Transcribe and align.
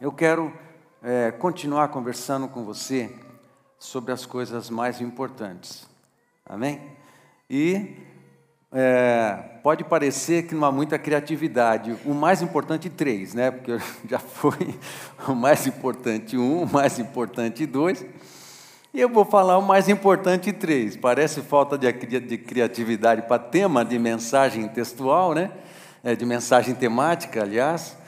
eu 0.00 0.10
quero 0.10 0.50
é, 1.02 1.30
continuar 1.30 1.88
conversando 1.88 2.48
com 2.48 2.64
você 2.64 3.14
sobre 3.78 4.12
as 4.12 4.24
coisas 4.24 4.70
mais 4.70 4.98
importantes. 5.00 5.86
Amém? 6.46 6.80
E 7.50 7.96
é, 8.72 9.34
pode 9.62 9.84
parecer 9.84 10.46
que 10.46 10.54
não 10.54 10.66
há 10.66 10.72
muita 10.72 10.98
criatividade. 10.98 11.94
O 12.06 12.14
mais 12.14 12.40
importante, 12.40 12.88
três, 12.88 13.34
né? 13.34 13.50
Porque 13.50 13.78
já 14.08 14.18
foi 14.18 14.74
o 15.28 15.34
mais 15.34 15.66
importante, 15.66 16.34
um, 16.38 16.62
o 16.62 16.66
mais 16.66 16.98
importante, 16.98 17.66
dois. 17.66 18.04
E 18.94 19.00
eu 19.00 19.08
vou 19.08 19.26
falar 19.26 19.58
o 19.58 19.62
mais 19.62 19.86
importante, 19.86 20.50
três. 20.50 20.96
Parece 20.96 21.42
falta 21.42 21.76
de, 21.76 21.92
de 21.92 22.38
criatividade 22.38 23.22
para 23.22 23.38
tema 23.38 23.84
de 23.84 23.98
mensagem 23.98 24.66
textual, 24.66 25.34
né? 25.34 25.50
É, 26.02 26.16
de 26.16 26.24
mensagem 26.24 26.74
temática, 26.74 27.42
aliás. 27.42 27.99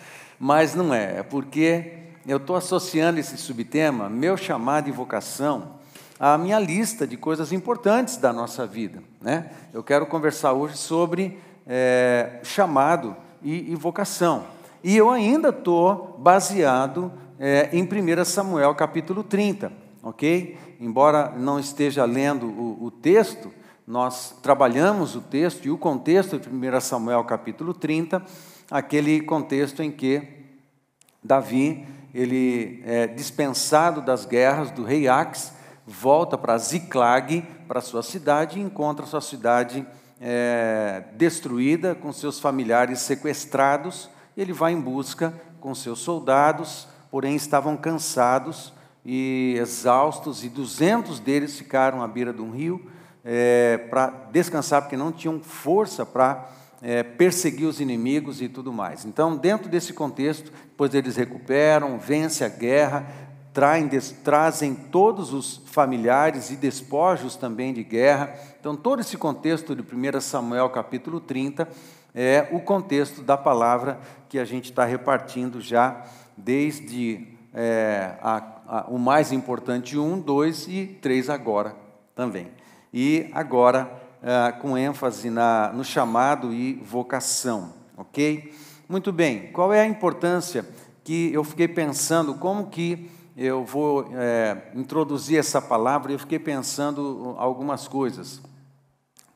Mas 0.44 0.74
não 0.74 0.92
é, 0.92 1.20
é 1.20 1.22
porque 1.22 1.92
eu 2.26 2.38
estou 2.38 2.56
associando 2.56 3.20
esse 3.20 3.36
subtema, 3.36 4.10
meu 4.10 4.36
chamado 4.36 4.88
e 4.88 4.90
vocação, 4.90 5.74
à 6.18 6.36
minha 6.36 6.58
lista 6.58 7.06
de 7.06 7.16
coisas 7.16 7.52
importantes 7.52 8.16
da 8.16 8.32
nossa 8.32 8.66
vida. 8.66 9.04
Né? 9.20 9.52
Eu 9.72 9.84
quero 9.84 10.04
conversar 10.04 10.52
hoje 10.52 10.76
sobre 10.76 11.38
é, 11.64 12.40
chamado 12.42 13.14
e, 13.40 13.70
e, 13.70 13.76
vocação. 13.76 14.42
E 14.82 14.96
eu 14.96 15.10
ainda 15.10 15.50
estou 15.50 16.16
baseado 16.18 17.12
é, 17.38 17.68
em 17.72 17.84
1 17.84 18.24
Samuel 18.24 18.74
capítulo 18.74 19.22
30, 19.22 19.72
ok? 20.02 20.58
Embora 20.80 21.32
não 21.36 21.60
esteja 21.60 22.04
lendo 22.04 22.46
o, 22.46 22.86
o 22.86 22.90
texto, 22.90 23.52
nós 23.86 24.34
trabalhamos 24.42 25.14
o 25.14 25.20
texto 25.20 25.66
e 25.66 25.70
o 25.70 25.78
contexto 25.78 26.36
de 26.36 26.48
1 26.48 26.80
Samuel 26.80 27.22
capítulo 27.22 27.72
30, 27.72 28.20
aquele 28.72 29.20
contexto 29.20 29.82
em 29.82 29.90
que 29.92 30.22
Davi 31.22 31.86
ele 32.14 32.82
é 32.86 33.06
dispensado 33.06 34.00
das 34.00 34.24
guerras 34.24 34.70
do 34.70 34.82
rei 34.82 35.06
Ax, 35.06 35.52
volta 35.86 36.38
para 36.38 36.56
Ziclag, 36.56 37.42
para 37.68 37.82
sua 37.82 38.02
cidade, 38.02 38.58
e 38.58 38.62
encontra 38.62 39.04
sua 39.04 39.20
cidade 39.20 39.86
é, 40.18 41.04
destruída, 41.16 41.94
com 41.94 42.12
seus 42.12 42.40
familiares 42.40 43.00
sequestrados. 43.00 44.08
Ele 44.34 44.54
vai 44.54 44.72
em 44.72 44.80
busca 44.80 45.34
com 45.60 45.74
seus 45.74 45.98
soldados, 45.98 46.88
porém 47.10 47.36
estavam 47.36 47.76
cansados 47.76 48.72
e 49.04 49.54
exaustos, 49.58 50.44
e 50.44 50.48
duzentos 50.48 51.20
deles 51.20 51.58
ficaram 51.58 52.02
à 52.02 52.08
beira 52.08 52.32
de 52.32 52.40
um 52.40 52.50
rio 52.50 52.90
é, 53.22 53.76
para 53.90 54.08
descansar, 54.32 54.82
porque 54.82 54.96
não 54.96 55.12
tinham 55.12 55.40
força 55.40 56.06
para 56.06 56.48
é, 56.82 57.04
perseguir 57.04 57.66
os 57.66 57.80
inimigos 57.80 58.42
e 58.42 58.48
tudo 58.48 58.72
mais. 58.72 59.04
Então, 59.04 59.36
dentro 59.36 59.68
desse 59.68 59.92
contexto, 59.92 60.52
depois 60.68 60.92
eles 60.92 61.16
recuperam, 61.16 61.96
vencem 61.96 62.44
a 62.44 62.50
guerra, 62.50 63.06
traem, 63.54 63.86
des, 63.86 64.10
trazem 64.24 64.74
todos 64.74 65.32
os 65.32 65.62
familiares 65.66 66.50
e 66.50 66.56
despojos 66.56 67.36
também 67.36 67.72
de 67.72 67.84
guerra. 67.84 68.34
Então, 68.58 68.74
todo 68.74 69.00
esse 69.00 69.16
contexto 69.16 69.76
de 69.76 69.82
1 69.82 70.20
Samuel 70.20 70.68
capítulo 70.70 71.20
30 71.20 71.68
é 72.14 72.48
o 72.50 72.60
contexto 72.60 73.22
da 73.22 73.36
palavra 73.36 74.00
que 74.28 74.38
a 74.38 74.44
gente 74.44 74.64
está 74.64 74.84
repartindo 74.84 75.60
já 75.60 76.04
desde 76.36 77.28
é, 77.54 78.16
a, 78.20 78.42
a, 78.66 78.84
o 78.88 78.98
mais 78.98 79.30
importante, 79.30 79.96
um, 79.96 80.18
dois 80.18 80.66
e 80.66 80.86
três 81.00 81.30
agora 81.30 81.76
também. 82.14 82.48
E 82.92 83.30
agora 83.32 84.02
ah, 84.22 84.52
com 84.52 84.76
ênfase 84.76 85.30
na, 85.30 85.72
no 85.72 85.84
chamado 85.84 86.52
e 86.52 86.74
vocação, 86.74 87.72
ok? 87.96 88.54
Muito 88.88 89.12
bem, 89.12 89.50
qual 89.52 89.72
é 89.72 89.80
a 89.80 89.86
importância 89.86 90.66
que 91.02 91.32
eu 91.32 91.42
fiquei 91.42 91.66
pensando, 91.66 92.34
como 92.34 92.68
que 92.68 93.10
eu 93.36 93.64
vou 93.64 94.10
é, 94.14 94.70
introduzir 94.74 95.38
essa 95.38 95.60
palavra, 95.60 96.12
eu 96.12 96.18
fiquei 96.18 96.38
pensando 96.38 97.34
algumas 97.38 97.88
coisas. 97.88 98.40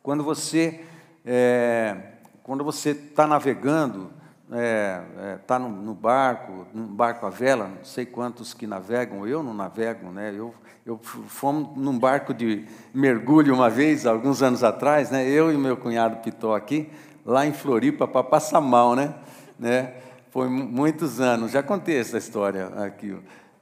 Quando 0.02 0.22
você 0.22 0.84
é, 1.24 2.12
quando 2.46 2.62
você 2.62 2.90
está 2.90 3.26
navegando, 3.26 4.12
está 4.46 4.56
é, 4.56 5.02
é, 5.18 5.38
tá 5.46 5.58
no, 5.58 5.68
no, 5.68 5.94
barco, 5.94 6.66
num 6.72 6.86
barco 6.86 7.26
à 7.26 7.30
vela, 7.30 7.68
não 7.68 7.84
sei 7.84 8.06
quantos 8.06 8.54
que 8.54 8.66
navegam, 8.66 9.26
eu 9.26 9.42
não 9.42 9.52
navego, 9.52 10.10
né? 10.10 10.32
Eu 10.34 10.54
eu 10.86 11.00
fomos 11.02 11.76
num 11.76 11.98
barco 11.98 12.32
de 12.32 12.64
mergulho 12.94 13.52
uma 13.52 13.68
vez, 13.68 14.06
alguns 14.06 14.40
anos 14.40 14.62
atrás, 14.62 15.10
né? 15.10 15.28
Eu 15.28 15.52
e 15.52 15.56
meu 15.56 15.76
cunhado 15.76 16.18
Pitó 16.18 16.54
aqui, 16.54 16.88
lá 17.24 17.44
em 17.44 17.52
Floripa, 17.52 18.06
para 18.06 18.22
passar 18.22 18.60
mal, 18.60 18.94
né? 18.94 19.12
né? 19.58 19.94
Foi 20.30 20.48
muitos 20.48 21.20
anos, 21.20 21.50
já 21.50 21.60
contei 21.60 21.98
essa 21.98 22.16
história 22.16 22.68
aqui. 22.84 23.16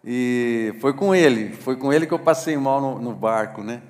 E 0.05 0.75
foi 0.83 0.93
com 0.93 1.15
ele, 1.15 1.55
foi 1.55 1.77
com 1.77 1.91
ele 1.91 2.07
que 2.07 2.13
eu 2.13 2.19
passei 2.19 2.59
mal 2.59 2.79
no, 2.79 2.99
no 2.99 3.15
barco, 3.15 3.63
né? 3.63 3.81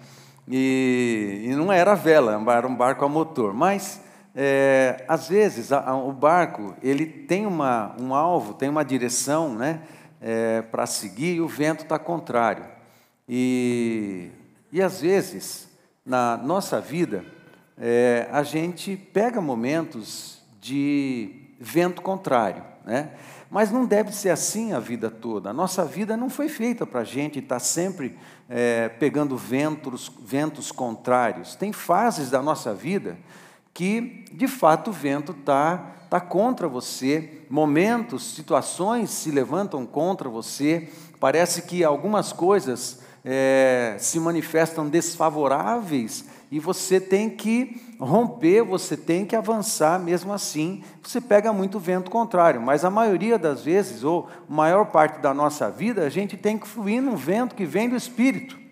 E, 0.49 1.47
e, 1.47 1.57
não 1.57 1.73
era 1.73 1.97
vela, 1.97 2.41
era 2.53 2.69
um 2.69 2.75
barco 2.77 3.05
a 3.05 3.09
motor. 3.09 3.53
Mas, 3.53 4.01
é, 4.35 5.05
às 5.07 5.29
vezes, 5.29 5.71
a, 5.71 5.91
a, 5.91 5.97
o 5.97 6.13
barco 6.13 6.75
ele 6.83 7.07
tem 7.07 7.47
uma, 7.47 7.95
um 8.01 8.13
alvo, 8.13 8.55
tem 8.55 8.69
uma 8.69 8.85
direção 8.85 9.55
né, 9.55 9.83
é, 10.21 10.63
para 10.63 10.87
seguir 10.87 11.37
e 11.37 11.41
o 11.41 11.47
vento 11.47 11.85
está 11.85 11.99
contrário. 11.99 12.67
E, 13.29 14.31
e 14.73 14.83
às 14.83 15.01
vezes, 15.01 15.69
na 16.05 16.37
nossa 16.37 16.81
vida, 16.81 17.25
é, 17.79 18.29
a 18.33 18.43
gente 18.43 18.97
pega 18.97 19.41
momentos 19.41 20.43
de 20.61 21.31
vento 21.61 22.03
contrário, 22.03 22.65
né? 22.85 23.11
Mas 23.51 23.71
não 23.71 23.87
deve 23.87 24.11
ser 24.11 24.31
assim 24.31 24.73
a 24.73 24.81
vida 24.81 25.09
toda. 25.09 25.51
A 25.51 25.53
nossa 25.53 25.85
vida 25.85 26.17
não 26.17 26.29
foi 26.29 26.49
feita 26.49 26.85
para 26.85 27.01
a 27.01 27.05
gente 27.05 27.39
estar 27.39 27.61
sempre 27.61 28.19
é, 28.49 28.89
pegando 28.89 29.37
ventos, 29.37 30.11
ventos 30.21 30.73
contrários. 30.73 31.55
Tem 31.55 31.73
fases 31.73 32.31
da 32.31 32.43
nossa 32.43 32.75
vida 32.75 33.17
que, 33.75 34.25
de 34.33 34.47
fato, 34.47 34.91
o 34.91 34.93
vento 34.93 35.33
está 35.33 35.95
tá 36.09 36.21
contra 36.21 36.69
você, 36.69 37.43
momentos, 37.51 38.35
situações 38.35 39.11
se 39.11 39.33
levantam 39.33 39.85
contra 39.85 40.29
você. 40.29 40.89
Parece 41.19 41.63
que 41.63 41.83
algumas 41.83 42.33
coisas 42.33 43.01
é, 43.25 43.97
se 43.99 44.21
manifestam 44.21 44.89
desfavoráveis 44.89 46.25
e 46.53 46.61
você 46.61 47.01
tem 47.01 47.29
que 47.29 47.83
romper, 47.99 48.63
você 48.63 48.97
tem 48.97 49.25
que 49.25 49.35
avançar 49.35 49.99
mesmo 49.99 50.33
assim. 50.33 50.85
Você 51.03 51.21
pega 51.21 51.53
muito 51.53 51.81
vento 51.81 52.13
contrário, 52.13 52.63
mas 52.63 52.85
a 52.85 52.91
maioria 52.91 53.37
das 53.37 53.65
vezes, 53.65 54.05
ou 54.05 54.29
maior 54.49 54.87
parte 54.87 55.21
da 55.21 55.35
nossa 55.35 55.69
vida, 55.69 56.05
a 56.05 56.09
gente 56.09 56.37
tem 56.37 56.57
que 56.57 56.69
fluir 56.69 57.03
num 57.03 57.17
vento 57.17 57.57
que 57.57 57.65
vem 57.65 57.89
do 57.89 57.97
Espírito. 57.97 58.64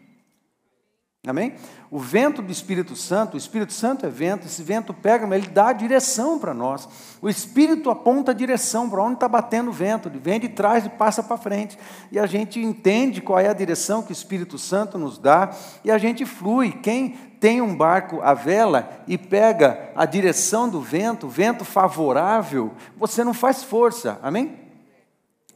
Amém? 1.24 1.54
O 1.88 2.00
vento 2.00 2.42
do 2.42 2.50
Espírito 2.50 2.96
Santo, 2.96 3.34
o 3.34 3.36
Espírito 3.36 3.72
Santo 3.72 4.04
é 4.04 4.08
vento, 4.08 4.44
esse 4.44 4.60
vento 4.60 4.92
pega, 4.92 5.24
mas 5.24 5.40
ele 5.40 5.52
dá 5.52 5.68
a 5.68 5.72
direção 5.72 6.36
para 6.36 6.52
nós. 6.52 6.88
O 7.22 7.28
Espírito 7.28 7.90
aponta 7.90 8.32
a 8.32 8.34
direção 8.34 8.90
para 8.90 9.00
onde 9.00 9.14
está 9.14 9.28
batendo 9.28 9.70
o 9.70 9.72
vento, 9.72 10.08
ele 10.08 10.18
vem 10.18 10.40
de 10.40 10.48
trás 10.48 10.84
e 10.84 10.88
passa 10.88 11.22
para 11.22 11.36
frente. 11.36 11.78
E 12.10 12.18
a 12.18 12.26
gente 12.26 12.58
entende 12.58 13.20
qual 13.20 13.38
é 13.38 13.48
a 13.48 13.52
direção 13.52 14.02
que 14.02 14.10
o 14.10 14.12
Espírito 14.12 14.58
Santo 14.58 14.98
nos 14.98 15.16
dá 15.16 15.50
e 15.84 15.92
a 15.92 15.98
gente 15.98 16.26
flui. 16.26 16.72
Quem 16.72 17.10
tem 17.38 17.62
um 17.62 17.76
barco 17.76 18.20
à 18.20 18.34
vela 18.34 18.90
e 19.06 19.16
pega 19.16 19.92
a 19.94 20.04
direção 20.04 20.68
do 20.68 20.80
vento, 20.80 21.28
vento 21.28 21.64
favorável, 21.64 22.72
você 22.96 23.22
não 23.22 23.32
faz 23.32 23.62
força, 23.62 24.18
amém? 24.24 24.58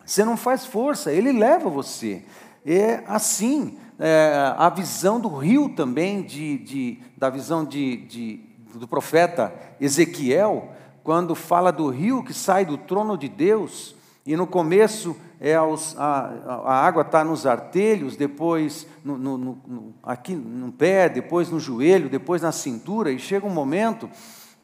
Você 0.04 0.25
não 0.25 0.37
faz 0.37 0.65
força, 0.65 1.12
ele 1.12 1.33
leva 1.33 1.69
você. 1.69 2.22
É 2.65 3.03
assim 3.09 3.78
é, 3.99 4.55
a 4.57 4.69
visão 4.69 5.19
do 5.19 5.29
rio 5.29 5.69
também, 5.71 6.23
de, 6.23 6.59
de 6.59 6.99
da 7.17 7.31
visão 7.31 7.65
de, 7.65 7.97
de, 7.97 8.41
do 8.75 8.87
profeta 8.87 9.55
Ezequiel, 9.81 10.73
quando 11.03 11.34
fala 11.34 11.71
do 11.71 11.89
rio 11.89 12.23
que 12.23 12.34
sai 12.34 12.65
do 12.65 12.77
trono 12.77 13.17
de 13.17 13.29
Deus, 13.29 13.95
e 14.27 14.37
no 14.37 14.47
começo 14.47 15.17
é 15.41 15.55
aos, 15.55 15.97
a, 15.99 16.62
a 16.65 16.87
água 16.87 17.03
está 17.03 17.22
nos 17.22 17.47
artelhos, 17.47 18.16
depois 18.16 18.87
no, 19.04 19.16
no, 19.16 19.39
no, 19.39 19.95
aqui 20.03 20.34
no 20.34 20.72
pé, 20.72 21.09
depois 21.09 21.49
no 21.49 21.60
joelho, 21.60 22.09
depois 22.09 22.42
na 22.42 22.53
cintura, 22.53 23.13
e 23.13 23.19
chega 23.19 23.47
um 23.47 23.51
momento 23.51 24.10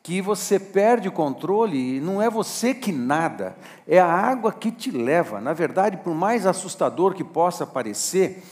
que 0.02 0.20
você 0.20 0.58
perde 0.58 1.08
o 1.08 1.12
controle 1.12 1.96
e 1.96 2.00
não 2.00 2.20
é 2.20 2.28
você 2.28 2.74
que 2.74 2.90
nada, 2.90 3.56
é 3.86 4.00
a 4.00 4.06
água 4.06 4.52
que 4.52 4.72
te 4.72 4.90
leva. 4.90 5.40
Na 5.40 5.52
verdade, 5.52 5.98
por 5.98 6.12
mais 6.12 6.44
assustador 6.44 7.14
que 7.14 7.22
possa 7.22 7.64
parecer, 7.64 8.42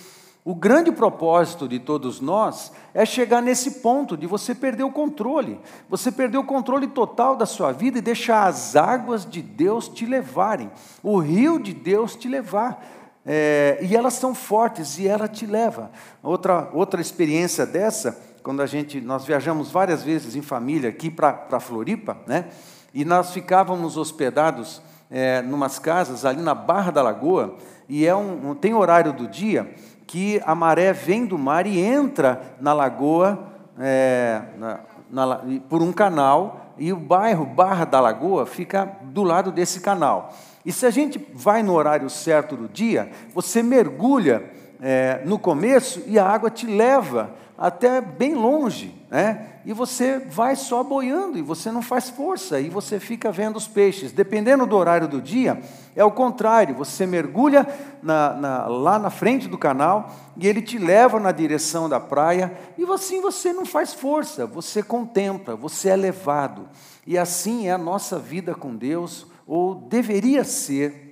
o 0.44 0.54
grande 0.54 0.90
propósito 0.90 1.68
de 1.68 1.78
todos 1.78 2.20
nós 2.20 2.72
é 2.94 3.04
chegar 3.04 3.42
nesse 3.42 3.72
ponto 3.82 4.16
de 4.16 4.26
você 4.26 4.54
perder 4.54 4.84
o 4.84 4.90
controle, 4.90 5.60
você 5.88 6.10
perder 6.10 6.38
o 6.38 6.44
controle 6.44 6.86
total 6.86 7.36
da 7.36 7.44
sua 7.44 7.72
vida 7.72 7.98
e 7.98 8.02
deixar 8.02 8.46
as 8.46 8.74
águas 8.74 9.28
de 9.28 9.42
Deus 9.42 9.86
te 9.86 10.06
levarem, 10.06 10.70
o 11.02 11.18
rio 11.18 11.58
de 11.58 11.74
Deus 11.74 12.16
te 12.16 12.26
levar. 12.26 12.82
É, 13.24 13.78
e 13.82 13.94
elas 13.94 14.14
são 14.14 14.34
fortes 14.34 14.98
e 14.98 15.06
ela 15.06 15.28
te 15.28 15.44
leva. 15.44 15.90
Outra, 16.22 16.70
outra 16.72 17.02
experiência 17.02 17.66
dessa, 17.66 18.18
quando 18.42 18.62
a 18.62 18.66
gente, 18.66 18.98
nós 18.98 19.26
viajamos 19.26 19.70
várias 19.70 20.02
vezes 20.02 20.34
em 20.34 20.40
família 20.40 20.88
aqui 20.88 21.10
para 21.10 21.60
Floripa, 21.60 22.16
né? 22.26 22.46
E 22.94 23.04
nós 23.04 23.30
ficávamos 23.30 23.98
hospedados 23.98 24.80
é, 25.10 25.42
numas 25.42 25.78
casas 25.78 26.24
ali 26.24 26.40
na 26.40 26.54
Barra 26.54 26.90
da 26.90 27.02
Lagoa, 27.02 27.56
e 27.88 28.06
é 28.06 28.14
um, 28.14 28.50
um, 28.50 28.54
tem 28.54 28.72
horário 28.72 29.12
do 29.12 29.26
dia 29.26 29.74
que 30.10 30.42
a 30.44 30.56
maré 30.56 30.92
vem 30.92 31.24
do 31.24 31.38
mar 31.38 31.68
e 31.68 31.78
entra 31.78 32.56
na 32.60 32.72
lagoa 32.72 33.46
é, 33.78 34.42
na, 34.58 34.80
na, 35.08 35.40
por 35.68 35.80
um 35.80 35.92
canal, 35.92 36.74
e 36.76 36.92
o 36.92 36.96
bairro 36.96 37.46
Barra 37.46 37.84
da 37.84 38.00
Lagoa 38.00 38.44
fica 38.44 38.90
do 39.02 39.22
lado 39.22 39.52
desse 39.52 39.78
canal. 39.78 40.34
E 40.66 40.72
se 40.72 40.84
a 40.84 40.90
gente 40.90 41.24
vai 41.32 41.62
no 41.62 41.74
horário 41.74 42.10
certo 42.10 42.56
do 42.56 42.66
dia, 42.66 43.08
você 43.32 43.62
mergulha 43.62 44.50
é, 44.80 45.22
no 45.24 45.38
começo 45.38 46.02
e 46.08 46.18
a 46.18 46.26
água 46.26 46.50
te 46.50 46.66
leva 46.66 47.30
até 47.56 48.00
bem 48.00 48.34
longe, 48.34 48.99
né? 49.10 49.46
E 49.64 49.72
você 49.72 50.20
vai 50.20 50.54
só 50.54 50.84
boiando 50.84 51.36
e 51.36 51.42
você 51.42 51.72
não 51.72 51.82
faz 51.82 52.08
força 52.08 52.60
e 52.60 52.70
você 52.70 53.00
fica 53.00 53.32
vendo 53.32 53.56
os 53.56 53.66
peixes. 53.66 54.12
Dependendo 54.12 54.64
do 54.64 54.76
horário 54.76 55.08
do 55.08 55.20
dia, 55.20 55.60
é 55.96 56.04
o 56.04 56.12
contrário. 56.12 56.76
Você 56.76 57.04
mergulha 57.06 57.66
na, 58.00 58.32
na, 58.34 58.66
lá 58.68 58.98
na 59.00 59.10
frente 59.10 59.48
do 59.48 59.58
canal 59.58 60.14
e 60.36 60.46
ele 60.46 60.62
te 60.62 60.78
leva 60.78 61.18
na 61.18 61.32
direção 61.32 61.88
da 61.88 61.98
praia 61.98 62.56
e 62.78 62.84
assim 62.84 63.20
você 63.20 63.52
não 63.52 63.66
faz 63.66 63.92
força. 63.92 64.46
Você 64.46 64.80
contempla, 64.80 65.56
você 65.56 65.88
é 65.88 65.96
levado. 65.96 66.68
E 67.04 67.18
assim 67.18 67.66
é 67.66 67.72
a 67.72 67.78
nossa 67.78 68.16
vida 68.16 68.54
com 68.54 68.76
Deus, 68.76 69.26
ou 69.44 69.74
deveria 69.74 70.44
ser 70.44 71.09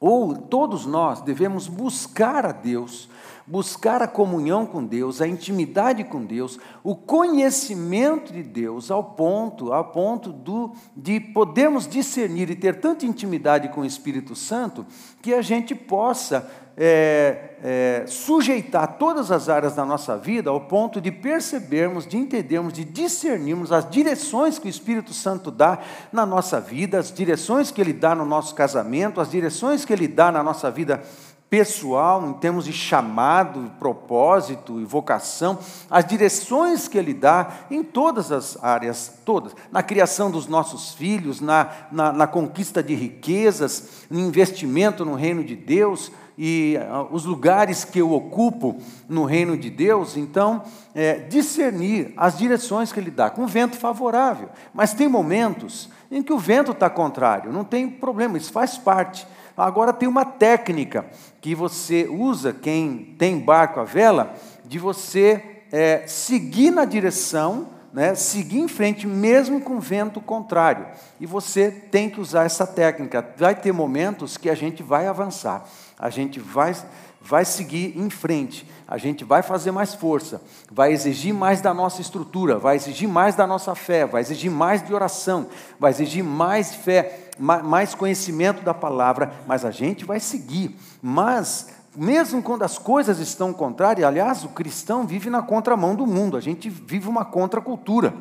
ou 0.00 0.34
todos 0.34 0.86
nós 0.86 1.20
devemos 1.20 1.68
buscar 1.68 2.46
a 2.46 2.52
Deus, 2.52 3.06
buscar 3.46 4.00
a 4.00 4.08
comunhão 4.08 4.64
com 4.64 4.82
Deus, 4.82 5.20
a 5.20 5.28
intimidade 5.28 6.04
com 6.04 6.24
Deus, 6.24 6.58
o 6.82 6.96
conhecimento 6.96 8.32
de 8.32 8.42
Deus 8.42 8.90
ao 8.90 9.04
ponto, 9.04 9.72
ao 9.72 9.84
ponto 9.90 10.32
do, 10.32 10.72
de 10.96 11.20
podermos 11.20 11.86
discernir 11.86 12.48
e 12.48 12.56
ter 12.56 12.80
tanta 12.80 13.04
intimidade 13.04 13.68
com 13.68 13.82
o 13.82 13.86
Espírito 13.86 14.34
Santo 14.34 14.86
que 15.20 15.34
a 15.34 15.42
gente 15.42 15.74
possa 15.74 16.50
é, 16.82 17.56
é, 17.62 18.04
sujeitar 18.06 18.96
todas 18.96 19.30
as 19.30 19.50
áreas 19.50 19.74
da 19.74 19.84
nossa 19.84 20.16
vida 20.16 20.48
ao 20.48 20.62
ponto 20.62 20.98
de 20.98 21.12
percebermos, 21.12 22.06
de 22.06 22.16
entendermos, 22.16 22.72
de 22.72 22.86
discernirmos 22.86 23.70
as 23.70 23.88
direções 23.90 24.58
que 24.58 24.66
o 24.66 24.70
Espírito 24.70 25.12
Santo 25.12 25.50
dá 25.50 25.78
na 26.10 26.24
nossa 26.24 26.58
vida, 26.58 26.98
as 26.98 27.12
direções 27.12 27.70
que 27.70 27.82
ele 27.82 27.92
dá 27.92 28.14
no 28.14 28.24
nosso 28.24 28.54
casamento, 28.54 29.20
as 29.20 29.30
direções 29.30 29.84
que 29.84 29.92
ele 29.92 30.08
dá 30.08 30.32
na 30.32 30.42
nossa 30.42 30.70
vida 30.70 31.02
pessoal, 31.50 32.24
em 32.24 32.32
termos 32.34 32.64
de 32.64 32.72
chamado, 32.72 33.72
propósito 33.78 34.80
e 34.80 34.84
vocação, 34.84 35.58
as 35.90 36.04
direções 36.06 36.86
que 36.86 36.96
Ele 36.96 37.12
dá 37.12 37.66
em 37.68 37.82
todas 37.82 38.30
as 38.30 38.56
áreas, 38.62 39.20
todas, 39.24 39.52
na 39.72 39.82
criação 39.82 40.30
dos 40.30 40.46
nossos 40.46 40.94
filhos, 40.94 41.40
na, 41.40 41.68
na, 41.90 42.12
na 42.12 42.26
conquista 42.28 42.80
de 42.80 42.94
riquezas, 42.94 44.06
no 44.08 44.20
investimento 44.20 45.04
no 45.04 45.14
reino 45.14 45.42
de 45.42 45.56
Deus, 45.56 46.12
e 46.42 46.78
ah, 46.78 47.06
os 47.10 47.26
lugares 47.26 47.84
que 47.84 47.98
eu 47.98 48.12
ocupo 48.12 48.80
no 49.06 49.26
reino 49.26 49.58
de 49.58 49.68
Deus, 49.68 50.16
então, 50.16 50.62
é, 50.94 51.18
discernir 51.18 52.14
as 52.16 52.38
direções 52.38 52.90
que 52.90 52.98
Ele 52.98 53.10
dá, 53.10 53.28
com 53.28 53.46
vento 53.46 53.76
favorável. 53.76 54.48
Mas 54.72 54.94
tem 54.94 55.06
momentos 55.06 55.90
em 56.10 56.22
que 56.22 56.32
o 56.32 56.38
vento 56.38 56.72
está 56.72 56.88
contrário, 56.88 57.52
não 57.52 57.62
tem 57.62 57.90
problema, 57.90 58.38
isso 58.38 58.50
faz 58.50 58.78
parte. 58.78 59.26
Agora 59.54 59.92
tem 59.92 60.08
uma 60.08 60.24
técnica 60.24 61.04
que 61.42 61.54
você 61.54 62.08
usa, 62.10 62.54
quem 62.54 63.14
tem 63.18 63.38
barco 63.38 63.78
à 63.78 63.84
vela, 63.84 64.34
de 64.64 64.78
você 64.78 65.60
é, 65.70 66.04
seguir 66.06 66.70
na 66.70 66.86
direção 66.86 67.68
né, 67.92 68.14
seguir 68.14 68.60
em 68.60 68.68
frente, 68.68 69.06
mesmo 69.06 69.60
com 69.60 69.80
vento 69.80 70.20
contrário. 70.20 70.86
E 71.18 71.26
você 71.26 71.70
tem 71.70 72.08
que 72.08 72.20
usar 72.20 72.44
essa 72.44 72.66
técnica. 72.66 73.26
Vai 73.36 73.54
ter 73.54 73.72
momentos 73.72 74.36
que 74.36 74.48
a 74.48 74.54
gente 74.54 74.82
vai 74.82 75.06
avançar, 75.06 75.68
a 76.00 76.08
gente 76.08 76.40
vai, 76.40 76.74
vai 77.20 77.44
seguir 77.44 77.92
em 77.94 78.08
frente, 78.08 78.66
a 78.88 78.96
gente 78.96 79.22
vai 79.22 79.42
fazer 79.42 79.70
mais 79.70 79.94
força, 79.94 80.40
vai 80.72 80.92
exigir 80.92 81.34
mais 81.34 81.60
da 81.60 81.74
nossa 81.74 82.00
estrutura, 82.00 82.58
vai 82.58 82.76
exigir 82.76 83.06
mais 83.06 83.34
da 83.34 83.46
nossa 83.46 83.74
fé, 83.74 84.06
vai 84.06 84.22
exigir 84.22 84.50
mais 84.50 84.82
de 84.82 84.94
oração, 84.94 85.46
vai 85.78 85.90
exigir 85.90 86.24
mais 86.24 86.74
fé, 86.74 87.30
mais 87.38 87.94
conhecimento 87.94 88.62
da 88.62 88.72
palavra, 88.72 89.30
mas 89.46 89.62
a 89.62 89.70
gente 89.70 90.06
vai 90.06 90.18
seguir. 90.18 90.74
Mas 91.02 91.68
mesmo 91.94 92.42
quando 92.42 92.62
as 92.62 92.78
coisas 92.78 93.18
estão 93.18 93.52
contrárias, 93.52 94.06
aliás, 94.06 94.42
o 94.42 94.48
cristão 94.48 95.06
vive 95.06 95.28
na 95.28 95.42
contramão 95.42 95.94
do 95.94 96.06
mundo, 96.06 96.34
a 96.34 96.40
gente 96.40 96.70
vive 96.70 97.08
uma 97.08 97.26
contracultura. 97.26 98.14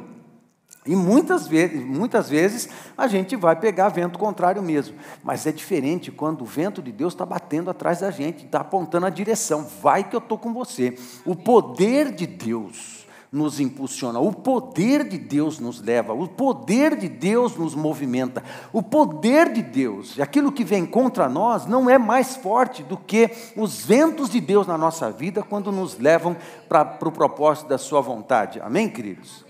E 0.89 0.95
muitas 0.95 1.47
vezes, 1.47 1.85
muitas 1.85 2.29
vezes 2.29 2.67
a 2.97 3.05
gente 3.05 3.35
vai 3.35 3.55
pegar 3.55 3.89
vento 3.89 4.17
contrário 4.17 4.59
mesmo. 4.63 4.97
Mas 5.23 5.45
é 5.45 5.51
diferente 5.51 6.11
quando 6.11 6.41
o 6.41 6.45
vento 6.45 6.81
de 6.81 6.91
Deus 6.91 7.13
está 7.13 7.27
batendo 7.27 7.69
atrás 7.69 7.99
da 7.99 8.09
gente, 8.09 8.43
está 8.43 8.61
apontando 8.61 9.05
a 9.05 9.11
direção. 9.11 9.67
Vai 9.83 10.03
que 10.03 10.15
eu 10.15 10.19
estou 10.19 10.35
com 10.35 10.51
você. 10.51 10.97
O 11.23 11.35
poder 11.35 12.11
de 12.11 12.25
Deus 12.25 13.07
nos 13.31 13.59
impulsiona, 13.59 14.19
o 14.19 14.33
poder 14.33 15.07
de 15.07 15.19
Deus 15.19 15.59
nos 15.59 15.79
leva, 15.79 16.11
o 16.11 16.27
poder 16.27 16.95
de 16.95 17.07
Deus 17.07 17.55
nos 17.55 17.75
movimenta, 17.75 18.43
o 18.73 18.81
poder 18.81 19.53
de 19.53 19.61
Deus, 19.61 20.19
aquilo 20.19 20.51
que 20.51 20.63
vem 20.63 20.87
contra 20.87 21.29
nós, 21.29 21.67
não 21.67 21.87
é 21.87 21.99
mais 21.99 22.35
forte 22.35 22.81
do 22.81 22.97
que 22.97 23.29
os 23.55 23.85
ventos 23.85 24.31
de 24.31 24.41
Deus 24.41 24.65
na 24.65 24.79
nossa 24.79 25.11
vida 25.11 25.43
quando 25.43 25.71
nos 25.71 25.99
levam 25.99 26.35
para, 26.67 26.97
o 26.99 27.11
propósito 27.11 27.67
da 27.67 27.77
Sua 27.77 28.01
vontade. 28.01 28.59
Amém, 28.59 28.89
queridos? 28.89 29.47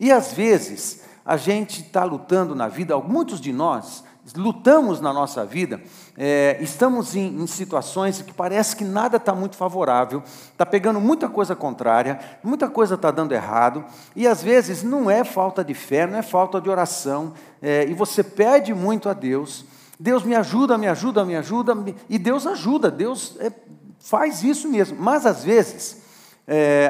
E 0.00 0.10
às 0.10 0.32
vezes, 0.32 1.02
a 1.24 1.36
gente 1.36 1.82
está 1.82 2.02
lutando 2.02 2.54
na 2.54 2.66
vida, 2.66 2.98
muitos 2.98 3.40
de 3.40 3.52
nós 3.52 4.02
lutamos 4.36 5.00
na 5.00 5.12
nossa 5.12 5.44
vida, 5.44 5.80
é, 6.16 6.58
estamos 6.60 7.16
em, 7.16 7.42
em, 7.42 7.46
situações 7.46 8.22
que 8.22 8.32
parece 8.32 8.76
que 8.76 8.84
nada 8.84 9.16
está 9.16 9.34
muito 9.34 9.56
favorável, 9.56 10.22
está 10.52 10.64
pegando 10.64 11.00
muita 11.00 11.28
coisa 11.28 11.56
contrária, 11.56 12.20
muita 12.42 12.68
coisa 12.68 12.94
está 12.94 13.10
dando 13.10 13.32
errado, 13.32 13.84
e 14.14 14.28
às 14.28 14.42
vezes 14.42 14.82
não 14.82 15.10
é 15.10 15.24
falta 15.24 15.64
de 15.64 15.74
fé, 15.74 16.06
não 16.06 16.18
é 16.18 16.22
falta 16.22 16.60
de 16.60 16.68
oração, 16.68 17.32
é, 17.60 17.86
e 17.88 17.94
você 17.94 18.22
pede 18.22 18.74
muito 18.74 19.08
a 19.08 19.12
Deus, 19.12 19.64
Deus 19.98 20.22
me 20.22 20.34
ajuda, 20.34 20.78
me 20.78 20.86
ajuda, 20.86 21.24
me 21.24 21.36
ajuda, 21.36 21.76
e 22.08 22.18
Deus 22.18 22.46
ajuda, 22.46 22.90
Deus 22.90 23.36
é, 23.40 23.50
faz 23.98 24.44
isso 24.44 24.68
mesmo, 24.68 24.96
mas 25.00 25.26
às 25.26 25.42
vezes 25.42 25.98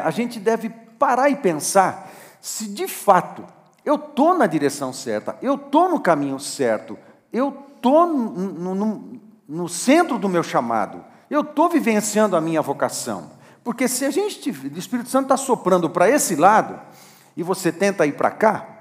a 0.03 0.11
gente 0.11 0.41
deve 0.41 0.71
parar 0.99 1.29
e 1.29 1.37
pensar 1.37 2.10
se 2.41 2.69
de 2.69 2.89
fato 2.89 3.45
eu 3.85 3.95
estou 3.97 4.37
na 4.37 4.47
direção 4.47 4.93
certa, 4.93 5.37
eu 5.41 5.55
estou 5.55 5.89
no 5.89 6.01
caminho 6.01 6.39
certo, 6.39 6.99
eu 7.33 7.67
estou 7.77 8.07
no, 8.07 8.75
no, 8.75 9.21
no, 9.49 9.69
centro 9.69 10.19
do 10.19 10.29
meu 10.29 10.43
chamado, 10.43 11.05
eu 11.31 11.41
estou 11.41 11.69
vivenciando 11.69 12.37
a 12.37 12.41
minha 12.41 12.61
vocação. 12.61 13.31
Porque 13.64 13.88
se 13.88 14.05
a 14.05 14.11
gente, 14.11 14.50
o 14.50 14.79
Espírito 14.79 15.09
Santo 15.09 15.25
está 15.25 15.37
soprando 15.37 15.88
para 15.88 16.09
esse 16.09 16.37
lado, 16.37 16.81
e 17.37 17.43
você 17.43 17.73
tenta 17.73 18.07
ir 18.07 18.12
para 18.12 18.31
cá, 18.31 18.81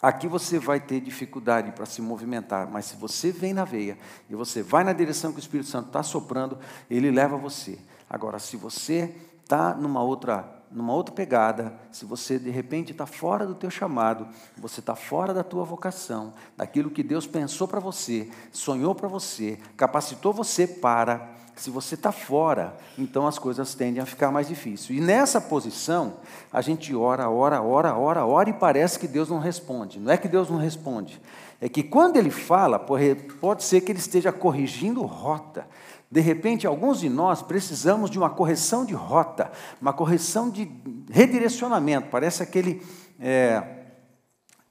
aqui 0.00 0.28
você 0.28 0.58
vai 0.58 0.80
ter 0.80 1.00
dificuldade 1.00 1.72
para 1.72 1.86
se 1.86 2.00
movimentar. 2.00 2.68
Mas 2.70 2.86
se 2.86 2.96
você 2.96 3.30
vem 3.30 3.52
na 3.52 3.64
veia, 3.64 3.98
e 4.28 4.34
você 4.34 4.62
vai 4.62 4.84
na 4.84 4.92
direção 4.92 5.32
que 5.32 5.38
o 5.38 5.40
Espírito 5.40 5.68
Santo 5.68 5.88
está 5.88 6.02
soprando, 6.02 6.58
ele 6.90 7.10
leva 7.10 7.36
você. 7.36 7.78
Agora, 8.08 8.38
se 8.38 8.56
você 8.56 9.14
está 9.42 9.74
numa 9.74 10.02
outra 10.02 10.53
numa 10.74 10.92
outra 10.92 11.14
pegada, 11.14 11.72
se 11.92 12.04
você 12.04 12.36
de 12.36 12.50
repente 12.50 12.90
está 12.90 13.06
fora 13.06 13.46
do 13.46 13.54
teu 13.54 13.70
chamado, 13.70 14.26
você 14.58 14.80
está 14.80 14.96
fora 14.96 15.32
da 15.32 15.44
tua 15.44 15.64
vocação, 15.64 16.34
daquilo 16.56 16.90
que 16.90 17.02
Deus 17.02 17.28
pensou 17.28 17.68
para 17.68 17.78
você, 17.78 18.28
sonhou 18.50 18.92
para 18.92 19.06
você, 19.06 19.58
capacitou 19.76 20.32
você 20.32 20.66
para, 20.66 21.30
se 21.54 21.70
você 21.70 21.94
está 21.94 22.10
fora, 22.10 22.76
então 22.98 23.28
as 23.28 23.38
coisas 23.38 23.74
tendem 23.74 24.02
a 24.02 24.06
ficar 24.06 24.32
mais 24.32 24.48
difíceis. 24.48 24.98
E 24.98 25.00
nessa 25.00 25.40
posição, 25.40 26.14
a 26.52 26.60
gente 26.60 26.92
ora, 26.92 27.30
ora, 27.30 27.62
ora, 27.62 27.94
ora, 27.94 28.26
ora 28.26 28.50
e 28.50 28.52
parece 28.52 28.98
que 28.98 29.06
Deus 29.06 29.28
não 29.28 29.38
responde. 29.38 30.00
Não 30.00 30.10
é 30.10 30.16
que 30.16 30.26
Deus 30.26 30.50
não 30.50 30.58
responde, 30.58 31.20
é 31.60 31.68
que 31.68 31.84
quando 31.84 32.16
Ele 32.16 32.30
fala, 32.30 32.78
pode 32.78 33.62
ser 33.62 33.80
que 33.80 33.92
Ele 33.92 34.00
esteja 34.00 34.32
corrigindo 34.32 35.02
rota, 35.02 35.68
de 36.10 36.20
repente, 36.20 36.66
alguns 36.66 37.00
de 37.00 37.08
nós 37.08 37.42
precisamos 37.42 38.10
de 38.10 38.18
uma 38.18 38.30
correção 38.30 38.84
de 38.84 38.94
rota, 38.94 39.50
uma 39.80 39.92
correção 39.92 40.48
de 40.48 40.70
redirecionamento. 41.10 42.08
Parece 42.10 42.42
aquele. 42.42 42.82
É, 43.18 43.62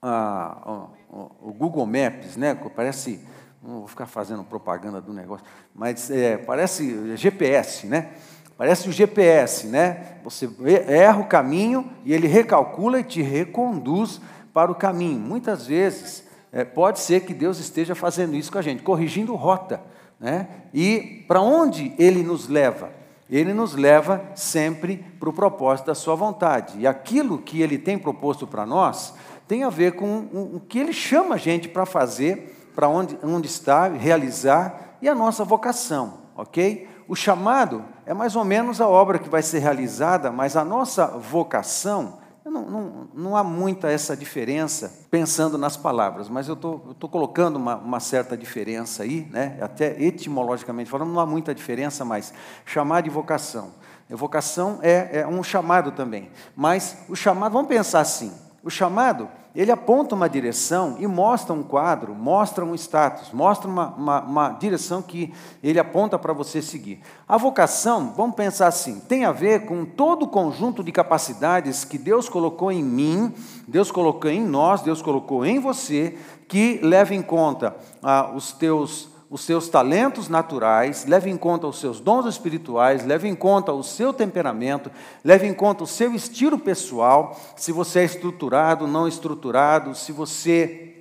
a, 0.02 0.88
o 1.10 1.54
Google 1.54 1.86
Maps, 1.86 2.36
né? 2.38 2.56
Parece. 2.75 3.20
Não 3.62 3.80
vou 3.80 3.88
ficar 3.88 4.06
fazendo 4.06 4.44
propaganda 4.44 5.00
do 5.00 5.13
negócio, 5.13 5.46
mas 5.74 6.12
é, 6.12 6.36
parece 6.36 7.16
GPS, 7.16 7.88
né? 7.88 8.12
Parece 8.58 8.90
o 8.90 8.92
GPS, 8.92 9.68
né? 9.68 10.18
Você 10.24 10.50
erra 10.88 11.22
o 11.22 11.28
caminho 11.28 11.90
e 12.04 12.13
ele 12.13 12.28
recalcula 12.28 13.00
e 13.00 13.04
te 13.04 13.22
reconduz 13.22 14.22
para 14.54 14.72
o 14.72 14.75
caminho. 14.75 15.20
Muitas 15.20 15.66
vezes 15.66 16.24
é, 16.52 16.63
pode 16.63 17.00
ser 17.00 17.22
que 17.22 17.34
Deus 17.34 17.58
esteja 17.58 17.96
fazendo 17.96 18.36
isso 18.36 18.52
com 18.52 18.58
a 18.58 18.62
gente, 18.62 18.84
corrigindo 18.84 19.34
rota. 19.34 19.82
Né? 20.24 20.48
E 20.74 21.25
para 21.27 21.42
onde 21.42 21.94
ele 22.00 22.24
nos 22.24 22.48
leva? 22.48 22.89
Ele 23.30 23.53
nos 23.53 23.75
leva 23.75 24.24
sempre 24.34 25.03
para 25.20 25.27
o 25.27 25.34
propósito 25.34 25.88
da 25.88 25.96
sua 25.96 26.15
vontade. 26.15 26.80
E 26.80 26.88
aquilo 26.88 27.39
que 27.39 27.62
ele 27.62 27.77
tem 27.77 27.98
proposto 27.98 28.48
para 28.48 28.65
nós 28.65 29.13
tem 29.50 29.65
a 29.65 29.70
ver 29.70 29.98
com 29.98 30.20
o 30.32 30.62
que 30.62 30.80
ele 30.80 30.94
chama 30.94 31.36
a 31.36 31.38
gente 31.38 31.68
para 31.68 31.86
fazer 31.86 32.72
para 32.74 32.88
onde, 32.88 33.20
onde 33.22 33.48
está, 33.48 33.89
realizar, 33.89 34.98
e 35.01 35.10
a 35.10 35.13
nossa 35.13 35.44
vocação, 35.44 36.20
ok? 36.38 36.88
O 37.06 37.15
chamado 37.15 37.84
é 38.06 38.13
mais 38.13 38.36
ou 38.38 38.46
menos 38.46 38.80
a 38.80 38.88
obra 38.88 39.20
que 39.20 39.30
vai 39.30 39.42
ser 39.42 39.60
realizada, 39.60 40.32
mas 40.32 40.56
a 40.56 40.63
nossa 40.63 41.06
vocação, 41.06 42.20
não, 42.52 42.70
não, 42.70 43.08
não 43.14 43.38
há 43.38 43.44
muita 43.44 43.90
essa 43.90 44.18
diferença 44.18 45.06
pensando 45.10 45.58
nas 45.58 45.78
palavras, 45.78 46.28
mas 46.28 46.48
eu 46.48 46.56
estou 46.56 47.10
colocando 47.10 47.56
uma, 47.56 47.76
uma, 47.78 48.00
certa 48.00 48.36
diferença 48.36 49.04
aí, 49.04 49.28
né? 49.32 49.58
até 49.62 50.02
etimologicamente 50.02 50.90
falando, 50.90 51.12
não 51.12 51.20
há 51.22 51.26
muita 51.26 51.56
diferença, 51.56 52.04
mas 52.04 52.34
chamar 52.66 53.02
de 53.02 53.10
vocação. 53.10 53.72
Vocação 54.10 54.80
é, 54.82 55.22
é 55.22 55.28
um 55.28 55.42
chamado 55.42 55.92
também, 55.92 56.30
mas 56.56 56.98
o 57.08 57.16
chamado, 57.16 57.54
vamos 57.54 57.68
pensar 57.68 58.02
assim: 58.02 58.32
o 58.62 58.70
chamado 58.70 59.30
ele 59.56 59.72
aponta 59.72 60.16
uma 60.16 60.28
direção 60.28 60.96
e 60.98 61.06
mostra 61.06 61.54
um 61.54 61.62
quadro, 61.62 62.16
mostra 62.16 62.66
um 62.66 62.74
status, 62.74 63.32
mostra 63.32 63.70
uma, 63.70 63.90
uma, 63.90 64.22
uma 64.22 64.50
direção 64.54 65.02
que 65.02 65.32
ele 65.62 65.78
aponta 65.80 66.18
para 66.18 66.34
você 66.34 66.62
seguir. 66.62 67.00
A 67.28 67.38
vocação, 67.38 68.14
vamos 68.18 68.36
pensar 68.36 68.68
assim, 68.68 69.00
tem 69.00 69.26
a 69.26 69.32
ver 69.32 69.66
com 69.66 69.86
todo 69.86 70.24
o 70.24 70.28
conjunto 70.28 70.84
de 70.84 70.92
capacidades 70.92 71.86
que 71.86 72.00
Deus 72.00 72.28
colocou 72.28 72.72
em 72.72 72.84
mim, 72.84 73.32
Deus 73.68 73.92
colocou 73.92 74.32
em 74.32 74.44
nós, 74.44 74.82
Deus 74.82 75.04
colocou 75.04 75.46
em 75.46 75.60
você, 75.60 76.18
que 76.48 76.80
leva 76.82 77.14
em 77.14 77.22
conta 77.22 77.76
ah, 78.02 78.32
os 78.36 78.54
teus 78.54 79.12
os 79.34 79.42
seus 79.42 79.68
talentos 79.68 80.30
naturais, 80.30 81.08
leve 81.08 81.28
em 81.28 81.36
conta 81.36 81.66
os 81.66 81.80
seus 81.80 82.00
dons 82.00 82.28
espirituais, 82.28 83.04
leve 83.04 83.28
em 83.28 83.34
conta 83.34 83.74
o 83.74 83.82
seu 83.82 84.13
temperamento, 84.13 84.92
leve 85.25 85.48
em 85.48 85.56
conta 85.56 85.84
o 85.84 85.88
seu 85.88 86.13
estilo 86.13 86.60
pessoal, 86.60 87.36
se 87.56 87.72
você 87.72 88.02
é 88.02 88.04
estruturado, 88.04 88.86
não 88.86 89.08
estruturado, 89.08 89.96
se 89.96 90.12
você 90.12 90.94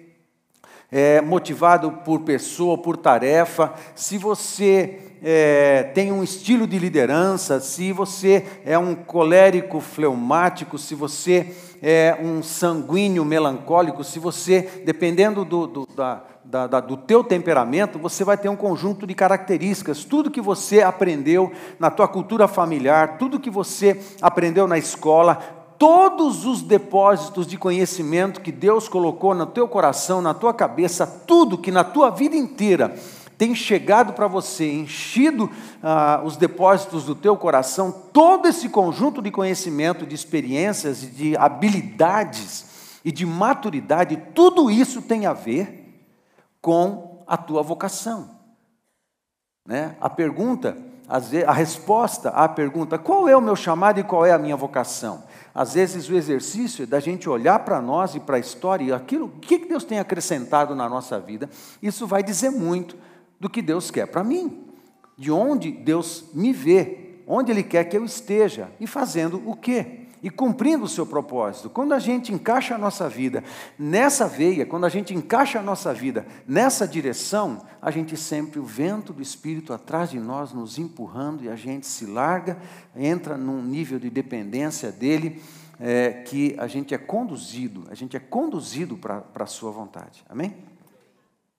é 0.90 1.20
motivado 1.20 1.92
por 2.06 2.20
pessoa, 2.20 2.78
por 2.78 2.96
tarefa, 2.96 3.74
se 3.94 4.16
você 4.16 5.12
é, 5.22 5.82
tem 5.94 6.10
um 6.10 6.24
estilo 6.24 6.66
de 6.66 6.78
liderança, 6.78 7.60
se 7.60 7.92
você 7.92 8.46
é 8.64 8.78
um 8.78 8.94
colérico 8.94 9.78
fleumático, 9.78 10.78
se 10.78 10.94
você 10.94 11.54
é 11.82 12.16
um 12.18 12.42
sanguíneo 12.42 13.26
melancólico, 13.26 14.02
se 14.02 14.18
você, 14.18 14.82
dependendo 14.86 15.44
do, 15.44 15.66
do 15.66 15.86
da 15.94 16.31
da, 16.44 16.66
da, 16.66 16.80
do 16.80 16.96
teu 16.96 17.22
temperamento, 17.22 17.98
você 17.98 18.24
vai 18.24 18.36
ter 18.36 18.48
um 18.48 18.56
conjunto 18.56 19.06
de 19.06 19.14
características. 19.14 20.04
Tudo 20.04 20.30
que 20.30 20.40
você 20.40 20.82
aprendeu 20.82 21.52
na 21.78 21.90
tua 21.90 22.08
cultura 22.08 22.48
familiar, 22.48 23.16
tudo 23.18 23.40
que 23.40 23.50
você 23.50 24.00
aprendeu 24.20 24.66
na 24.66 24.76
escola, 24.76 25.36
todos 25.78 26.44
os 26.44 26.62
depósitos 26.62 27.46
de 27.46 27.56
conhecimento 27.56 28.40
que 28.40 28.52
Deus 28.52 28.88
colocou 28.88 29.34
no 29.34 29.46
teu 29.46 29.66
coração, 29.66 30.20
na 30.20 30.34
tua 30.34 30.52
cabeça, 30.52 31.06
tudo 31.06 31.58
que 31.58 31.70
na 31.70 31.84
tua 31.84 32.10
vida 32.10 32.36
inteira 32.36 32.94
tem 33.38 33.56
chegado 33.56 34.12
para 34.12 34.28
você, 34.28 34.70
enchido 34.70 35.50
ah, 35.82 36.22
os 36.24 36.36
depósitos 36.36 37.06
do 37.06 37.14
teu 37.16 37.36
coração, 37.36 37.90
todo 38.12 38.46
esse 38.46 38.68
conjunto 38.68 39.20
de 39.20 39.32
conhecimento, 39.32 40.06
de 40.06 40.14
experiências, 40.14 41.00
de 41.00 41.36
habilidades 41.36 42.66
e 43.04 43.10
de 43.10 43.26
maturidade, 43.26 44.16
tudo 44.32 44.70
isso 44.70 45.02
tem 45.02 45.26
a 45.26 45.32
ver 45.32 45.81
com 46.62 47.22
a 47.26 47.36
tua 47.36 47.62
vocação. 47.62 48.30
Né? 49.66 49.96
A 50.00 50.08
pergunta, 50.08 50.76
a 51.08 51.52
resposta 51.52 52.30
à 52.30 52.48
pergunta, 52.48 52.98
qual 52.98 53.28
é 53.28 53.36
o 53.36 53.40
meu 53.40 53.56
chamado 53.56 54.00
e 54.00 54.04
qual 54.04 54.24
é 54.24 54.32
a 54.32 54.38
minha 54.38 54.56
vocação? 54.56 55.24
Às 55.54 55.74
vezes 55.74 56.08
o 56.08 56.14
exercício 56.14 56.84
é 56.84 56.86
da 56.86 56.98
gente 57.00 57.28
olhar 57.28 57.58
para 57.58 57.82
nós 57.82 58.14
e 58.14 58.20
para 58.20 58.36
a 58.36 58.40
história 58.40 58.84
e 58.84 58.92
aquilo, 58.92 59.28
que 59.28 59.58
Deus 59.58 59.84
tem 59.84 59.98
acrescentado 59.98 60.74
na 60.74 60.88
nossa 60.88 61.20
vida, 61.20 61.50
isso 61.82 62.06
vai 62.06 62.22
dizer 62.22 62.50
muito 62.50 62.96
do 63.38 63.50
que 63.50 63.60
Deus 63.60 63.90
quer 63.90 64.06
para 64.06 64.24
mim, 64.24 64.68
de 65.18 65.30
onde 65.30 65.70
Deus 65.70 66.24
me 66.32 66.52
vê, 66.52 67.18
onde 67.26 67.50
Ele 67.50 67.62
quer 67.62 67.84
que 67.84 67.96
eu 67.96 68.04
esteja 68.04 68.70
e 68.80 68.86
fazendo 68.86 69.42
o 69.46 69.54
quê? 69.54 70.01
E 70.22 70.30
cumprindo 70.30 70.84
o 70.84 70.88
seu 70.88 71.04
propósito. 71.04 71.68
Quando 71.68 71.92
a 71.92 71.98
gente 71.98 72.32
encaixa 72.32 72.76
a 72.76 72.78
nossa 72.78 73.08
vida 73.08 73.42
nessa 73.76 74.28
veia, 74.28 74.64
quando 74.64 74.86
a 74.86 74.88
gente 74.88 75.12
encaixa 75.12 75.58
a 75.58 75.62
nossa 75.62 75.92
vida 75.92 76.24
nessa 76.46 76.86
direção, 76.86 77.60
a 77.80 77.90
gente 77.90 78.16
sempre, 78.16 78.60
o 78.60 78.64
vento 78.64 79.12
do 79.12 79.20
Espírito 79.20 79.72
atrás 79.72 80.10
de 80.10 80.20
nós, 80.20 80.52
nos 80.52 80.78
empurrando 80.78 81.42
e 81.42 81.48
a 81.48 81.56
gente 81.56 81.86
se 81.86 82.06
larga, 82.06 82.56
entra 82.94 83.36
num 83.36 83.60
nível 83.60 83.98
de 83.98 84.08
dependência 84.08 84.92
dele, 84.92 85.42
é, 85.80 86.12
que 86.12 86.54
a 86.58 86.68
gente 86.68 86.94
é 86.94 86.98
conduzido, 86.98 87.84
a 87.90 87.94
gente 87.94 88.16
é 88.16 88.20
conduzido 88.20 88.96
para 88.96 89.24
a 89.34 89.46
sua 89.46 89.72
vontade. 89.72 90.24
Amém? 90.28 90.54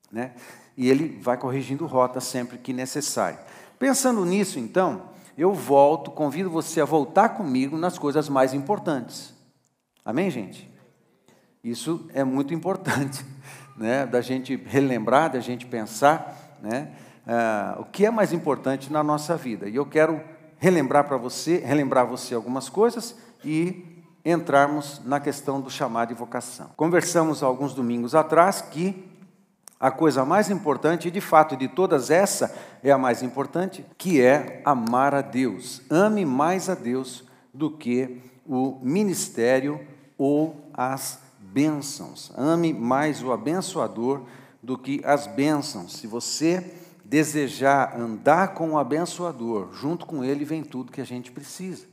Né? 0.10 0.32
E 0.78 0.90
ele 0.90 1.20
vai 1.22 1.36
corrigindo 1.36 1.86
rota 1.86 2.22
sempre 2.22 2.58
que 2.58 2.72
necessário. 2.72 3.40
Pensando 3.78 4.24
nisso, 4.24 4.58
então, 4.58 5.13
eu 5.38 5.54
volto, 5.54 6.12
convido 6.12 6.50
você 6.50 6.82
a 6.82 6.86
voltar 6.86 7.30
comigo 7.30 7.78
nas 7.78 7.98
coisas 7.98 8.30
mais 8.30 8.54
importantes. 8.54 9.34
Amém, 10.06 10.30
gente? 10.30 10.72
Isso 11.64 12.08
é 12.14 12.24
muito 12.24 12.54
importante, 12.54 13.26
né? 13.78 14.06
Da 14.06 14.22
gente 14.22 14.56
relembrar, 14.56 15.32
da 15.32 15.40
gente 15.40 15.66
pensar, 15.66 16.58
né? 16.62 16.92
Ah, 17.26 17.78
o 17.80 17.86
que 17.86 18.06
é 18.06 18.12
mais 18.12 18.34
importante 18.34 18.92
na 18.92 19.02
nossa 19.02 19.38
vida. 19.38 19.70
E 19.70 19.76
eu 19.76 19.86
quero 19.86 20.22
relembrar 20.58 21.06
para 21.08 21.18
você, 21.18 21.58
relembrar 21.58 22.06
você 22.06 22.36
algumas 22.36 22.70
coisas 22.70 23.16
e 23.44 24.04
entrarmos 24.26 25.02
na 25.04 25.20
questão 25.20 25.60
do 25.60 25.70
chamado 25.70 26.12
e 26.12 26.16
vocação. 26.16 26.70
Conversamos 26.76 27.44
alguns 27.44 27.74
domingos 27.74 28.16
atrás 28.16 28.62
que 28.62 29.13
a 29.84 29.92
coisa 29.92 30.24
mais 30.24 30.50
importante, 30.50 31.10
e 31.10 31.12
de 31.12 31.20
fato 31.20 31.58
de 31.58 31.68
todas 31.68 32.10
essa 32.10 32.56
é 32.82 32.90
a 32.90 32.98
mais 32.98 33.22
importante, 33.22 33.86
que 33.98 34.22
é 34.22 34.62
amar 34.64 35.14
a 35.14 35.20
Deus. 35.20 35.82
Ame 35.90 36.26
mais 36.26 36.70
a 36.70 36.74
Deus 36.74 37.26
do 37.54 37.70
que 37.70 38.22
o 38.48 38.80
ministério 38.82 39.86
ou 40.18 40.56
as 40.74 41.20
bênçãos. 41.38 42.32
Ame 42.38 42.72
mais 42.72 43.22
o 43.22 43.34
abençoador 43.34 44.22
do 44.62 44.78
que 44.78 45.02
as 45.04 45.28
bênçãos. 45.28 45.98
Se 45.98 46.08
você 46.08 46.76
desejar 47.04 48.00
andar 48.00 48.54
com 48.54 48.72
o 48.72 48.78
abençoador, 48.78 49.74
junto 49.74 50.06
com 50.06 50.24
ele 50.24 50.46
vem 50.46 50.64
tudo 50.64 50.94
que 50.94 51.02
a 51.02 51.06
gente 51.06 51.30
precisa. 51.30 51.86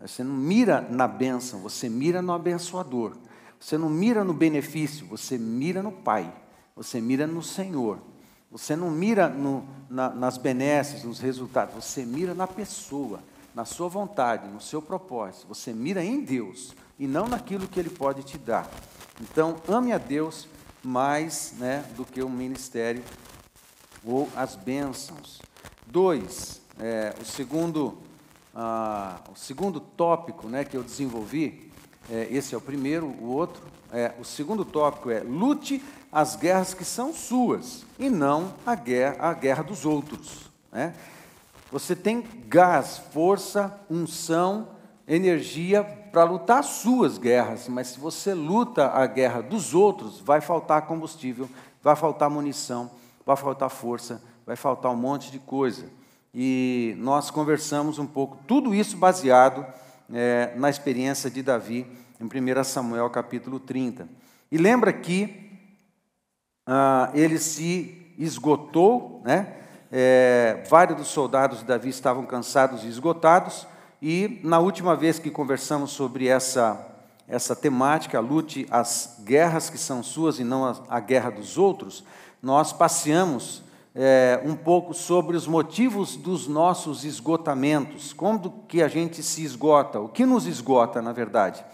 Você 0.00 0.24
não 0.24 0.34
mira 0.34 0.80
na 0.88 1.06
bênção, 1.06 1.60
você 1.60 1.86
mira 1.86 2.22
no 2.22 2.32
abençoador. 2.32 3.12
Você 3.60 3.76
não 3.76 3.90
mira 3.90 4.24
no 4.24 4.32
benefício, 4.32 5.06
você 5.06 5.36
mira 5.36 5.82
no 5.82 5.92
Pai. 5.92 6.32
Você 6.80 6.98
mira 6.98 7.26
no 7.26 7.42
Senhor. 7.42 7.98
Você 8.50 8.74
não 8.74 8.90
mira 8.90 9.28
no, 9.28 9.68
na, 9.90 10.08
nas 10.08 10.38
benesses, 10.38 11.04
nos 11.04 11.20
resultados. 11.20 11.74
Você 11.74 12.06
mira 12.06 12.32
na 12.32 12.46
pessoa, 12.46 13.20
na 13.54 13.66
sua 13.66 13.86
vontade, 13.86 14.48
no 14.48 14.62
seu 14.62 14.80
propósito. 14.80 15.46
Você 15.48 15.74
mira 15.74 16.02
em 16.02 16.22
Deus 16.22 16.74
e 16.98 17.06
não 17.06 17.28
naquilo 17.28 17.68
que 17.68 17.78
Ele 17.78 17.90
pode 17.90 18.22
te 18.22 18.38
dar. 18.38 18.66
Então, 19.20 19.56
ame 19.68 19.92
a 19.92 19.98
Deus 19.98 20.48
mais 20.82 21.52
né, 21.58 21.84
do 21.98 22.06
que 22.06 22.22
o 22.22 22.30
ministério 22.30 23.04
ou 24.02 24.26
as 24.34 24.56
bênçãos. 24.56 25.38
Dois, 25.86 26.62
é, 26.78 27.14
o, 27.20 27.26
segundo, 27.26 27.98
ah, 28.54 29.20
o 29.30 29.36
segundo 29.36 29.80
tópico 29.80 30.48
né, 30.48 30.64
que 30.64 30.78
eu 30.78 30.82
desenvolvi, 30.82 31.70
é, 32.10 32.26
esse 32.30 32.54
é 32.54 32.58
o 32.58 32.60
primeiro, 32.60 33.04
o 33.04 33.26
outro, 33.26 33.62
é, 33.92 34.14
o 34.18 34.24
segundo 34.24 34.64
tópico 34.64 35.10
é 35.10 35.20
lute 35.20 35.82
as 36.12 36.36
guerras 36.36 36.74
que 36.74 36.84
são 36.84 37.12
suas 37.12 37.84
e 37.98 38.10
não 38.10 38.54
a 38.66 38.74
guerra, 38.74 39.16
a 39.28 39.34
guerra 39.34 39.62
dos 39.62 39.84
outros. 39.84 40.50
Né? 40.72 40.94
Você 41.70 41.94
tem 41.94 42.24
gás, 42.48 43.00
força, 43.12 43.78
unção, 43.88 44.68
energia 45.06 45.84
para 45.84 46.24
lutar 46.24 46.58
as 46.58 46.66
suas 46.66 47.18
guerras, 47.18 47.68
mas 47.68 47.88
se 47.88 48.00
você 48.00 48.34
luta 48.34 48.88
a 48.88 49.06
guerra 49.06 49.40
dos 49.40 49.74
outros, 49.74 50.20
vai 50.20 50.40
faltar 50.40 50.82
combustível, 50.82 51.48
vai 51.82 51.94
faltar 51.94 52.28
munição, 52.28 52.90
vai 53.24 53.36
faltar 53.36 53.70
força, 53.70 54.20
vai 54.44 54.56
faltar 54.56 54.90
um 54.90 54.96
monte 54.96 55.30
de 55.30 55.38
coisa. 55.38 55.86
E 56.34 56.94
nós 56.98 57.30
conversamos 57.30 57.98
um 57.98 58.06
pouco, 58.06 58.38
tudo 58.46 58.74
isso 58.74 58.96
baseado 58.96 59.64
é, 60.12 60.52
na 60.56 60.68
experiência 60.70 61.30
de 61.30 61.42
Davi 61.42 61.86
em 62.20 62.24
1 62.24 62.64
Samuel 62.64 63.08
capítulo 63.10 63.60
30. 63.60 64.08
E 64.50 64.58
lembra 64.58 64.92
que 64.92 65.49
ah, 66.72 67.10
ele 67.14 67.36
se 67.36 68.14
esgotou, 68.16 69.20
né? 69.24 69.54
É, 69.90 70.62
vários 70.70 70.96
dos 70.98 71.08
soldados 71.08 71.58
de 71.58 71.64
Davi 71.64 71.88
estavam 71.88 72.24
cansados 72.24 72.84
e 72.84 72.86
esgotados, 72.86 73.66
e 74.00 74.40
na 74.44 74.60
última 74.60 74.94
vez 74.94 75.18
que 75.18 75.32
conversamos 75.32 75.90
sobre 75.90 76.28
essa, 76.28 76.86
essa 77.26 77.56
temática, 77.56 78.20
lute 78.20 78.68
as 78.70 79.16
guerras 79.24 79.68
que 79.68 79.76
são 79.76 80.00
suas 80.00 80.38
e 80.38 80.44
não 80.44 80.64
a, 80.64 80.76
a 80.88 81.00
guerra 81.00 81.30
dos 81.30 81.58
outros, 81.58 82.04
nós 82.40 82.72
passeamos 82.72 83.64
é, 83.92 84.40
um 84.44 84.54
pouco 84.54 84.94
sobre 84.94 85.36
os 85.36 85.48
motivos 85.48 86.14
dos 86.14 86.46
nossos 86.46 87.04
esgotamentos, 87.04 88.12
como 88.12 88.64
que 88.68 88.80
a 88.80 88.86
gente 88.86 89.24
se 89.24 89.42
esgota, 89.42 89.98
o 89.98 90.08
que 90.08 90.24
nos 90.24 90.46
esgota, 90.46 91.02
na 91.02 91.12
verdade. 91.12 91.64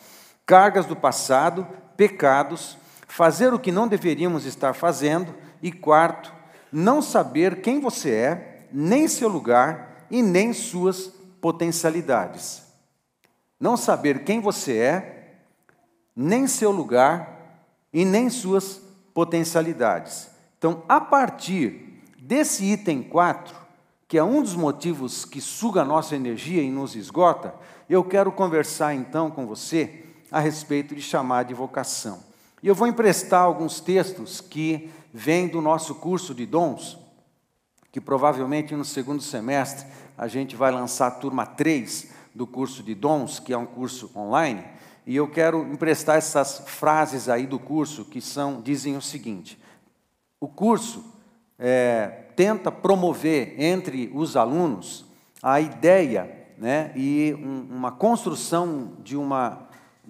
Cargas 0.46 0.86
do 0.86 0.96
passado, 0.96 1.66
pecados, 1.98 2.78
fazer 3.06 3.54
o 3.54 3.58
que 3.58 3.72
não 3.72 3.88
deveríamos 3.88 4.44
estar 4.44 4.74
fazendo 4.74 5.34
E 5.62 5.72
quarto, 5.72 6.32
não 6.70 7.00
saber 7.00 7.62
quem 7.62 7.80
você 7.80 8.10
é, 8.10 8.66
nem 8.72 9.08
seu 9.08 9.28
lugar 9.28 10.06
e 10.10 10.22
nem 10.22 10.52
suas 10.52 11.12
potencialidades. 11.40 12.62
Não 13.58 13.76
saber 13.76 14.24
quem 14.24 14.40
você 14.40 14.76
é, 14.76 15.16
nem 16.14 16.46
seu 16.46 16.70
lugar 16.70 17.62
e 17.92 18.04
nem 18.04 18.28
suas 18.28 18.80
potencialidades. 19.14 20.28
Então, 20.58 20.82
a 20.88 21.00
partir 21.00 22.02
desse 22.18 22.64
item 22.64 23.02
4, 23.02 23.54
que 24.08 24.18
é 24.18 24.24
um 24.24 24.42
dos 24.42 24.54
motivos 24.54 25.24
que 25.24 25.40
suga 25.40 25.82
a 25.82 25.84
nossa 25.84 26.14
energia 26.14 26.62
e 26.62 26.70
nos 26.70 26.94
esgota, 26.94 27.54
eu 27.88 28.04
quero 28.04 28.30
conversar 28.30 28.94
então 28.94 29.30
com 29.30 29.46
você 29.46 30.04
a 30.30 30.40
respeito 30.40 30.94
de 30.94 31.02
chamar 31.02 31.44
de 31.44 31.54
vocação. 31.54 32.25
E 32.66 32.68
eu 32.68 32.74
vou 32.74 32.88
emprestar 32.88 33.42
alguns 33.42 33.78
textos 33.78 34.40
que 34.40 34.90
vêm 35.14 35.46
do 35.46 35.60
nosso 35.60 35.94
curso 35.94 36.34
de 36.34 36.44
dons, 36.44 36.98
que 37.92 38.00
provavelmente 38.00 38.74
no 38.74 38.84
segundo 38.84 39.22
semestre 39.22 39.86
a 40.18 40.26
gente 40.26 40.56
vai 40.56 40.72
lançar 40.72 41.06
a 41.06 41.10
turma 41.12 41.46
3 41.46 42.10
do 42.34 42.44
curso 42.44 42.82
de 42.82 42.92
dons, 42.92 43.38
que 43.38 43.52
é 43.52 43.56
um 43.56 43.66
curso 43.66 44.10
online, 44.16 44.64
e 45.06 45.14
eu 45.14 45.30
quero 45.30 45.62
emprestar 45.72 46.16
essas 46.16 46.58
frases 46.66 47.28
aí 47.28 47.46
do 47.46 47.60
curso 47.60 48.04
que 48.04 48.20
são 48.20 48.60
dizem 48.60 48.96
o 48.96 49.00
seguinte: 49.00 49.56
o 50.40 50.48
curso 50.48 51.04
é, 51.56 52.24
tenta 52.34 52.72
promover 52.72 53.54
entre 53.62 54.10
os 54.12 54.36
alunos 54.36 55.04
a 55.40 55.60
ideia 55.60 56.48
né, 56.58 56.90
e 56.96 57.32
um, 57.38 57.76
uma 57.76 57.92
construção 57.92 58.96
de 59.04 59.16
uma 59.16 59.65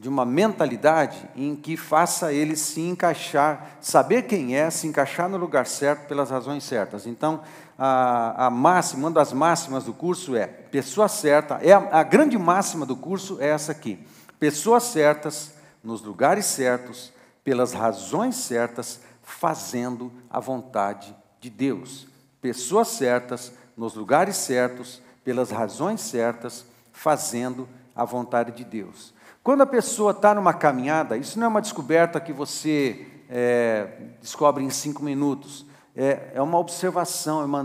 de 0.07 0.09
uma 0.09 0.25
mentalidade 0.25 1.29
em 1.35 1.57
que 1.57 1.77
faça 1.77 2.33
ele 2.33 2.55
se 2.55 2.81
encaixar, 2.81 3.77
saber 3.81 4.23
quem 4.23 4.55
é, 4.55 4.71
se 4.71 4.87
encaixar 4.87 5.29
no 5.29 5.37
lugar 5.37 5.67
certo 5.67 6.07
pelas 6.07 6.31
razões 6.31 6.63
certas. 6.63 7.09
Então, 7.09 7.43
a, 7.77 8.47
a 8.47 8.49
máxima, 8.49 9.09
uma 9.09 9.11
das 9.11 9.33
máximas 9.33 9.83
do 9.83 9.93
curso 9.93 10.37
é 10.37 10.47
pessoa 10.47 11.09
certa, 11.09 11.59
é 11.61 11.73
a, 11.73 11.89
a 11.91 12.03
grande 12.05 12.39
máxima 12.39 12.87
do 12.87 12.95
curso 12.95 13.39
é 13.41 13.49
essa 13.49 13.73
aqui: 13.73 13.99
pessoas 14.39 14.85
certas, 14.85 15.55
nos 15.83 16.01
lugares 16.03 16.47
certos, 16.47 17.13
pelas 17.43 17.73
razões 17.73 18.37
certas, 18.37 19.01
fazendo 19.25 20.13
a 20.31 20.39
vontade 20.39 21.13
de 21.41 21.51
Deus. 21.51 22.07
Pessoas 22.41 22.87
certas, 22.87 23.53
nos 23.77 23.97
lugares 23.97 24.37
certos, 24.37 25.03
pelas 25.25 25.51
razões 25.51 26.01
certas, 26.01 26.65
fazendo 26.93 27.69
a 27.93 28.05
vontade 28.05 28.53
de 28.53 28.63
Deus. 28.63 29.16
Quando 29.47 29.61
a 29.61 29.67
pessoa 29.67 30.11
está 30.11 30.35
numa 30.35 30.53
caminhada, 30.53 31.17
isso 31.17 31.39
não 31.39 31.47
é 31.47 31.49
uma 31.49 31.61
descoberta 31.63 32.19
que 32.19 32.33
você 32.33 33.07
é, 33.31 33.87
descobre 34.21 34.65
em 34.65 34.71
cinco 34.71 35.05
minutos. 35.05 35.65
É, 35.95 36.33
é 36.35 36.43
uma 36.43 36.59
observação, 36.59 37.43
é 37.43 37.45
uma, 37.45 37.61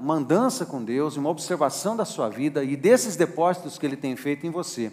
uma 0.00 0.14
andança 0.14 0.64
com 0.64 0.80
Deus, 0.80 1.16
uma 1.16 1.28
observação 1.28 1.96
da 1.96 2.04
sua 2.04 2.28
vida 2.28 2.62
e 2.62 2.76
desses 2.76 3.16
depósitos 3.16 3.76
que 3.76 3.84
Ele 3.84 3.96
tem 3.96 4.14
feito 4.14 4.46
em 4.46 4.50
você. 4.50 4.92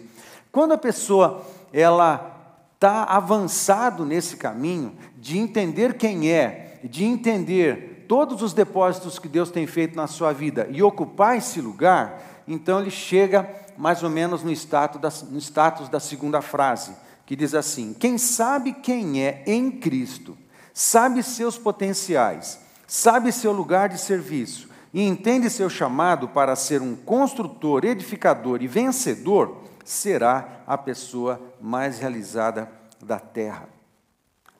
Quando 0.50 0.72
a 0.72 0.76
pessoa 0.76 1.42
ela 1.72 2.58
está 2.74 3.04
avançado 3.04 4.04
nesse 4.04 4.36
caminho 4.36 4.96
de 5.16 5.38
entender 5.38 5.94
quem 5.94 6.28
é, 6.32 6.80
de 6.82 7.04
entender 7.04 8.04
todos 8.08 8.42
os 8.42 8.52
depósitos 8.52 9.16
que 9.16 9.28
Deus 9.28 9.48
tem 9.48 9.64
feito 9.68 9.94
na 9.94 10.08
sua 10.08 10.32
vida 10.32 10.66
e 10.72 10.82
ocupar 10.82 11.36
esse 11.36 11.60
lugar, 11.60 12.42
então 12.48 12.80
ele 12.80 12.90
chega 12.90 13.48
mais 13.82 14.00
ou 14.04 14.08
menos 14.08 14.44
no 14.44 14.52
status, 14.52 15.00
da, 15.00 15.10
no 15.28 15.38
status 15.40 15.88
da 15.88 15.98
segunda 15.98 16.40
frase, 16.40 16.94
que 17.26 17.34
diz 17.34 17.52
assim: 17.52 17.92
Quem 17.92 18.16
sabe 18.16 18.74
quem 18.74 19.20
é 19.20 19.42
em 19.44 19.72
Cristo, 19.72 20.38
sabe 20.72 21.20
seus 21.20 21.58
potenciais, 21.58 22.60
sabe 22.86 23.32
seu 23.32 23.50
lugar 23.50 23.88
de 23.88 23.98
serviço 23.98 24.68
e 24.94 25.02
entende 25.02 25.50
seu 25.50 25.68
chamado 25.68 26.28
para 26.28 26.54
ser 26.54 26.80
um 26.80 26.94
construtor, 26.94 27.84
edificador 27.84 28.62
e 28.62 28.68
vencedor, 28.68 29.64
será 29.84 30.62
a 30.64 30.78
pessoa 30.78 31.42
mais 31.60 31.98
realizada 31.98 32.70
da 33.02 33.18
terra. 33.18 33.68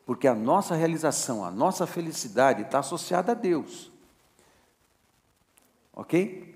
Porque 0.04 0.26
a 0.26 0.34
nossa 0.34 0.74
realização, 0.74 1.44
a 1.44 1.50
nossa 1.52 1.86
felicidade 1.86 2.62
está 2.62 2.80
associada 2.80 3.30
a 3.30 3.36
Deus. 3.36 3.88
Ok? 5.94 6.51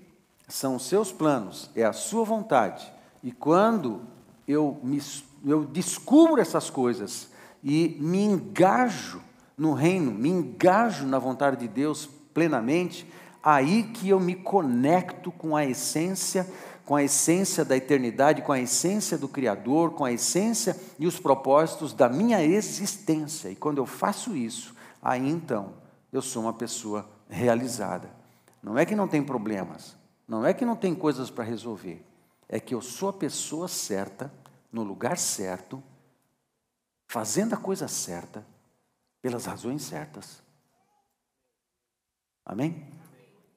São 0.47 0.75
os 0.75 0.87
seus 0.87 1.11
planos, 1.11 1.69
é 1.75 1.83
a 1.83 1.93
sua 1.93 2.23
vontade. 2.23 2.91
E 3.21 3.31
quando 3.31 4.01
eu, 4.47 4.79
me, 4.81 5.01
eu 5.45 5.65
descubro 5.65 6.41
essas 6.41 6.69
coisas 6.69 7.29
e 7.63 7.97
me 7.99 8.23
engajo 8.23 9.21
no 9.57 9.73
reino, 9.73 10.11
me 10.11 10.29
engajo 10.29 11.05
na 11.05 11.19
vontade 11.19 11.57
de 11.57 11.67
Deus 11.67 12.07
plenamente, 12.33 13.11
aí 13.43 13.83
que 13.83 14.07
eu 14.07 14.19
me 14.19 14.35
conecto 14.35 15.31
com 15.31 15.55
a 15.55 15.65
essência, 15.65 16.47
com 16.85 16.95
a 16.95 17.03
essência 17.03 17.65
da 17.65 17.75
eternidade, 17.75 18.41
com 18.41 18.53
a 18.53 18.59
essência 18.59 19.17
do 19.17 19.27
Criador, 19.27 19.91
com 19.91 20.05
a 20.05 20.13
essência 20.13 20.79
e 20.97 21.05
os 21.05 21.19
propósitos 21.19 21.91
da 21.91 22.07
minha 22.07 22.41
existência. 22.41 23.49
E 23.49 23.55
quando 23.55 23.79
eu 23.79 23.85
faço 23.85 24.35
isso, 24.35 24.73
aí 25.01 25.27
então 25.27 25.73
eu 26.13 26.21
sou 26.21 26.43
uma 26.43 26.53
pessoa 26.53 27.09
realizada. 27.27 28.09
Não 28.63 28.77
é 28.77 28.85
que 28.85 28.95
não 28.95 29.07
tem 29.07 29.23
problemas, 29.23 29.96
não 30.27 30.45
é 30.45 30.53
que 30.53 30.65
não 30.65 30.75
tem 30.75 30.93
coisas 30.93 31.29
para 31.29 31.43
resolver, 31.43 32.05
é 32.49 32.59
que 32.59 32.75
eu 32.75 32.81
sou 32.81 33.09
a 33.09 33.13
pessoa 33.13 33.67
certa, 33.67 34.31
no 34.71 34.83
lugar 34.83 35.17
certo, 35.17 35.81
fazendo 37.07 37.53
a 37.53 37.57
coisa 37.57 37.87
certa, 37.87 38.45
pelas 39.21 39.45
razões 39.45 39.81
certas. 39.83 40.41
Amém? 42.45 42.85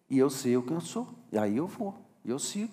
E 0.09 0.18
eu 0.18 0.30
sei 0.30 0.56
o 0.56 0.62
que 0.62 0.72
eu 0.72 0.80
sou, 0.80 1.09
e 1.33 1.38
aí 1.38 1.56
eu 1.56 1.66
vou, 1.66 1.94
eu 2.24 2.38
sigo, 2.38 2.72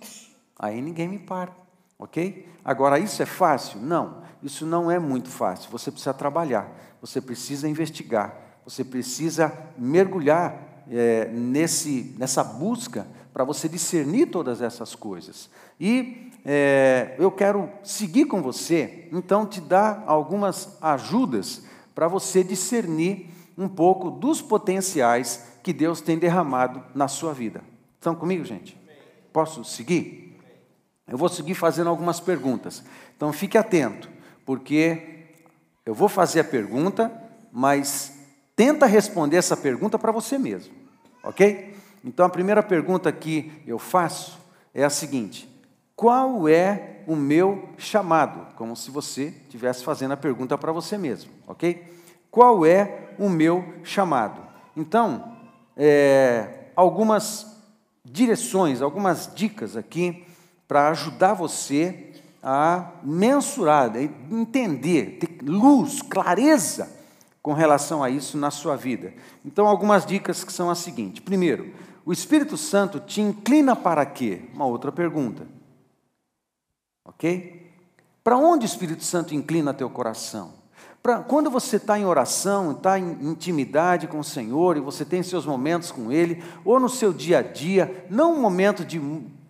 aí 0.57 0.81
ninguém 0.81 1.07
me 1.07 1.19
para, 1.19 1.55
ok? 1.97 2.47
Agora, 2.63 2.99
isso 2.99 3.21
é 3.21 3.25
fácil? 3.25 3.79
Não, 3.79 4.23
isso 4.41 4.65
não 4.65 4.89
é 4.89 4.99
muito 4.99 5.29
fácil, 5.29 5.71
você 5.71 5.91
precisa 5.91 6.13
trabalhar, 6.13 6.71
você 7.01 7.19
precisa 7.19 7.67
investigar, 7.67 8.35
você 8.63 8.83
precisa 8.83 9.51
mergulhar 9.77 10.83
é, 10.89 11.27
nesse, 11.29 12.15
nessa 12.17 12.43
busca 12.43 13.07
para 13.37 13.43
você 13.43 13.69
discernir 13.69 14.25
todas 14.31 14.63
essas 14.63 14.95
coisas. 14.95 15.47
E 15.79 16.31
é, 16.43 17.13
eu 17.19 17.29
quero 17.29 17.69
seguir 17.83 18.25
com 18.25 18.41
você, 18.41 19.07
então 19.11 19.45
te 19.45 19.61
dar 19.61 20.03
algumas 20.07 20.75
ajudas 20.81 21.61
para 21.93 22.07
você 22.07 22.43
discernir 22.43 23.29
um 23.55 23.69
pouco 23.69 24.09
dos 24.09 24.41
potenciais 24.41 25.49
que 25.61 25.71
Deus 25.71 26.01
tem 26.01 26.17
derramado 26.17 26.83
na 26.95 27.07
sua 27.07 27.31
vida. 27.31 27.61
Estão 27.93 28.15
comigo, 28.15 28.43
gente? 28.43 28.75
Posso 29.31 29.63
seguir? 29.63 30.35
Eu 31.07 31.15
vou 31.15 31.29
seguir 31.29 31.53
fazendo 31.53 31.91
algumas 31.91 32.19
perguntas. 32.19 32.83
Então 33.15 33.31
fique 33.31 33.55
atento, 33.55 34.09
porque 34.47 35.27
eu 35.85 35.93
vou 35.93 36.09
fazer 36.09 36.39
a 36.39 36.43
pergunta, 36.43 37.11
mas 37.51 38.13
tenta 38.55 38.87
responder 38.87 39.37
essa 39.37 39.55
pergunta 39.55 39.99
para 39.99 40.11
você 40.11 40.39
mesmo, 40.39 40.73
ok? 41.23 41.76
Então 42.07 42.25
a 42.25 42.29
primeira 42.29 42.63
pergunta 42.63 43.11
que 43.11 43.51
eu 43.67 43.77
faço 43.77 44.39
é 44.73 44.81
a 44.85 44.89
seguinte: 44.89 45.47
qual 45.93 46.47
é 46.47 47.01
o 47.05 47.17
meu 47.17 47.67
chamado? 47.77 48.55
Como 48.55 48.77
se 48.77 48.89
você 48.89 49.33
estivesse 49.43 49.83
fazendo 49.83 50.13
a 50.13 50.17
pergunta 50.17 50.57
para 50.57 50.71
você 50.71 50.97
mesmo, 50.97 51.29
ok? 51.45 51.83
Qual 52.31 52.65
é 52.65 53.09
o 53.19 53.27
meu 53.27 53.73
chamado? 53.83 54.41
Então, 54.75 55.35
é, 55.75 56.69
algumas 56.77 57.61
direções, 58.05 58.81
algumas 58.81 59.29
dicas 59.35 59.75
aqui 59.75 60.25
para 60.65 60.87
ajudar 60.89 61.33
você 61.33 62.13
a 62.41 62.89
mensurar, 63.03 63.91
a 63.93 64.01
entender, 64.33 65.17
ter 65.19 65.39
luz, 65.43 66.01
clareza 66.01 66.89
com 67.41 67.51
relação 67.51 68.01
a 68.01 68.09
isso 68.09 68.37
na 68.37 68.51
sua 68.51 68.77
vida. 68.77 69.13
Então, 69.43 69.67
algumas 69.67 70.05
dicas 70.05 70.45
que 70.45 70.53
são 70.53 70.69
as 70.69 70.77
seguintes: 70.77 71.21
primeiro, 71.21 71.73
o 72.07 72.13
Espírito 72.13 72.55
Santo 72.55 73.01
te 73.01 73.19
inclina 73.19 73.75
para 73.75 74.05
quê? 74.05 74.43
Uma 74.53 74.65
outra 74.65 74.93
pergunta. 74.93 75.45
Ok? 77.03 77.69
Para 78.23 78.37
onde 78.37 78.65
o 78.65 78.65
Espírito 78.65 79.03
Santo 79.03 79.35
inclina 79.35 79.73
teu 79.73 79.89
coração? 79.89 80.53
Pra, 81.03 81.19
quando 81.19 81.49
você 81.49 81.75
está 81.75 81.99
em 81.99 82.05
oração, 82.05 82.71
está 82.71 82.97
em 82.97 83.11
intimidade 83.29 84.07
com 84.07 84.19
o 84.19 84.23
Senhor 84.23 84.77
e 84.77 84.79
você 84.79 85.03
tem 85.03 85.21
seus 85.21 85.45
momentos 85.45 85.91
com 85.91 86.09
Ele, 86.09 86.41
ou 86.63 86.79
no 86.79 86.87
seu 86.87 87.11
dia 87.11 87.39
a 87.39 87.41
dia, 87.41 88.07
não 88.09 88.35
um 88.35 88.41
momento 88.41 88.85
de, 88.85 89.01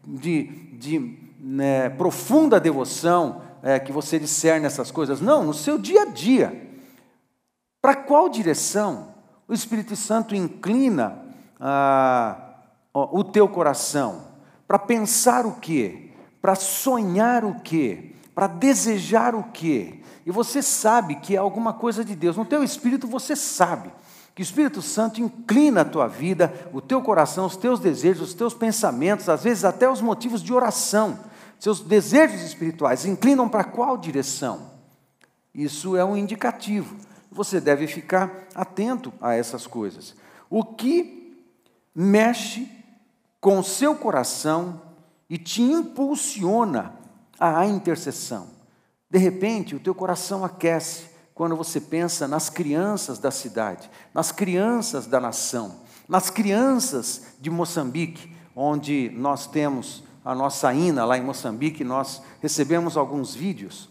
de, 0.04 0.44
de 0.80 1.16
né, 1.40 1.90
profunda 1.92 2.60
devoção, 2.60 3.44
é, 3.62 3.78
que 3.78 3.92
você 3.92 4.18
discerne 4.18 4.66
essas 4.66 4.90
coisas, 4.90 5.22
não, 5.22 5.44
no 5.44 5.54
seu 5.54 5.78
dia 5.78 6.02
a 6.02 6.06
dia. 6.06 6.60
Para 7.80 7.96
qual 7.96 8.28
direção 8.28 9.14
o 9.48 9.54
Espírito 9.54 9.96
Santo 9.96 10.34
inclina 10.34 11.24
ah, 11.60 12.47
o 13.06 13.24
teu 13.24 13.48
coração, 13.48 14.28
para 14.68 14.80
pensar 14.80 15.46
o 15.46 15.54
quê? 15.54 16.12
Para 16.42 16.56
sonhar 16.56 17.46
o 17.46 17.60
quê? 17.62 18.14
Para 18.34 18.48
desejar 18.48 19.36
o 19.36 19.44
quê? 19.44 20.02
E 20.26 20.32
você 20.32 20.62
sabe 20.62 21.16
que 21.16 21.36
é 21.36 21.38
alguma 21.38 21.74
coisa 21.74 22.04
de 22.04 22.16
Deus. 22.16 22.36
No 22.36 22.46
teu 22.46 22.64
espírito 22.64 23.08
você 23.08 23.36
sabe 23.36 23.92
Que 24.38 24.42
o 24.42 24.44
Espírito 24.44 24.84
Santo 24.84 25.20
inclina 25.20 25.82
a 25.82 25.86
tua 25.86 26.06
vida, 26.06 26.54
o 26.72 26.80
teu 26.80 27.02
coração, 27.02 27.48
os 27.48 27.58
teus 27.58 27.80
desejos, 27.80 28.30
os 28.30 28.34
teus 28.36 28.54
pensamentos, 28.54 29.28
às 29.30 29.44
vezes 29.44 29.66
até 29.66 29.90
os 29.90 30.00
motivos 30.00 30.44
de 30.44 30.54
oração, 30.54 31.18
seus 31.58 31.80
desejos 31.80 32.44
espirituais, 32.44 33.04
inclinam 33.04 33.50
para 33.50 33.64
qual 33.64 33.98
direção? 33.98 34.70
Isso 35.56 35.98
é 35.98 36.06
um 36.06 36.16
indicativo. 36.16 36.96
Você 37.32 37.60
deve 37.60 37.88
ficar 37.88 38.32
atento 38.54 39.12
a 39.20 39.34
essas 39.34 39.66
coisas. 39.66 40.14
O 40.52 40.64
que 40.64 41.44
mexe 41.96 42.70
com 43.40 43.62
seu 43.62 43.96
coração 43.96 44.82
e 45.30 45.38
te 45.38 45.62
impulsiona 45.62 46.94
à 47.40 47.66
intercessão. 47.66 48.48
De 49.10 49.18
repente, 49.18 49.76
o 49.76 49.80
teu 49.80 49.96
coração 49.96 50.44
aquece 50.44 51.06
quando 51.34 51.56
você 51.56 51.80
pensa 51.80 52.28
nas 52.28 52.50
crianças 52.50 53.20
da 53.20 53.30
cidade, 53.30 53.90
nas 54.14 54.32
crianças 54.32 55.06
da 55.06 55.20
nação, 55.20 55.76
nas 56.08 56.30
crianças 56.30 57.36
de 57.40 57.50
Moçambique, 57.50 58.36
onde 58.56 59.12
nós 59.16 59.46
temos 59.46 60.04
a 60.26 60.34
nossa 60.34 60.74
INA 60.74 61.06
lá 61.06 61.18
em 61.18 61.24
Moçambique, 61.24 61.84
nós 61.84 62.22
recebemos 62.42 62.98
alguns 62.98 63.36
vídeos 63.36 63.90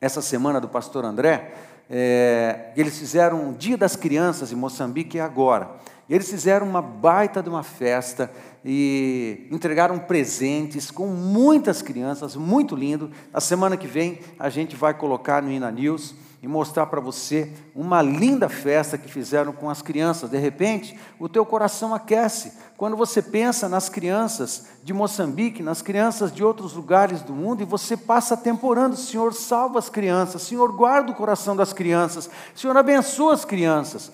essa 0.00 0.22
semana 0.22 0.60
do 0.60 0.68
pastor 0.68 1.04
André, 1.04 1.54
é, 1.88 2.72
eles 2.76 2.98
fizeram 2.98 3.48
um 3.48 3.52
Dia 3.52 3.76
das 3.76 3.96
Crianças 3.96 4.50
em 4.50 4.56
Moçambique 4.56 5.20
agora. 5.20 5.76
Eles 6.10 6.28
fizeram 6.28 6.66
uma 6.66 6.82
baita 6.82 7.40
de 7.40 7.48
uma 7.48 7.62
festa 7.62 8.28
e 8.64 9.46
entregaram 9.48 9.96
presentes 9.96 10.90
com 10.90 11.06
muitas 11.06 11.82
crianças, 11.82 12.34
muito 12.34 12.74
lindo. 12.74 13.12
A 13.32 13.40
semana 13.40 13.76
que 13.76 13.86
vem 13.86 14.18
a 14.36 14.48
gente 14.48 14.74
vai 14.74 14.92
colocar 14.92 15.40
no 15.40 15.52
Ina 15.52 15.70
News 15.70 16.16
e 16.42 16.48
mostrar 16.48 16.86
para 16.86 17.00
você 17.00 17.52
uma 17.76 18.02
linda 18.02 18.48
festa 18.48 18.98
que 18.98 19.08
fizeram 19.08 19.52
com 19.52 19.70
as 19.70 19.82
crianças. 19.82 20.28
De 20.28 20.36
repente, 20.36 20.98
o 21.16 21.28
teu 21.28 21.46
coração 21.46 21.94
aquece 21.94 22.54
quando 22.76 22.96
você 22.96 23.22
pensa 23.22 23.68
nas 23.68 23.88
crianças 23.88 24.66
de 24.82 24.92
Moçambique, 24.92 25.62
nas 25.62 25.80
crianças 25.80 26.32
de 26.32 26.42
outros 26.42 26.72
lugares 26.72 27.22
do 27.22 27.34
mundo 27.34 27.62
e 27.62 27.66
você 27.66 27.96
passa 27.96 28.36
temporando, 28.36 28.96
Senhor, 28.96 29.32
salva 29.32 29.78
as 29.78 29.88
crianças, 29.88 30.42
Senhor, 30.42 30.72
guarda 30.72 31.12
o 31.12 31.14
coração 31.14 31.54
das 31.54 31.72
crianças, 31.72 32.28
Senhor, 32.52 32.76
abençoa 32.76 33.34
as 33.34 33.44
crianças. 33.44 34.10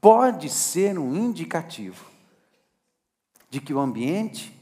Pode 0.00 0.48
ser 0.48 0.98
um 0.98 1.14
indicativo 1.14 2.04
de 3.48 3.60
que 3.60 3.72
o 3.72 3.80
ambiente 3.80 4.54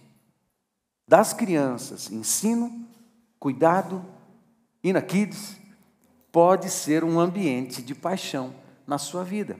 das 1.07 1.33
crianças, 1.33 2.11
ensino, 2.11 2.87
cuidado, 3.39 4.05
Ina 4.83 5.03
Kids, 5.03 5.57
pode 6.33 6.71
ser 6.71 7.05
um 7.05 7.21
ambiente 7.21 7.83
de 7.83 7.95
paixão 7.95 8.55
na 8.87 8.99
sua 8.99 9.23
vida. 9.23 9.59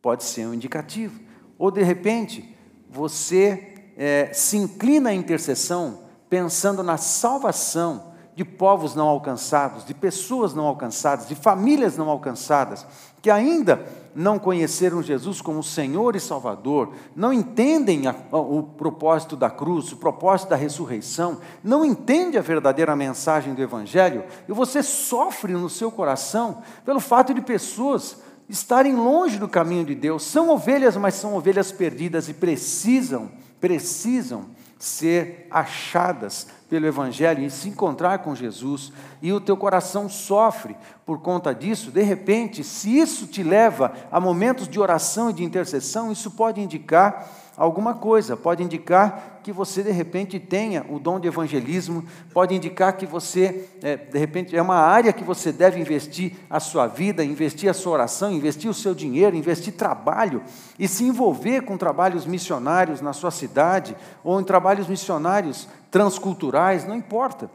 Pode 0.00 0.24
ser 0.24 0.46
um 0.46 0.54
indicativo. 0.54 1.20
Ou, 1.58 1.70
de 1.70 1.82
repente, 1.82 2.56
você 2.88 3.92
é, 3.96 4.32
se 4.32 4.56
inclina 4.56 5.10
à 5.10 5.14
intercessão 5.14 6.04
pensando 6.28 6.82
na 6.82 6.96
salvação 6.96 8.09
de 8.34 8.44
povos 8.44 8.94
não 8.94 9.08
alcançados, 9.08 9.84
de 9.84 9.92
pessoas 9.92 10.54
não 10.54 10.64
alcançadas, 10.64 11.28
de 11.28 11.34
famílias 11.34 11.96
não 11.96 12.08
alcançadas, 12.08 12.86
que 13.20 13.30
ainda 13.30 13.84
não 14.14 14.38
conheceram 14.38 15.02
Jesus 15.02 15.40
como 15.40 15.62
Senhor 15.62 16.16
e 16.16 16.20
Salvador, 16.20 16.94
não 17.14 17.32
entendem 17.32 18.06
a, 18.06 18.14
o 18.32 18.62
propósito 18.62 19.36
da 19.36 19.50
cruz, 19.50 19.92
o 19.92 19.96
propósito 19.96 20.50
da 20.50 20.56
ressurreição, 20.56 21.38
não 21.62 21.84
entendem 21.84 22.38
a 22.38 22.42
verdadeira 22.42 22.96
mensagem 22.96 23.54
do 23.54 23.62
Evangelho, 23.62 24.24
e 24.48 24.52
você 24.52 24.82
sofre 24.82 25.52
no 25.52 25.68
seu 25.68 25.90
coração 25.90 26.62
pelo 26.84 27.00
fato 27.00 27.34
de 27.34 27.40
pessoas 27.40 28.16
estarem 28.48 28.96
longe 28.96 29.38
do 29.38 29.48
caminho 29.48 29.84
de 29.84 29.94
Deus, 29.94 30.24
são 30.24 30.48
ovelhas, 30.48 30.96
mas 30.96 31.14
são 31.14 31.36
ovelhas 31.36 31.70
perdidas 31.70 32.28
e 32.28 32.34
precisam, 32.34 33.30
precisam 33.60 34.46
ser 34.78 35.46
achadas 35.50 36.48
pelo 36.70 36.86
Evangelho 36.86 37.42
e 37.44 37.50
se 37.50 37.68
encontrar 37.68 38.20
com 38.20 38.32
Jesus, 38.32 38.92
e 39.20 39.32
o 39.32 39.40
teu 39.40 39.56
coração 39.56 40.08
sofre 40.08 40.76
por 41.04 41.18
conta 41.18 41.52
disso, 41.52 41.90
de 41.90 42.02
repente, 42.02 42.62
se 42.62 42.96
isso 42.96 43.26
te 43.26 43.42
leva 43.42 43.92
a 44.12 44.20
momentos 44.20 44.68
de 44.68 44.78
oração 44.78 45.30
e 45.30 45.32
de 45.32 45.42
intercessão, 45.42 46.12
isso 46.12 46.30
pode 46.30 46.60
indicar 46.60 47.28
alguma 47.60 47.92
coisa, 47.92 48.38
pode 48.38 48.62
indicar 48.62 49.40
que 49.42 49.52
você 49.52 49.82
de 49.82 49.90
repente 49.90 50.40
tenha 50.40 50.86
o 50.88 50.98
dom 50.98 51.20
de 51.20 51.28
evangelismo, 51.28 52.02
pode 52.32 52.54
indicar 52.54 52.96
que 52.96 53.04
você, 53.04 53.68
é, 53.82 53.96
de 53.96 54.18
repente, 54.18 54.56
é 54.56 54.62
uma 54.62 54.78
área 54.78 55.12
que 55.12 55.22
você 55.22 55.52
deve 55.52 55.78
investir 55.78 56.32
a 56.48 56.58
sua 56.58 56.86
vida, 56.86 57.22
investir 57.22 57.68
a 57.68 57.74
sua 57.74 57.92
oração, 57.92 58.32
investir 58.32 58.70
o 58.70 58.72
seu 58.72 58.94
dinheiro, 58.94 59.36
investir 59.36 59.74
trabalho 59.74 60.42
e 60.78 60.88
se 60.88 61.04
envolver 61.04 61.60
com 61.60 61.76
trabalhos 61.76 62.24
missionários 62.24 63.02
na 63.02 63.12
sua 63.12 63.30
cidade 63.30 63.94
ou 64.24 64.40
em 64.40 64.44
trabalhos 64.44 64.88
missionários 64.88 65.68
transculturais, 65.90 66.86
não 66.86 66.96
importa. 66.96 67.50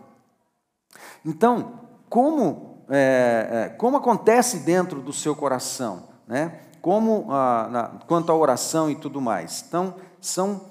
Então, 1.25 1.79
como, 2.07 2.85
é, 2.89 3.73
como 3.79 3.97
acontece 3.97 4.59
dentro 4.59 5.01
do 5.01 5.11
seu 5.11 5.35
coração, 5.35 6.03
né? 6.27 6.59
Como 6.85 7.25
ah, 7.31 7.67
na, 7.71 7.83
quanto 8.05 8.31
à 8.31 8.35
oração 8.35 8.91
e 8.91 8.93
tudo 8.93 9.19
mais. 9.19 9.65
Então, 9.67 9.95
são 10.21 10.61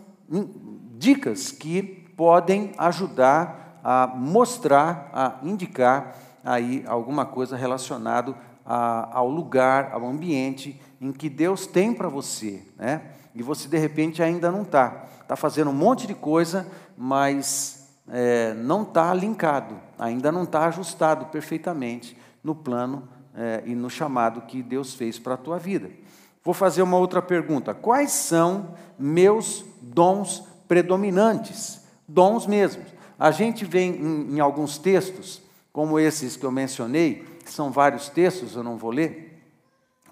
dicas 0.96 1.50
que 1.50 1.82
podem 2.16 2.70
ajudar 2.78 3.80
a 3.82 4.06
mostrar, 4.06 5.10
a 5.12 5.38
indicar 5.42 6.14
aí 6.44 6.84
alguma 6.86 7.26
coisa 7.26 7.56
relacionado 7.56 8.36
ao 8.64 9.28
lugar, 9.28 9.90
ao 9.92 10.06
ambiente 10.06 10.80
em 11.00 11.10
que 11.10 11.28
Deus 11.28 11.66
tem 11.66 11.92
para 11.92 12.08
você, 12.08 12.62
né? 12.76 13.02
E 13.34 13.42
você 13.42 13.66
de 13.66 13.76
repente 13.76 14.22
ainda 14.22 14.52
não 14.52 14.62
está, 14.62 15.06
está 15.20 15.34
fazendo 15.34 15.70
um 15.70 15.74
monte 15.74 16.06
de 16.06 16.14
coisa, 16.14 16.64
mas 16.96 17.92
é, 18.08 18.54
não 18.54 18.82
está 18.82 19.12
linkado, 19.12 19.80
ainda 19.98 20.30
não 20.30 20.44
está 20.44 20.66
ajustado 20.66 21.26
perfeitamente 21.26 22.16
no 22.40 22.54
plano 22.54 23.08
é, 23.34 23.64
e 23.66 23.74
no 23.74 23.90
chamado 23.90 24.42
que 24.42 24.62
Deus 24.62 24.94
fez 24.94 25.18
para 25.18 25.34
a 25.34 25.36
tua 25.36 25.58
vida. 25.58 26.03
Vou 26.44 26.52
fazer 26.52 26.82
uma 26.82 26.98
outra 26.98 27.22
pergunta: 27.22 27.72
quais 27.72 28.12
são 28.12 28.74
meus 28.98 29.64
dons 29.80 30.44
predominantes? 30.68 31.82
Dons 32.06 32.46
mesmos. 32.46 32.86
A 33.18 33.30
gente 33.30 33.64
vê 33.64 33.80
em, 33.80 34.34
em 34.34 34.40
alguns 34.40 34.76
textos, 34.76 35.40
como 35.72 35.98
esses 35.98 36.36
que 36.36 36.44
eu 36.44 36.52
mencionei, 36.52 37.24
que 37.42 37.50
são 37.50 37.70
vários 37.70 38.10
textos, 38.10 38.54
eu 38.54 38.62
não 38.62 38.76
vou 38.76 38.90
ler. 38.90 39.30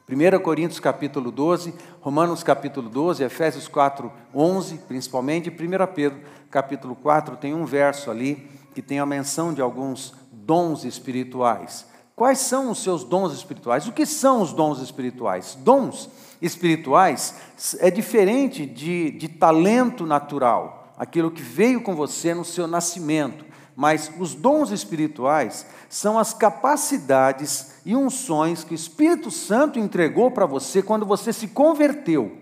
1 0.08 0.42
Coríntios 0.42 0.80
capítulo 0.80 1.30
12, 1.30 1.74
Romanos 2.00 2.42
capítulo 2.42 2.88
12, 2.88 3.22
Efésios 3.22 3.68
4, 3.68 4.10
11, 4.34 4.78
principalmente, 4.88 5.48
e 5.48 5.50
1 5.50 5.86
Pedro 5.94 6.20
capítulo 6.50 6.94
4, 6.96 7.36
tem 7.36 7.54
um 7.54 7.64
verso 7.64 8.10
ali 8.10 8.48
que 8.74 8.82
tem 8.82 8.98
a 8.98 9.06
menção 9.06 9.54
de 9.54 9.60
alguns 9.62 10.14
dons 10.30 10.84
espirituais. 10.84 11.86
Quais 12.14 12.38
são 12.38 12.70
os 12.70 12.82
seus 12.82 13.04
dons 13.04 13.32
espirituais? 13.32 13.86
O 13.86 13.92
que 13.92 14.04
são 14.04 14.42
os 14.42 14.52
dons 14.52 14.80
espirituais? 14.80 15.56
Dons 15.60 16.10
espirituais 16.40 17.34
é 17.78 17.90
diferente 17.90 18.66
de, 18.66 19.10
de 19.12 19.28
talento 19.28 20.04
natural, 20.04 20.92
aquilo 20.98 21.30
que 21.30 21.42
veio 21.42 21.82
com 21.82 21.94
você 21.94 22.34
no 22.34 22.44
seu 22.44 22.66
nascimento. 22.66 23.44
Mas 23.74 24.12
os 24.18 24.34
dons 24.34 24.70
espirituais 24.70 25.64
são 25.88 26.18
as 26.18 26.34
capacidades 26.34 27.76
e 27.86 27.96
unções 27.96 28.62
que 28.62 28.74
o 28.74 28.74
Espírito 28.74 29.30
Santo 29.30 29.78
entregou 29.78 30.30
para 30.30 30.44
você 30.44 30.82
quando 30.82 31.06
você 31.06 31.32
se 31.32 31.48
converteu. 31.48 32.41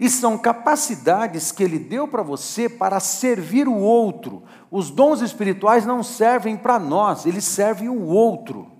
E 0.00 0.08
são 0.08 0.38
capacidades 0.38 1.52
que 1.52 1.62
ele 1.62 1.78
deu 1.78 2.08
para 2.08 2.22
você 2.22 2.70
para 2.70 2.98
servir 2.98 3.68
o 3.68 3.76
outro. 3.76 4.42
Os 4.70 4.90
dons 4.90 5.20
espirituais 5.20 5.84
não 5.84 6.02
servem 6.02 6.56
para 6.56 6.78
nós, 6.78 7.26
eles 7.26 7.44
servem 7.44 7.90
o 7.90 8.06
outro. 8.06 8.72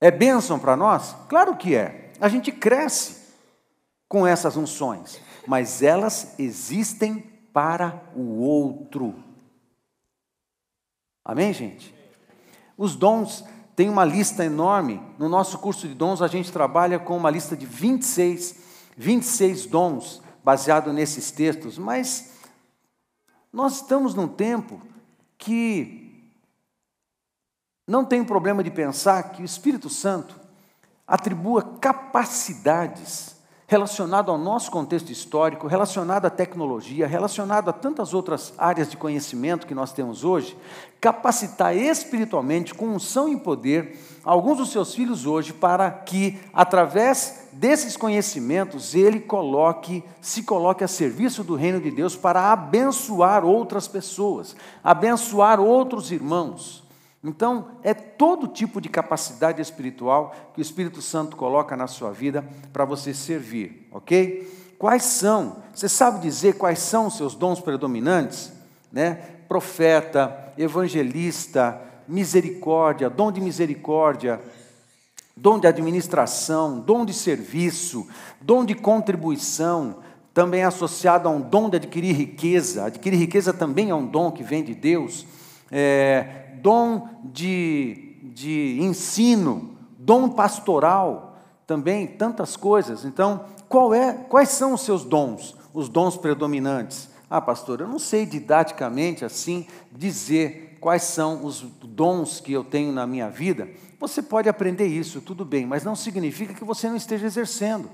É 0.00 0.10
bênção 0.10 0.58
para 0.58 0.76
nós? 0.76 1.14
Claro 1.28 1.56
que 1.56 1.74
é. 1.74 2.10
A 2.18 2.26
gente 2.26 2.50
cresce 2.50 3.26
com 4.08 4.26
essas 4.26 4.56
unções, 4.56 5.20
mas 5.46 5.82
elas 5.82 6.34
existem 6.38 7.18
para 7.52 8.02
o 8.14 8.40
outro. 8.40 9.14
Amém, 11.22 11.52
gente? 11.52 11.94
Os 12.78 12.96
dons 12.96 13.44
têm 13.74 13.90
uma 13.90 14.06
lista 14.06 14.42
enorme. 14.42 15.02
No 15.18 15.28
nosso 15.28 15.58
curso 15.58 15.86
de 15.86 15.94
dons, 15.94 16.22
a 16.22 16.28
gente 16.28 16.50
trabalha 16.50 16.98
com 16.98 17.14
uma 17.14 17.30
lista 17.30 17.54
de 17.54 17.66
26 17.66 18.64
26 18.96 19.66
dons 19.66 20.22
baseado 20.42 20.92
nesses 20.92 21.30
textos, 21.30 21.76
mas 21.76 22.32
nós 23.52 23.76
estamos 23.76 24.14
num 24.14 24.28
tempo 24.28 24.80
que 25.38 26.30
não 27.86 28.04
tem 28.04 28.24
problema 28.24 28.64
de 28.64 28.70
pensar 28.70 29.30
que 29.30 29.42
o 29.42 29.44
Espírito 29.44 29.88
Santo 29.88 30.38
atribua 31.06 31.62
capacidades 31.80 33.36
relacionado 33.68 34.30
ao 34.30 34.38
nosso 34.38 34.70
contexto 34.70 35.10
histórico, 35.10 35.66
relacionado 35.66 36.26
à 36.26 36.30
tecnologia, 36.30 37.06
relacionado 37.06 37.68
a 37.68 37.72
tantas 37.72 38.14
outras 38.14 38.54
áreas 38.56 38.88
de 38.88 38.96
conhecimento 38.96 39.66
que 39.66 39.74
nós 39.74 39.92
temos 39.92 40.22
hoje, 40.22 40.56
capacitar 41.00 41.76
espiritualmente, 41.76 42.72
com 42.72 42.86
unção 42.86 43.28
e 43.28 43.36
poder, 43.36 43.98
alguns 44.22 44.58
dos 44.58 44.70
seus 44.70 44.94
filhos 44.94 45.26
hoje, 45.26 45.52
para 45.52 45.90
que, 45.90 46.38
através 46.52 47.45
desses 47.56 47.96
conhecimentos, 47.96 48.94
ele 48.94 49.20
coloque, 49.20 50.04
se 50.20 50.42
coloque 50.42 50.84
a 50.84 50.88
serviço 50.88 51.42
do 51.42 51.54
reino 51.54 51.80
de 51.80 51.90
Deus 51.90 52.14
para 52.14 52.52
abençoar 52.52 53.44
outras 53.44 53.88
pessoas, 53.88 54.54
abençoar 54.84 55.58
outros 55.58 56.12
irmãos. 56.12 56.84
Então, 57.24 57.68
é 57.82 57.92
todo 57.92 58.46
tipo 58.46 58.80
de 58.80 58.88
capacidade 58.88 59.60
espiritual 59.60 60.34
que 60.54 60.60
o 60.60 60.62
Espírito 60.62 61.02
Santo 61.02 61.36
coloca 61.36 61.76
na 61.76 61.86
sua 61.86 62.12
vida 62.12 62.44
para 62.72 62.84
você 62.84 63.12
servir, 63.12 63.88
ok? 63.90 64.74
Quais 64.78 65.02
são? 65.02 65.56
Você 65.74 65.88
sabe 65.88 66.20
dizer 66.20 66.54
quais 66.54 66.78
são 66.78 67.06
os 67.06 67.16
seus 67.16 67.34
dons 67.34 67.60
predominantes? 67.60 68.52
Né? 68.92 69.14
Profeta, 69.48 70.52
evangelista, 70.58 71.80
misericórdia, 72.06 73.08
dom 73.08 73.32
de 73.32 73.40
misericórdia, 73.40 74.40
dom 75.36 75.58
de 75.58 75.66
administração, 75.66 76.80
dom 76.80 77.04
de 77.04 77.12
serviço, 77.12 78.06
dom 78.40 78.64
de 78.64 78.74
contribuição, 78.74 79.98
também 80.32 80.64
associado 80.64 81.28
a 81.28 81.32
um 81.32 81.40
dom 81.40 81.68
de 81.68 81.76
adquirir 81.76 82.14
riqueza. 82.14 82.86
Adquirir 82.86 83.18
riqueza 83.18 83.52
também 83.52 83.90
é 83.90 83.94
um 83.94 84.06
dom 84.06 84.32
que 84.32 84.42
vem 84.42 84.64
de 84.64 84.74
Deus. 84.74 85.26
É, 85.70 86.54
dom 86.62 87.08
de, 87.24 88.16
de 88.34 88.78
ensino, 88.80 89.76
dom 89.98 90.28
pastoral, 90.30 91.36
também 91.66 92.06
tantas 92.06 92.56
coisas. 92.56 93.04
Então, 93.04 93.44
qual 93.68 93.92
é, 93.92 94.14
quais 94.14 94.50
são 94.50 94.72
os 94.72 94.82
seus 94.82 95.04
dons, 95.04 95.54
os 95.74 95.88
dons 95.88 96.16
predominantes? 96.16 97.10
Ah, 97.28 97.40
pastor, 97.40 97.80
eu 97.80 97.88
não 97.88 97.98
sei 97.98 98.24
didaticamente 98.24 99.24
assim 99.24 99.66
dizer 99.90 100.75
quais 100.86 101.02
são 101.02 101.44
os 101.44 101.62
dons 101.82 102.38
que 102.38 102.52
eu 102.52 102.62
tenho 102.62 102.92
na 102.92 103.08
minha 103.08 103.28
vida. 103.28 103.68
Você 103.98 104.22
pode 104.22 104.48
aprender 104.48 104.86
isso, 104.86 105.20
tudo 105.20 105.44
bem, 105.44 105.66
mas 105.66 105.82
não 105.82 105.96
significa 105.96 106.54
que 106.54 106.62
você 106.62 106.88
não 106.88 106.94
esteja 106.94 107.26
exercendo. 107.26 107.90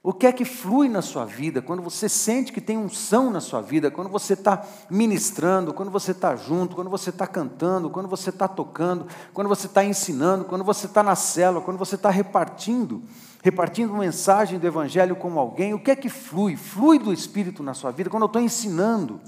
O 0.00 0.12
que 0.12 0.28
é 0.28 0.32
que 0.32 0.44
flui 0.44 0.88
na 0.88 1.02
sua 1.02 1.24
vida, 1.24 1.60
quando 1.60 1.82
você 1.82 2.08
sente 2.08 2.52
que 2.52 2.60
tem 2.60 2.78
unção 2.78 3.32
na 3.32 3.40
sua 3.40 3.60
vida, 3.60 3.90
quando 3.90 4.08
você 4.08 4.34
está 4.34 4.64
ministrando, 4.88 5.74
quando 5.74 5.90
você 5.90 6.12
está 6.12 6.36
junto, 6.36 6.76
quando 6.76 6.88
você 6.88 7.10
está 7.10 7.26
cantando, 7.26 7.90
quando 7.90 8.08
você 8.08 8.30
está 8.30 8.46
tocando, 8.46 9.08
quando 9.34 9.48
você 9.48 9.66
está 9.66 9.84
ensinando, 9.84 10.44
quando 10.44 10.62
você 10.62 10.86
está 10.86 11.02
na 11.02 11.16
célula, 11.16 11.64
quando 11.64 11.78
você 11.78 11.96
está 11.96 12.10
repartindo, 12.10 13.02
repartindo 13.42 13.92
mensagem 13.92 14.56
do 14.56 14.68
Evangelho 14.68 15.16
com 15.16 15.36
alguém, 15.36 15.74
o 15.74 15.80
que 15.80 15.90
é 15.90 15.96
que 15.96 16.08
flui? 16.08 16.54
Flui 16.54 17.00
do 17.00 17.12
Espírito 17.12 17.60
na 17.60 17.74
sua 17.74 17.90
vida, 17.90 18.08
quando 18.08 18.22
eu 18.22 18.26
estou 18.28 18.40
ensinando. 18.40 19.20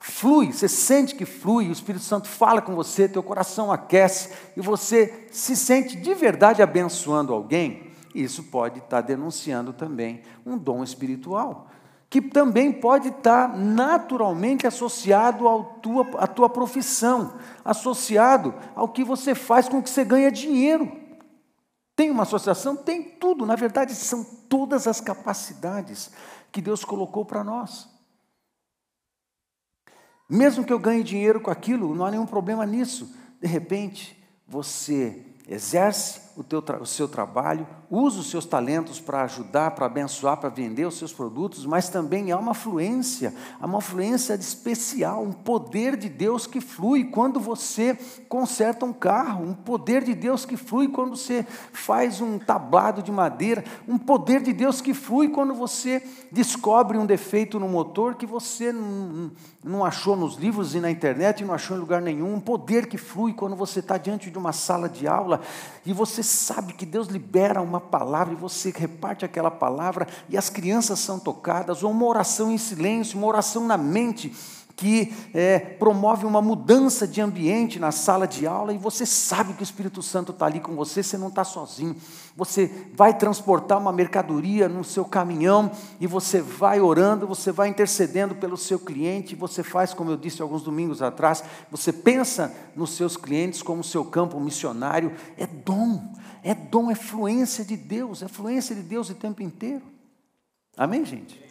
Flui, 0.00 0.52
você 0.52 0.66
sente 0.66 1.14
que 1.14 1.26
flui, 1.26 1.68
o 1.68 1.72
Espírito 1.72 2.04
Santo 2.04 2.26
fala 2.26 2.60
com 2.60 2.74
você, 2.74 3.06
teu 3.06 3.22
coração 3.22 3.70
aquece 3.70 4.30
e 4.56 4.60
você 4.60 5.28
se 5.30 5.54
sente 5.54 5.94
de 5.94 6.14
verdade 6.14 6.62
abençoando 6.62 7.32
alguém 7.32 7.90
isso 8.14 8.44
pode 8.44 8.78
estar 8.78 9.00
denunciando 9.00 9.72
também 9.72 10.22
um 10.44 10.58
dom 10.58 10.82
espiritual, 10.82 11.68
que 12.08 12.20
também 12.20 12.72
pode 12.72 13.08
estar 13.08 13.56
naturalmente 13.56 14.66
associado 14.66 15.48
à 15.48 15.62
tua, 15.62 16.08
à 16.18 16.26
tua 16.26 16.48
profissão, 16.48 17.34
associado 17.64 18.52
ao 18.74 18.88
que 18.88 19.04
você 19.04 19.34
faz 19.34 19.68
com 19.68 19.80
que 19.80 19.88
você 19.88 20.04
ganha 20.04 20.30
dinheiro. 20.30 20.90
Tem 21.94 22.10
uma 22.10 22.24
associação? 22.24 22.74
Tem 22.74 23.02
tudo. 23.02 23.46
Na 23.46 23.54
verdade, 23.54 23.94
são 23.94 24.24
todas 24.48 24.88
as 24.88 25.00
capacidades 25.00 26.10
que 26.50 26.60
Deus 26.60 26.84
colocou 26.84 27.24
para 27.24 27.44
nós. 27.44 27.88
Mesmo 30.30 30.64
que 30.64 30.72
eu 30.72 30.78
ganhe 30.78 31.02
dinheiro 31.02 31.40
com 31.40 31.50
aquilo, 31.50 31.92
não 31.92 32.06
há 32.06 32.10
nenhum 32.12 32.24
problema 32.24 32.64
nisso. 32.64 33.12
De 33.40 33.48
repente, 33.48 34.16
você 34.46 35.26
exerce 35.48 36.20
o, 36.36 36.44
teu, 36.44 36.62
o 36.80 36.86
seu 36.86 37.08
trabalho, 37.08 37.66
usa 37.90 38.20
os 38.20 38.30
seus 38.30 38.46
talentos 38.46 39.00
para 39.00 39.22
ajudar, 39.24 39.72
para 39.72 39.86
abençoar, 39.86 40.36
para 40.36 40.48
vender 40.48 40.86
os 40.86 40.96
seus 40.96 41.12
produtos, 41.12 41.66
mas 41.66 41.88
também 41.88 42.30
há 42.30 42.38
uma 42.38 42.54
fluência, 42.54 43.34
há 43.60 43.66
uma 43.66 43.80
fluência 43.80 44.34
especial, 44.34 45.24
um 45.24 45.32
poder 45.32 45.96
de 45.96 46.08
Deus 46.08 46.46
que 46.46 46.60
flui 46.60 47.04
quando 47.04 47.40
você 47.40 47.98
conserta 48.28 48.86
um 48.86 48.92
carro, 48.92 49.44
um 49.44 49.54
poder 49.54 50.04
de 50.04 50.14
Deus 50.14 50.44
que 50.44 50.56
flui 50.56 50.86
quando 50.86 51.16
você 51.16 51.44
faz 51.72 52.20
um 52.20 52.38
tablado 52.38 53.02
de 53.02 53.10
madeira, 53.10 53.64
um 53.88 53.98
poder 53.98 54.40
de 54.40 54.52
Deus 54.52 54.80
que 54.80 54.94
flui 54.94 55.28
quando 55.28 55.52
você 55.52 56.00
descobre 56.30 56.96
um 56.96 57.04
defeito 57.04 57.58
no 57.58 57.68
motor 57.68 58.14
que 58.14 58.26
você 58.26 58.72
não, 58.72 59.32
não 59.64 59.84
achou 59.84 60.14
nos 60.14 60.36
livros 60.36 60.76
e 60.76 60.80
na 60.80 60.92
internet 60.92 61.40
e 61.40 61.44
não 61.44 61.54
achou 61.54 61.76
em 61.76 61.80
lugar 61.80 62.00
nenhum, 62.00 62.34
um 62.34 62.40
poder 62.40 62.86
que 62.86 62.96
flui 62.96 63.32
quando 63.32 63.56
você 63.56 63.80
está 63.80 63.98
diante 63.98 64.30
de 64.30 64.38
uma 64.38 64.52
sala 64.52 64.88
de 64.88 65.08
aula 65.08 65.40
e 65.84 65.92
você 65.92 66.22
sabe 66.22 66.74
que 66.74 66.86
Deus 66.86 67.08
libera 67.08 67.60
uma 67.60 67.79
palavra 67.80 68.32
e 68.32 68.36
você 68.36 68.72
reparte 68.76 69.24
aquela 69.24 69.50
palavra 69.50 70.06
e 70.28 70.36
as 70.36 70.48
crianças 70.48 70.98
são 70.98 71.18
tocadas, 71.18 71.82
ou 71.82 71.90
uma 71.90 72.06
oração 72.06 72.50
em 72.50 72.58
silêncio, 72.58 73.18
uma 73.18 73.26
oração 73.26 73.66
na 73.66 73.76
mente 73.76 74.32
que 74.80 75.12
é, 75.34 75.58
promove 75.58 76.24
uma 76.24 76.40
mudança 76.40 77.06
de 77.06 77.20
ambiente 77.20 77.78
na 77.78 77.92
sala 77.92 78.26
de 78.26 78.46
aula 78.46 78.72
e 78.72 78.78
você 78.78 79.04
sabe 79.04 79.52
que 79.52 79.62
o 79.62 79.62
Espírito 79.62 80.02
Santo 80.02 80.32
está 80.32 80.46
ali 80.46 80.58
com 80.58 80.74
você, 80.74 81.02
você 81.02 81.18
não 81.18 81.28
está 81.28 81.44
sozinho. 81.44 81.94
Você 82.34 82.88
vai 82.94 83.12
transportar 83.12 83.78
uma 83.78 83.92
mercadoria 83.92 84.70
no 84.70 84.82
seu 84.82 85.04
caminhão 85.04 85.70
e 86.00 86.06
você 86.06 86.40
vai 86.40 86.80
orando, 86.80 87.26
você 87.26 87.52
vai 87.52 87.68
intercedendo 87.68 88.34
pelo 88.34 88.56
seu 88.56 88.78
cliente, 88.78 89.36
você 89.36 89.62
faz, 89.62 89.92
como 89.92 90.12
eu 90.12 90.16
disse 90.16 90.40
alguns 90.40 90.62
domingos 90.62 91.02
atrás, 91.02 91.44
você 91.70 91.92
pensa 91.92 92.50
nos 92.74 92.96
seus 92.96 93.18
clientes 93.18 93.62
como 93.62 93.84
seu 93.84 94.02
campo 94.02 94.40
missionário. 94.40 95.12
É 95.36 95.46
dom, 95.46 96.10
é 96.42 96.54
dom, 96.54 96.90
é 96.90 96.94
fluência 96.94 97.66
de 97.66 97.76
Deus, 97.76 98.22
é 98.22 98.28
fluência 98.28 98.74
de 98.74 98.82
Deus 98.82 99.10
o 99.10 99.14
tempo 99.14 99.42
inteiro. 99.42 99.82
Amém, 100.74 101.04
gente? 101.04 101.49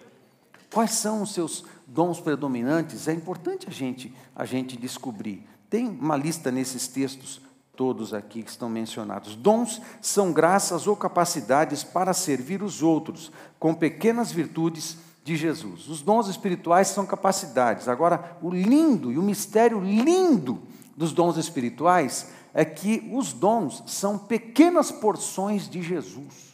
Quais 0.72 0.92
são 0.92 1.22
os 1.22 1.34
seus 1.34 1.64
dons 1.88 2.20
predominantes, 2.20 3.08
é 3.08 3.14
importante 3.14 3.68
a 3.68 3.72
gente, 3.72 4.14
a 4.36 4.46
gente 4.46 4.78
descobrir. 4.78 5.48
Tem 5.70 5.88
uma 5.88 6.16
lista 6.16 6.52
nesses 6.52 6.88
textos 6.88 7.42
todos 7.76 8.14
aqui 8.14 8.44
que 8.44 8.50
estão 8.50 8.70
mencionados. 8.70 9.36
Dons 9.36 9.82
são 10.02 10.34
graças 10.34 10.86
ou 10.86 10.96
capacidades 10.96 11.84
para 11.84 12.14
servir 12.14 12.62
os 12.62 12.84
outros, 12.84 13.32
com 13.58 13.74
pequenas 13.74 14.32
virtudes 14.32 14.98
de 15.24 15.36
Jesus. 15.36 15.88
Os 15.88 16.02
dons 16.02 16.28
espirituais 16.28 16.90
são 16.90 17.06
capacidades. 17.06 17.88
Agora, 17.88 18.38
o 18.42 18.50
lindo 18.50 19.12
e 19.12 19.18
o 19.18 19.24
mistério 19.24 19.80
lindo 19.80 20.62
dos 20.96 21.14
dons 21.14 21.38
espirituais 21.38 22.30
é 22.54 22.66
que 22.66 23.10
os 23.14 23.32
dons 23.32 23.84
são 23.88 24.18
pequenas 24.18 24.92
porções 24.92 25.70
de 25.70 25.82
Jesus. 25.82 26.49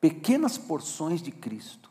Pequenas 0.00 0.56
porções 0.56 1.22
de 1.22 1.30
Cristo. 1.30 1.90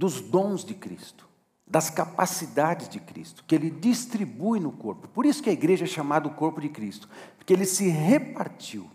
dos 0.00 0.18
dons 0.18 0.64
de 0.64 0.72
Cristo, 0.72 1.28
das 1.66 1.90
capacidades 1.90 2.88
de 2.88 2.98
Cristo, 2.98 3.44
que 3.46 3.54
ele 3.54 3.68
distribui 3.68 4.58
no 4.58 4.72
corpo. 4.72 5.06
Por 5.08 5.26
isso 5.26 5.42
que 5.42 5.50
a 5.50 5.52
igreja 5.52 5.84
é 5.84 5.86
chamada 5.86 6.26
o 6.26 6.32
corpo 6.32 6.58
de 6.58 6.70
Cristo, 6.70 7.06
porque 7.36 7.52
ele 7.52 7.66
se 7.66 7.86
repartiu 7.90 8.90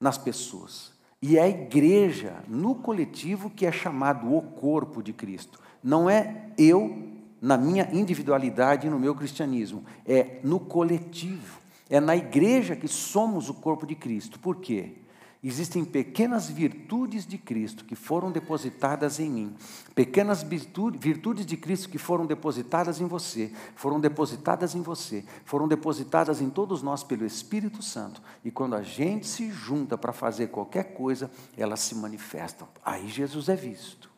nas 0.00 0.16
pessoas. 0.16 0.92
E 1.20 1.36
é 1.36 1.42
a 1.42 1.48
igreja, 1.48 2.44
no 2.46 2.76
coletivo, 2.76 3.50
que 3.50 3.66
é 3.66 3.72
chamado 3.72 4.32
o 4.32 4.40
corpo 4.40 5.02
de 5.02 5.12
Cristo. 5.12 5.60
Não 5.82 6.08
é 6.08 6.52
eu 6.56 7.08
na 7.42 7.56
minha 7.56 7.90
individualidade 7.92 8.86
e 8.86 8.90
no 8.90 9.00
meu 9.00 9.16
cristianismo, 9.16 9.84
é 10.06 10.38
no 10.44 10.60
coletivo. 10.60 11.58
É 11.88 11.98
na 11.98 12.14
igreja 12.14 12.76
que 12.76 12.86
somos 12.86 13.48
o 13.48 13.54
corpo 13.54 13.84
de 13.84 13.96
Cristo. 13.96 14.38
Por 14.38 14.58
quê? 14.58 14.92
Existem 15.42 15.86
pequenas 15.86 16.50
virtudes 16.50 17.26
de 17.26 17.38
Cristo 17.38 17.86
que 17.86 17.94
foram 17.94 18.30
depositadas 18.30 19.18
em 19.18 19.30
mim, 19.30 19.56
pequenas 19.94 20.42
virtudes 20.42 21.46
de 21.46 21.56
Cristo 21.56 21.88
que 21.88 21.96
foram 21.96 22.26
depositadas 22.26 23.00
em 23.00 23.06
você, 23.06 23.50
foram 23.74 23.98
depositadas 23.98 24.74
em 24.74 24.82
você, 24.82 25.24
foram 25.46 25.66
depositadas 25.66 26.42
em 26.42 26.50
todos 26.50 26.82
nós 26.82 27.02
pelo 27.02 27.24
Espírito 27.24 27.82
Santo. 27.82 28.20
E 28.44 28.50
quando 28.50 28.74
a 28.74 28.82
gente 28.82 29.26
se 29.26 29.50
junta 29.50 29.96
para 29.96 30.12
fazer 30.12 30.48
qualquer 30.48 30.92
coisa, 30.92 31.30
elas 31.56 31.80
se 31.80 31.94
manifestam. 31.94 32.68
Aí 32.84 33.08
Jesus 33.08 33.48
é 33.48 33.56
visto. 33.56 34.10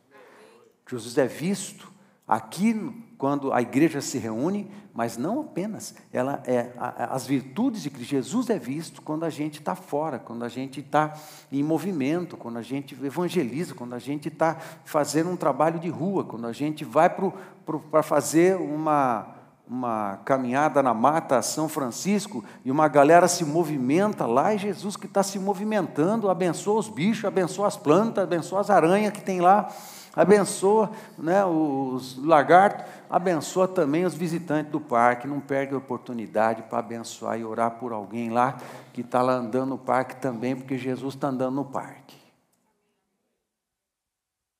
Jesus 0.90 1.16
é 1.18 1.28
visto 1.28 1.88
aqui 2.26 2.74
quando 3.22 3.52
a 3.52 3.62
igreja 3.62 4.00
se 4.00 4.18
reúne, 4.18 4.68
mas 4.92 5.16
não 5.16 5.42
apenas. 5.42 5.94
Ela 6.12 6.42
é 6.44 6.72
as 6.76 7.24
virtudes 7.24 7.80
de 7.80 7.88
Cristo. 7.88 8.10
Jesus 8.10 8.50
é 8.50 8.58
visto 8.58 9.00
quando 9.00 9.22
a 9.22 9.30
gente 9.30 9.60
está 9.60 9.76
fora, 9.76 10.18
quando 10.18 10.44
a 10.44 10.48
gente 10.48 10.80
está 10.80 11.14
em 11.52 11.62
movimento, 11.62 12.36
quando 12.36 12.56
a 12.56 12.62
gente 12.62 12.96
evangeliza, 13.00 13.76
quando 13.76 13.94
a 13.94 14.00
gente 14.00 14.26
está 14.26 14.56
fazendo 14.84 15.30
um 15.30 15.36
trabalho 15.36 15.78
de 15.78 15.88
rua, 15.88 16.24
quando 16.24 16.48
a 16.48 16.52
gente 16.52 16.84
vai 16.84 17.08
para 17.08 18.02
fazer 18.02 18.56
uma 18.56 19.36
uma 19.64 20.18
caminhada 20.24 20.82
na 20.82 20.92
mata 20.92 21.40
São 21.40 21.66
Francisco 21.68 22.44
e 22.64 22.70
uma 22.70 22.88
galera 22.88 23.28
se 23.28 23.44
movimenta 23.44 24.26
lá, 24.26 24.52
e 24.52 24.58
Jesus 24.58 24.96
que 24.96 25.06
está 25.06 25.22
se 25.22 25.38
movimentando, 25.38 26.28
abençoa 26.28 26.80
os 26.80 26.88
bichos, 26.88 27.24
abençoa 27.24 27.68
as 27.68 27.76
plantas, 27.76 28.24
abençoa 28.24 28.60
as 28.60 28.68
aranhas 28.68 29.12
que 29.12 29.22
tem 29.22 29.40
lá, 29.40 29.72
abençoa 30.14 30.90
né, 31.16 31.44
os 31.44 32.16
lagartos, 32.22 32.84
abençoa 33.08 33.66
também 33.66 34.04
os 34.04 34.14
visitantes 34.14 34.70
do 34.70 34.80
parque, 34.80 35.26
não 35.26 35.40
perde 35.40 35.74
a 35.74 35.78
oportunidade 35.78 36.62
para 36.62 36.78
abençoar 36.78 37.38
e 37.38 37.44
orar 37.44 37.72
por 37.72 37.92
alguém 37.92 38.30
lá 38.30 38.58
que 38.92 39.00
está 39.00 39.22
lá 39.22 39.32
andando 39.34 39.70
no 39.70 39.78
parque 39.78 40.16
também, 40.16 40.54
porque 40.54 40.76
Jesus 40.76 41.14
está 41.14 41.28
andando 41.28 41.54
no 41.54 41.64
parque. 41.64 42.20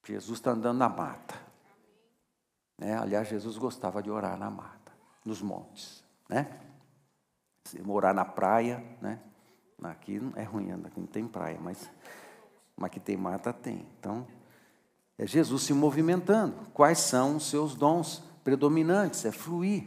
Jesus 0.05 0.39
está 0.39 0.51
andando 0.51 0.77
na 0.77 0.89
mata. 0.89 1.35
Né? 2.77 2.97
Aliás, 2.97 3.27
Jesus 3.27 3.57
gostava 3.57 4.01
de 4.03 4.09
orar 4.09 4.37
na 4.37 4.49
mata, 4.49 4.91
nos 5.23 5.41
montes. 5.41 6.03
Né? 6.27 6.47
Se 7.65 7.81
morar 7.81 8.13
na 8.13 8.25
praia, 8.25 8.83
né? 9.01 9.19
aqui 9.83 10.19
é 10.35 10.43
ruim, 10.43 10.71
aqui 10.71 10.99
não 10.99 11.07
tem 11.07 11.27
praia, 11.27 11.57
mas, 11.61 11.89
mas 12.75 12.87
aqui 12.87 12.99
tem 12.99 13.15
mata, 13.15 13.53
tem. 13.53 13.85
Então, 13.99 14.27
é 15.23 15.27
Jesus 15.27 15.63
se 15.63 15.73
movimentando. 15.73 16.53
Quais 16.73 16.99
são 16.99 17.37
os 17.37 17.49
seus 17.49 17.75
dons 17.75 18.21
predominantes? 18.43 19.23
É 19.23 19.31
fluir. 19.31 19.85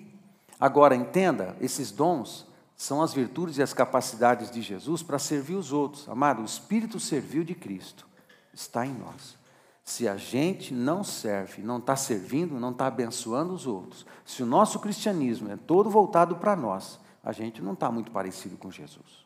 Agora, 0.59 0.97
entenda, 0.97 1.55
esses 1.61 1.91
dons 1.91 2.47
são 2.75 3.03
as 3.03 3.13
virtudes 3.13 3.59
e 3.59 3.63
as 3.63 3.75
capacidades 3.75 4.51
de 4.51 4.63
Jesus 4.63 5.03
para 5.03 5.19
servir 5.19 5.57
os 5.57 5.73
outros. 5.73 6.09
Amado, 6.09 6.41
o 6.41 6.45
Espírito 6.47 6.99
serviu 6.99 7.45
de 7.45 7.55
Cristo 7.55 8.07
está 8.55 8.87
em 8.87 8.95
nós. 8.95 9.37
Se 9.85 10.09
a 10.09 10.17
gente 10.17 10.73
não 10.73 11.05
serve, 11.05 11.63
não 11.63 11.77
está 11.77 11.95
servindo, 11.95 12.59
não 12.59 12.71
está 12.71 12.87
abençoando 12.87 13.53
os 13.53 13.67
outros, 13.67 14.07
se 14.25 14.43
o 14.43 14.47
nosso 14.47 14.81
cristianismo 14.81 15.51
é 15.51 15.57
todo 15.57 15.91
voltado 15.91 16.37
para 16.37 16.57
nós, 16.57 16.99
a 17.23 17.31
gente 17.31 17.61
não 17.61 17.75
está 17.75 17.91
muito 17.91 18.11
parecido 18.11 18.57
com 18.57 18.71
Jesus. 18.71 19.26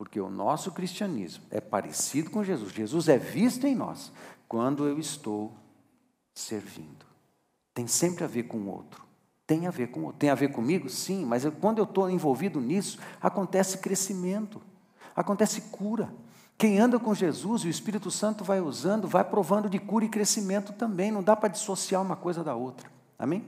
Porque 0.00 0.18
o 0.18 0.30
nosso 0.30 0.72
cristianismo 0.72 1.44
é 1.50 1.60
parecido 1.60 2.30
com 2.30 2.42
Jesus. 2.42 2.72
Jesus 2.72 3.06
é 3.06 3.18
visto 3.18 3.66
em 3.66 3.74
nós 3.74 4.10
quando 4.48 4.88
eu 4.88 4.98
estou 4.98 5.52
servindo. 6.32 7.04
Tem 7.74 7.86
sempre 7.86 8.24
a 8.24 8.26
ver 8.26 8.44
com 8.44 8.56
o 8.56 8.68
outro. 8.68 9.04
Tem 9.46 9.66
a 9.66 9.70
ver 9.70 9.88
com 9.88 10.00
o 10.00 10.04
outro. 10.04 10.18
Tem 10.18 10.30
a 10.30 10.34
ver 10.34 10.52
comigo? 10.52 10.88
Sim, 10.88 11.26
mas 11.26 11.44
eu, 11.44 11.52
quando 11.52 11.80
eu 11.80 11.84
estou 11.84 12.08
envolvido 12.08 12.62
nisso, 12.62 12.98
acontece 13.20 13.76
crescimento, 13.76 14.62
acontece 15.14 15.60
cura. 15.70 16.10
Quem 16.56 16.78
anda 16.78 16.98
com 16.98 17.14
Jesus, 17.14 17.64
o 17.64 17.68
Espírito 17.68 18.10
Santo 18.10 18.42
vai 18.42 18.58
usando, 18.58 19.06
vai 19.06 19.22
provando 19.22 19.68
de 19.68 19.78
cura 19.78 20.06
e 20.06 20.08
crescimento 20.08 20.72
também, 20.72 21.12
não 21.12 21.22
dá 21.22 21.36
para 21.36 21.50
dissociar 21.50 22.00
uma 22.00 22.16
coisa 22.16 22.42
da 22.42 22.54
outra. 22.54 22.90
Amém? 23.18 23.44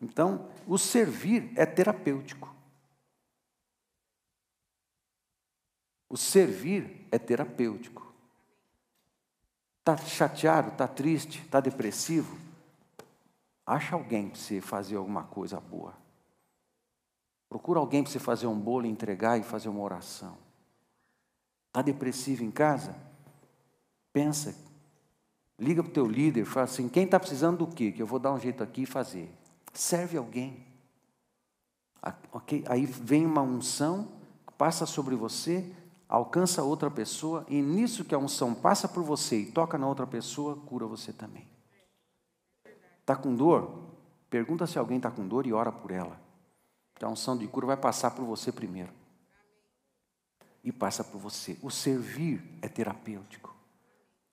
Então, 0.00 0.46
o 0.64 0.78
servir 0.78 1.50
é 1.56 1.66
terapêutico. 1.66 2.49
O 6.10 6.16
servir 6.16 7.06
é 7.12 7.18
terapêutico. 7.20 8.12
Está 9.78 9.96
chateado, 9.96 10.70
está 10.70 10.88
triste, 10.88 11.40
está 11.40 11.60
depressivo? 11.60 12.36
Acha 13.64 13.94
alguém 13.94 14.28
para 14.28 14.38
você 14.40 14.60
fazer 14.60 14.96
alguma 14.96 15.22
coisa 15.22 15.60
boa. 15.60 15.94
Procura 17.48 17.78
alguém 17.78 18.02
para 18.02 18.10
você 18.10 18.18
fazer 18.18 18.48
um 18.48 18.58
bolo, 18.58 18.86
entregar 18.86 19.38
e 19.38 19.44
fazer 19.44 19.68
uma 19.68 19.80
oração. 19.80 20.36
Está 21.68 21.80
depressivo 21.80 22.42
em 22.42 22.50
casa? 22.50 22.94
Pensa. 24.12 24.56
Liga 25.56 25.82
para 25.82 25.90
o 25.90 25.92
teu 25.92 26.06
líder, 26.06 26.44
fala 26.44 26.64
assim: 26.64 26.88
quem 26.88 27.04
está 27.04 27.20
precisando 27.20 27.58
do 27.58 27.66
quê? 27.68 27.92
Que 27.92 28.02
eu 28.02 28.06
vou 28.06 28.18
dar 28.18 28.32
um 28.32 28.38
jeito 28.38 28.64
aqui 28.64 28.82
e 28.82 28.86
fazer. 28.86 29.32
Serve 29.72 30.16
alguém. 30.16 30.66
Aí 32.68 32.84
vem 32.86 33.24
uma 33.24 33.42
unção, 33.42 34.08
passa 34.58 34.86
sobre 34.86 35.14
você, 35.14 35.72
alcança 36.10 36.64
outra 36.64 36.90
pessoa, 36.90 37.46
e 37.48 37.62
nisso 37.62 38.04
que 38.04 38.14
a 38.14 38.18
unção 38.18 38.52
passa 38.52 38.88
por 38.88 39.04
você 39.04 39.38
e 39.42 39.52
toca 39.52 39.78
na 39.78 39.86
outra 39.86 40.06
pessoa, 40.06 40.56
cura 40.56 40.84
você 40.84 41.12
também. 41.12 41.48
Está 43.00 43.14
com 43.14 43.34
dor? 43.34 43.94
Pergunta 44.28 44.66
se 44.66 44.76
alguém 44.76 44.96
está 44.96 45.10
com 45.10 45.26
dor 45.26 45.46
e 45.46 45.52
ora 45.52 45.70
por 45.70 45.92
ela. 45.92 46.20
Que 46.96 47.04
a 47.04 47.08
unção 47.08 47.38
de 47.38 47.46
cura 47.46 47.68
vai 47.68 47.76
passar 47.76 48.10
por 48.10 48.24
você 48.24 48.50
primeiro 48.50 48.92
e 50.64 50.72
passa 50.72 51.04
por 51.04 51.18
você. 51.18 51.56
O 51.62 51.70
servir 51.70 52.42
é 52.60 52.68
terapêutico. 52.68 53.54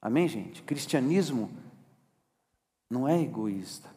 Amém, 0.01 0.27
gente? 0.27 0.63
Cristianismo 0.63 1.51
não 2.89 3.07
é 3.07 3.21
egoísta, 3.21 3.89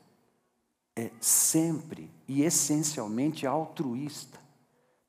é 0.95 1.11
sempre 1.19 2.11
e 2.29 2.43
essencialmente 2.43 3.47
altruísta. 3.47 4.39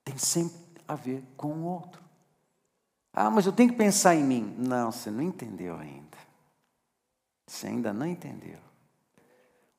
Tem 0.03 0.17
sempre 0.17 0.81
a 0.87 0.95
ver 0.95 1.23
com 1.35 1.53
o 1.53 1.63
outro. 1.65 2.10
Ah, 3.13 3.29
mas 3.29 3.45
eu 3.45 3.51
tenho 3.51 3.69
que 3.69 3.77
pensar 3.77 4.15
em 4.15 4.23
mim. 4.23 4.55
Não, 4.57 4.91
você 4.91 5.11
não 5.11 5.21
entendeu 5.21 5.75
ainda. 5.75 6.17
Você 7.45 7.67
ainda 7.67 7.91
não 7.91 8.05
entendeu. 8.05 8.59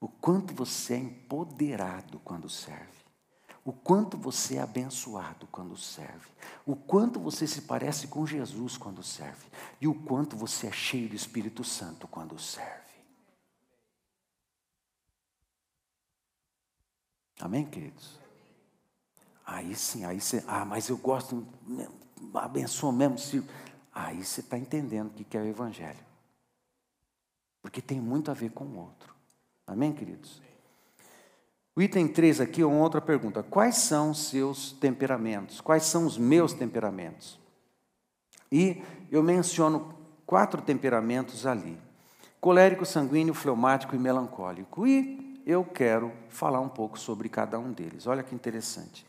O 0.01 0.09
quanto 0.09 0.55
você 0.55 0.95
é 0.95 0.99
empoderado 0.99 2.21
quando 2.21 2.49
serve 2.49 3.03
o 3.65 3.73
quanto 3.73 4.17
você 4.17 4.57
é 4.57 4.61
abençoado 4.61 5.47
quando 5.47 5.77
serve, 5.77 6.29
o 6.67 6.75
quanto 6.75 7.21
você 7.21 7.47
se 7.47 7.63
parece 7.63 8.09
com 8.09 8.27
Jesus 8.27 8.77
quando 8.77 9.03
serve, 9.03 9.47
e 9.81 9.87
o 9.87 9.95
quanto 9.95 10.37
você 10.37 10.67
é 10.67 10.73
cheio 10.73 11.09
do 11.09 11.15
Espírito 11.15 11.63
Santo 11.63 12.09
quando 12.09 12.39
serve. 12.39 12.83
Amém, 17.41 17.65
queridos? 17.65 18.19
Aí 19.45 19.75
sim, 19.75 20.05
aí 20.05 20.21
você, 20.21 20.45
ah, 20.47 20.65
mas 20.65 20.89
eu 20.89 20.97
gosto, 20.97 21.47
abençoa 22.35 22.93
mesmo, 22.93 23.19
se, 23.19 23.43
aí 23.93 24.25
você 24.25 24.41
está 24.41 24.59
entendendo 24.59 25.09
o 25.09 25.25
que 25.25 25.37
é 25.37 25.41
o 25.41 25.47
Evangelho. 25.47 25.99
Porque 27.61 27.81
tem 27.81 28.01
muito 28.01 28.31
a 28.31 28.35
ver 28.35 28.51
com 28.51 28.65
o 28.65 28.79
outro. 28.79 29.15
Amém, 29.67 29.93
queridos? 29.93 30.43
O 31.75 31.81
item 31.81 32.07
3 32.07 32.41
aqui 32.41 32.61
é 32.61 32.67
uma 32.67 32.83
outra 32.83 33.01
pergunta. 33.01 33.43
Quais 33.43 33.77
são 33.77 34.11
os 34.11 34.29
seus 34.29 34.73
temperamentos? 34.73 35.61
Quais 35.61 35.85
são 35.85 36.05
os 36.05 36.19
meus 36.19 36.53
temperamentos? 36.53 37.41
E 38.51 38.83
eu 39.11 39.23
menciono 39.23 39.95
quatro 40.27 40.61
temperamentos 40.61 41.47
ali: 41.47 41.79
colérico, 42.41 42.85
sanguíneo, 42.85 43.33
fleumático 43.33 43.97
e 43.97 43.99
melancólico. 43.99 44.87
E 44.87 45.41
eu 45.47 45.65
quero 45.65 46.13
falar 46.29 46.61
um 46.61 46.69
pouco 46.69 46.99
sobre 46.99 47.29
cada 47.31 47.59
um 47.59 47.73
deles. 47.73 48.07
Olha 48.07 48.23
que 48.23 48.35
interessante. 48.35 49.07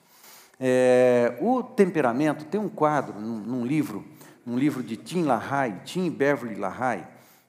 É, 0.65 1.37
o 1.41 1.61
temperamento 1.61 2.45
tem 2.45 2.57
um 2.57 2.69
quadro 2.69 3.19
num, 3.19 3.37
num, 3.37 3.65
livro, 3.65 4.05
um 4.47 4.57
livro 4.57 4.81
de 4.81 4.95
Tim 4.95 5.23
LaHaye, 5.23 5.81
Tim 5.83 6.09
Beverly 6.09 6.55
LaHaye. 6.55 7.05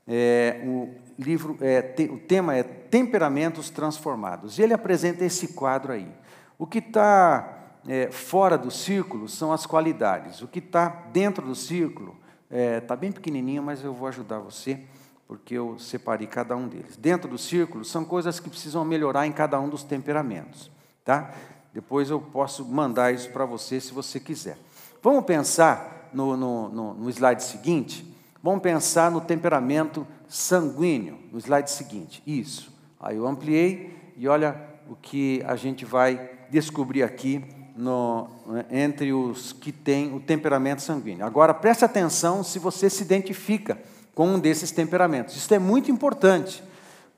É, 0.08 0.60
o, 0.64 0.92
livro, 1.16 1.56
é, 1.60 1.80
te, 1.80 2.06
o 2.06 2.18
tema 2.18 2.56
é 2.56 2.64
Temperamentos 2.64 3.70
Transformados. 3.70 4.58
E 4.58 4.62
ele 4.62 4.74
apresenta 4.74 5.24
esse 5.24 5.54
quadro 5.54 5.92
aí. 5.92 6.08
O 6.58 6.66
que 6.66 6.78
está 6.78 7.76
é, 7.86 8.10
fora 8.10 8.58
do 8.58 8.72
círculo 8.72 9.28
são 9.28 9.52
as 9.52 9.64
qualidades. 9.64 10.42
O 10.42 10.48
que 10.48 10.58
está 10.58 10.88
dentro 11.12 11.46
do 11.46 11.54
círculo 11.54 12.16
está 12.50 12.94
é, 12.94 12.96
bem 12.96 13.12
pequenininho, 13.12 13.62
mas 13.62 13.84
eu 13.84 13.94
vou 13.94 14.08
ajudar 14.08 14.40
você, 14.40 14.80
porque 15.28 15.54
eu 15.54 15.78
separei 15.78 16.26
cada 16.26 16.56
um 16.56 16.66
deles. 16.66 16.96
Dentro 16.96 17.30
do 17.30 17.38
círculo 17.38 17.84
são 17.84 18.04
coisas 18.04 18.40
que 18.40 18.50
precisam 18.50 18.84
melhorar 18.84 19.24
em 19.24 19.32
cada 19.32 19.60
um 19.60 19.68
dos 19.68 19.84
temperamentos. 19.84 20.68
Tá? 21.04 21.32
Depois 21.74 22.08
eu 22.08 22.20
posso 22.20 22.64
mandar 22.64 23.12
isso 23.12 23.28
para 23.30 23.44
você 23.44 23.80
se 23.80 23.92
você 23.92 24.18
quiser. 24.18 24.56
Vamos 25.02 25.24
pensar 25.24 26.08
no, 26.14 26.36
no, 26.36 26.68
no, 26.70 26.94
no 26.94 27.10
slide 27.10 27.42
seguinte 27.42 28.14
Vamos 28.44 28.60
pensar 28.60 29.10
no 29.10 29.22
temperamento 29.22 30.06
sanguíneo, 30.28 31.18
no 31.32 31.38
slide 31.38 31.70
seguinte. 31.70 32.22
Isso. 32.26 32.70
Aí 33.00 33.16
eu 33.16 33.26
ampliei 33.26 33.96
e 34.18 34.28
olha 34.28 34.54
o 34.86 34.94
que 34.94 35.42
a 35.46 35.56
gente 35.56 35.86
vai 35.86 36.30
descobrir 36.50 37.02
aqui 37.02 37.42
no, 37.74 38.28
entre 38.70 39.14
os 39.14 39.54
que 39.54 39.72
têm 39.72 40.14
o 40.14 40.20
temperamento 40.20 40.82
sanguíneo. 40.82 41.24
Agora 41.24 41.54
preste 41.54 41.86
atenção 41.86 42.44
se 42.44 42.58
você 42.58 42.90
se 42.90 43.02
identifica 43.02 43.78
com 44.14 44.34
um 44.34 44.38
desses 44.38 44.70
temperamentos. 44.70 45.34
Isso 45.34 45.54
é 45.54 45.58
muito 45.58 45.90
importante. 45.90 46.62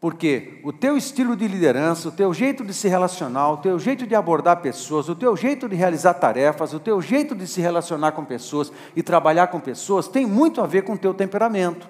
Porque 0.01 0.61
o 0.63 0.73
teu 0.73 0.97
estilo 0.97 1.35
de 1.35 1.49
liderança, 1.49 2.09
o 2.09 2.13
teu 2.13 2.33
jeito 2.35 2.63
de 2.65 2.75
se 2.75 2.87
relacionar, 2.87 3.53
o 3.53 3.57
teu 3.57 3.79
jeito 3.79 4.07
de 4.07 4.15
abordar 4.15 4.61
pessoas, 4.61 5.09
o 5.09 5.15
teu 5.15 5.35
jeito 5.37 5.69
de 5.69 5.75
realizar 5.75 6.15
tarefas, 6.15 6.75
o 6.75 6.81
teu 6.81 7.01
jeito 7.01 7.35
de 7.35 7.47
se 7.47 7.61
relacionar 7.61 8.13
com 8.13 8.25
pessoas 8.25 8.71
e 8.95 9.03
trabalhar 9.03 9.47
com 9.47 9.59
pessoas 9.59 10.07
tem 10.07 10.27
muito 10.27 10.61
a 10.61 10.67
ver 10.67 10.83
com 10.83 10.93
o 10.93 10.99
teu 10.99 11.15
temperamento. 11.15 11.89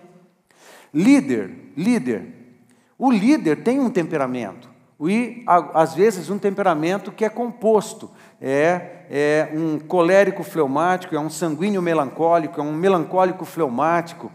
Líder, 0.95 1.73
líder. 1.77 2.27
O 2.99 3.11
líder 3.11 3.63
tem 3.63 3.81
um 3.81 3.91
temperamento. 3.91 4.71
E, 5.01 5.45
às 5.75 5.95
vezes, 5.95 6.31
um 6.31 6.39
temperamento 6.39 7.13
que 7.13 7.25
é 7.25 7.29
composto. 7.29 8.11
É, 8.41 9.05
é 9.11 9.53
um 9.53 9.79
colérico 9.79 10.43
fleumático, 10.43 11.15
é 11.15 11.21
um 11.21 11.29
sanguíneo 11.29 11.83
melancólico, 11.83 12.61
é 12.61 12.65
um 12.65 12.73
melancólico 12.73 13.45
fleumático. 13.45 14.33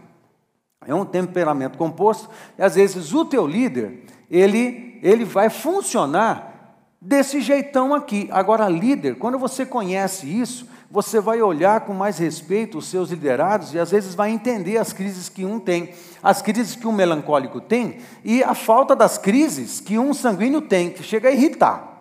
É 0.86 0.94
um 0.94 1.04
temperamento 1.04 1.78
composto, 1.78 2.28
e 2.58 2.62
às 2.62 2.74
vezes 2.74 3.12
o 3.12 3.24
teu 3.24 3.46
líder, 3.46 4.04
ele, 4.30 4.98
ele 5.02 5.24
vai 5.24 5.50
funcionar 5.50 6.52
desse 7.00 7.40
jeitão 7.40 7.94
aqui. 7.94 8.28
Agora, 8.30 8.68
líder, 8.68 9.16
quando 9.16 9.38
você 9.38 9.66
conhece 9.66 10.26
isso, 10.26 10.68
você 10.90 11.20
vai 11.20 11.40
olhar 11.40 11.80
com 11.80 11.94
mais 11.94 12.18
respeito 12.18 12.78
os 12.78 12.86
seus 12.86 13.10
liderados 13.10 13.72
e 13.72 13.78
às 13.78 13.90
vezes 13.90 14.14
vai 14.14 14.30
entender 14.30 14.76
as 14.76 14.92
crises 14.92 15.28
que 15.28 15.44
um 15.44 15.58
tem, 15.58 15.94
as 16.22 16.42
crises 16.42 16.76
que 16.76 16.86
um 16.86 16.92
melancólico 16.92 17.60
tem 17.60 18.00
e 18.22 18.44
a 18.44 18.54
falta 18.54 18.94
das 18.94 19.16
crises 19.16 19.80
que 19.80 19.98
um 19.98 20.12
sanguíneo 20.12 20.60
tem, 20.60 20.90
que 20.90 21.02
chega 21.02 21.30
a 21.30 21.32
irritar. 21.32 21.91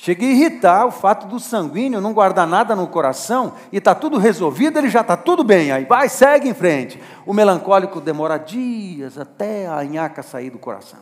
Chega 0.00 0.24
a 0.24 0.28
irritar 0.28 0.86
o 0.86 0.92
fato 0.92 1.26
do 1.26 1.40
sanguíneo 1.40 2.00
não 2.00 2.12
guardar 2.14 2.46
nada 2.46 2.76
no 2.76 2.86
coração 2.86 3.54
e 3.72 3.78
está 3.78 3.96
tudo 3.96 4.16
resolvido, 4.16 4.78
ele 4.78 4.88
já 4.88 5.00
está 5.00 5.16
tudo 5.16 5.42
bem, 5.42 5.72
aí 5.72 5.84
vai, 5.84 6.08
segue 6.08 6.48
em 6.48 6.54
frente. 6.54 7.02
O 7.26 7.34
melancólico 7.34 8.00
demora 8.00 8.38
dias 8.38 9.18
até 9.18 9.66
a 9.66 9.82
nhaca 9.82 10.22
sair 10.22 10.50
do 10.50 10.58
coração. 10.58 11.00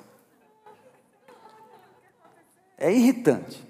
É 2.79 2.91
irritante. 2.91 3.63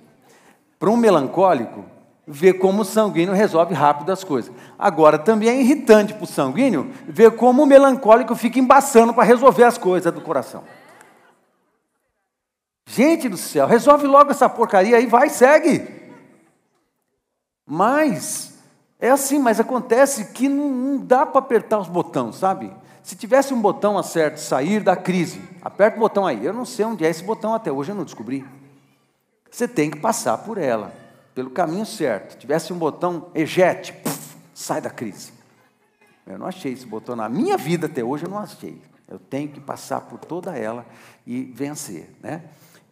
Para 0.79 0.91
um 0.91 0.97
melancólico, 0.97 1.85
ver 2.25 2.55
como 2.55 2.83
o 2.83 2.85
sanguíneo 2.85 3.35
resolve 3.35 3.75
rápido 3.75 4.13
as 4.13 4.23
coisas. 4.23 4.55
Agora, 4.79 5.19
também 5.19 5.49
é 5.49 5.61
irritante 5.61 6.15
para 6.15 6.23
o 6.23 6.27
sanguíneo 6.27 6.93
ver 7.09 7.33
como 7.33 7.65
o 7.65 7.67
melancólico 7.67 8.37
fica 8.37 8.61
embaçando 8.61 9.13
para 9.13 9.25
resolver 9.25 9.65
as 9.65 9.77
coisas 9.77 10.13
do 10.15 10.21
coração. 10.21 10.63
Gente 12.87 13.29
do 13.29 13.37
céu, 13.37 13.67
resolve 13.67 14.07
logo 14.07 14.31
essa 14.31 14.49
porcaria 14.49 14.97
aí, 14.97 15.07
vai, 15.07 15.29
segue. 15.29 15.87
Mas, 17.67 18.55
é 19.01 19.11
assim, 19.11 19.41
mas 19.41 19.59
acontece 19.59 20.27
que 20.27 20.49
não, 20.49 20.71
não 20.71 20.99
dá 20.99 21.27
para 21.27 21.41
apertar 21.41 21.81
os 21.81 21.89
botões, 21.89 22.37
sabe? 22.37 22.73
Se 23.03 23.17
tivesse 23.17 23.53
um 23.53 23.61
botão 23.61 23.99
acerto, 23.99 24.41
sair 24.41 24.83
da 24.83 24.97
crise, 24.97 25.43
aperta 25.63 25.97
o 25.97 26.01
botão 26.01 26.27
aí. 26.27 26.45
Eu 26.45 26.53
não 26.53 26.65
sei 26.65 26.85
onde 26.85 27.05
é 27.05 27.11
esse 27.11 27.25
botão 27.25 27.55
até 27.55 27.73
hoje, 27.73 27.91
eu 27.91 27.97
não 27.97 28.05
descobri. 28.05 28.47
Você 29.51 29.67
tem 29.67 29.91
que 29.91 29.99
passar 29.99 30.39
por 30.39 30.57
ela 30.57 30.93
pelo 31.35 31.51
caminho 31.51 31.85
certo, 31.85 32.39
tivesse 32.39 32.73
um 32.73 32.79
botão 32.79 33.29
ejete, 33.35 33.93
puff, 33.93 34.37
sai 34.55 34.81
da 34.81 34.89
crise. 34.89 35.33
Eu 36.27 36.39
não 36.39 36.47
achei 36.47 36.73
esse 36.73 36.87
botão 36.87 37.15
na 37.15 37.29
minha 37.29 37.59
vida 37.59 37.87
até 37.87 38.03
hoje, 38.03 38.25
eu 38.25 38.31
não 38.31 38.39
achei. 38.39 38.81
Eu 39.07 39.19
tenho 39.19 39.49
que 39.49 39.61
passar 39.61 40.01
por 40.01 40.19
toda 40.19 40.57
ela 40.57 40.87
e 41.27 41.43
vencer, 41.43 42.11
né? 42.23 42.43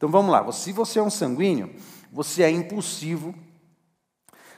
Então 0.04 0.12
vamos 0.12 0.32
lá. 0.32 0.52
Se 0.52 0.70
você 0.70 0.98
é 0.98 1.02
um 1.02 1.08
sanguíneo, 1.08 1.74
você 2.12 2.42
é 2.42 2.50
impulsivo. 2.50 3.34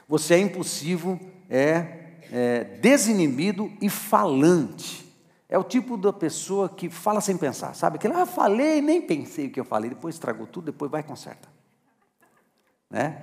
Você 0.05 0.33
é 0.33 0.39
impulsivo, 0.39 1.17
é, 1.49 2.17
é 2.33 2.63
desinibido 2.81 3.71
e 3.81 3.89
falante. 3.89 5.09
É 5.47 5.57
o 5.57 5.63
tipo 5.63 5.95
da 5.95 6.11
pessoa 6.11 6.67
que 6.67 6.89
fala 6.89 7.21
sem 7.21 7.37
pensar, 7.37 7.73
sabe? 7.75 7.95
Aquele, 7.95 8.13
ah, 8.15 8.25
falei, 8.25 8.81
nem 8.81 9.01
pensei 9.01 9.47
o 9.47 9.49
que 9.49 9.57
eu 9.57 9.63
falei, 9.63 9.89
depois 9.89 10.15
estragou 10.15 10.45
tudo, 10.45 10.65
depois 10.65 10.91
vai 10.91 10.99
e 10.99 11.05
conserta. 11.05 11.47
Né? 12.89 13.21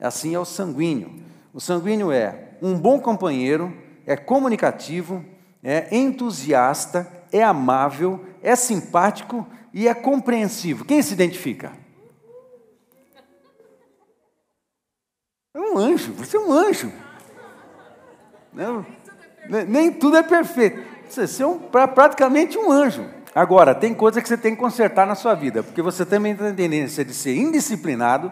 Assim 0.00 0.34
é 0.34 0.40
o 0.40 0.44
sanguíneo. 0.44 1.14
O 1.54 1.60
sanguíneo 1.60 2.10
é 2.10 2.56
um 2.60 2.76
bom 2.76 2.98
companheiro, 2.98 3.72
é 4.04 4.16
comunicativo, 4.16 5.24
é 5.62 5.96
entusiasta, 5.96 7.08
é 7.30 7.40
amável, 7.40 8.26
é 8.42 8.56
simpático 8.56 9.46
e 9.72 9.88
é 9.88 9.94
compreensivo. 9.94 10.84
Quem 10.84 11.02
se 11.02 11.14
identifica? 11.14 11.72
É 15.54 15.60
um 15.60 15.78
anjo, 15.78 16.12
você 16.12 16.36
é 16.36 16.40
um 16.40 16.52
anjo. 16.52 16.92
Não, 18.52 18.84
nem 19.68 19.92
tudo 19.92 20.16
é 20.16 20.22
perfeito. 20.22 20.82
Você 21.08 21.42
é 21.42 21.46
um, 21.46 21.58
praticamente 21.58 22.58
um 22.58 22.70
anjo. 22.70 23.06
Agora, 23.34 23.74
tem 23.74 23.94
coisa 23.94 24.20
que 24.20 24.28
você 24.28 24.36
tem 24.36 24.54
que 24.54 24.60
consertar 24.60 25.06
na 25.06 25.14
sua 25.14 25.34
vida, 25.34 25.62
porque 25.62 25.80
você 25.80 26.04
também 26.04 26.36
tem 26.36 26.54
tendência 26.54 27.04
de 27.04 27.14
ser 27.14 27.34
indisciplinado, 27.34 28.30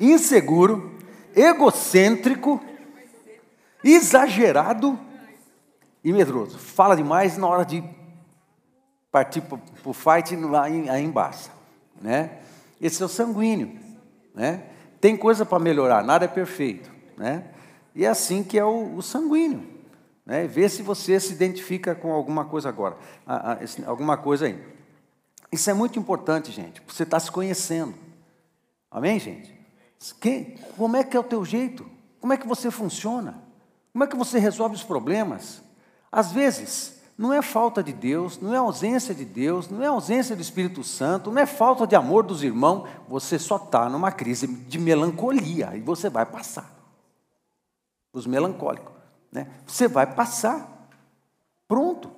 inseguro, 0.00 0.96
egocêntrico, 1.34 2.60
exagerado 3.82 4.98
e 6.02 6.12
medroso. 6.12 6.58
Fala 6.58 6.96
demais 6.96 7.36
na 7.36 7.46
hora 7.46 7.64
de 7.64 7.82
partir 9.18 9.40
para 9.40 9.58
o 9.84 9.92
fight 9.92 10.36
aí 10.90 11.02
embaixo. 11.02 11.50
Né? 12.00 12.38
Esse 12.80 13.02
é 13.02 13.06
o 13.06 13.08
sanguíneo. 13.08 13.76
Né? 14.32 14.62
Tem 15.00 15.16
coisa 15.16 15.44
para 15.44 15.58
melhorar, 15.58 16.04
nada 16.04 16.24
é 16.24 16.28
perfeito. 16.28 16.90
Né? 17.16 17.44
E 17.94 18.04
é 18.04 18.08
assim 18.08 18.44
que 18.44 18.56
é 18.56 18.64
o, 18.64 18.94
o 18.94 19.02
sanguíneo. 19.02 19.66
Né? 20.24 20.46
Vê 20.46 20.68
se 20.68 20.82
você 20.82 21.18
se 21.18 21.32
identifica 21.32 21.96
com 21.96 22.12
alguma 22.12 22.44
coisa 22.44 22.68
agora. 22.68 22.96
alguma 23.86 24.16
coisa 24.16 24.46
aí. 24.46 24.62
Isso 25.50 25.68
é 25.68 25.74
muito 25.74 25.98
importante, 25.98 26.52
gente. 26.52 26.80
Você 26.86 27.02
está 27.02 27.18
se 27.18 27.32
conhecendo. 27.32 27.94
Amém, 28.90 29.18
gente? 29.18 29.52
Que, 30.20 30.56
como 30.76 30.96
é 30.96 31.02
que 31.02 31.16
é 31.16 31.20
o 31.20 31.24
teu 31.24 31.44
jeito? 31.44 31.84
Como 32.20 32.32
é 32.32 32.36
que 32.36 32.46
você 32.46 32.70
funciona? 32.70 33.42
Como 33.92 34.04
é 34.04 34.06
que 34.06 34.16
você 34.16 34.38
resolve 34.38 34.76
os 34.76 34.84
problemas? 34.84 35.60
Às 36.12 36.30
vezes, 36.30 36.97
não 37.18 37.32
é 37.32 37.42
falta 37.42 37.82
de 37.82 37.92
Deus, 37.92 38.40
não 38.40 38.54
é 38.54 38.58
ausência 38.58 39.12
de 39.12 39.24
Deus, 39.24 39.68
não 39.68 39.82
é 39.82 39.88
ausência 39.88 40.36
do 40.36 40.40
Espírito 40.40 40.84
Santo, 40.84 41.32
não 41.32 41.42
é 41.42 41.46
falta 41.46 41.84
de 41.84 41.96
amor 41.96 42.22
dos 42.22 42.44
irmãos, 42.44 42.88
você 43.08 43.40
só 43.40 43.56
está 43.56 43.88
numa 43.88 44.12
crise 44.12 44.46
de 44.46 44.78
melancolia 44.78 45.72
e 45.74 45.80
você 45.80 46.08
vai 46.08 46.24
passar. 46.24 46.72
Os 48.12 48.24
melancólicos, 48.24 48.94
né? 49.32 49.48
Você 49.66 49.88
vai 49.88 50.06
passar. 50.06 50.88
Pronto. 51.66 52.08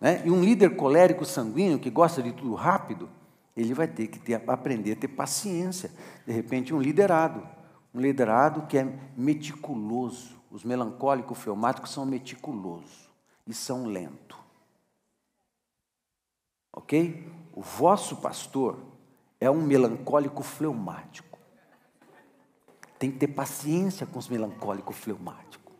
Né? 0.00 0.22
E 0.24 0.30
um 0.30 0.42
líder 0.42 0.74
colérico 0.74 1.24
sanguíneo 1.24 1.78
que 1.78 1.88
gosta 1.88 2.20
de 2.20 2.32
tudo 2.32 2.54
rápido, 2.54 3.08
ele 3.56 3.72
vai 3.72 3.86
ter 3.86 4.08
que 4.08 4.18
ter, 4.18 4.42
aprender 4.48 4.92
a 4.92 4.96
ter 4.96 5.08
paciência. 5.08 5.92
De 6.26 6.32
repente, 6.32 6.74
um 6.74 6.80
liderado. 6.80 7.46
Um 7.94 8.00
liderado 8.00 8.66
que 8.66 8.76
é 8.76 8.92
meticuloso. 9.16 10.34
Os 10.50 10.64
melancólicos 10.64 11.38
fleumáticos 11.38 11.92
são 11.92 12.04
meticulosos 12.04 13.05
e 13.46 13.54
são 13.54 13.86
lentos. 13.86 14.38
Ok? 16.72 17.26
O 17.54 17.62
vosso 17.62 18.16
pastor 18.16 18.78
é 19.40 19.50
um 19.50 19.62
melancólico 19.62 20.42
fleumático. 20.42 21.38
Tem 22.98 23.10
que 23.10 23.18
ter 23.18 23.28
paciência 23.28 24.06
com 24.06 24.18
os 24.18 24.28
melancólicos 24.28 24.96
fleumáticos. 24.96 25.72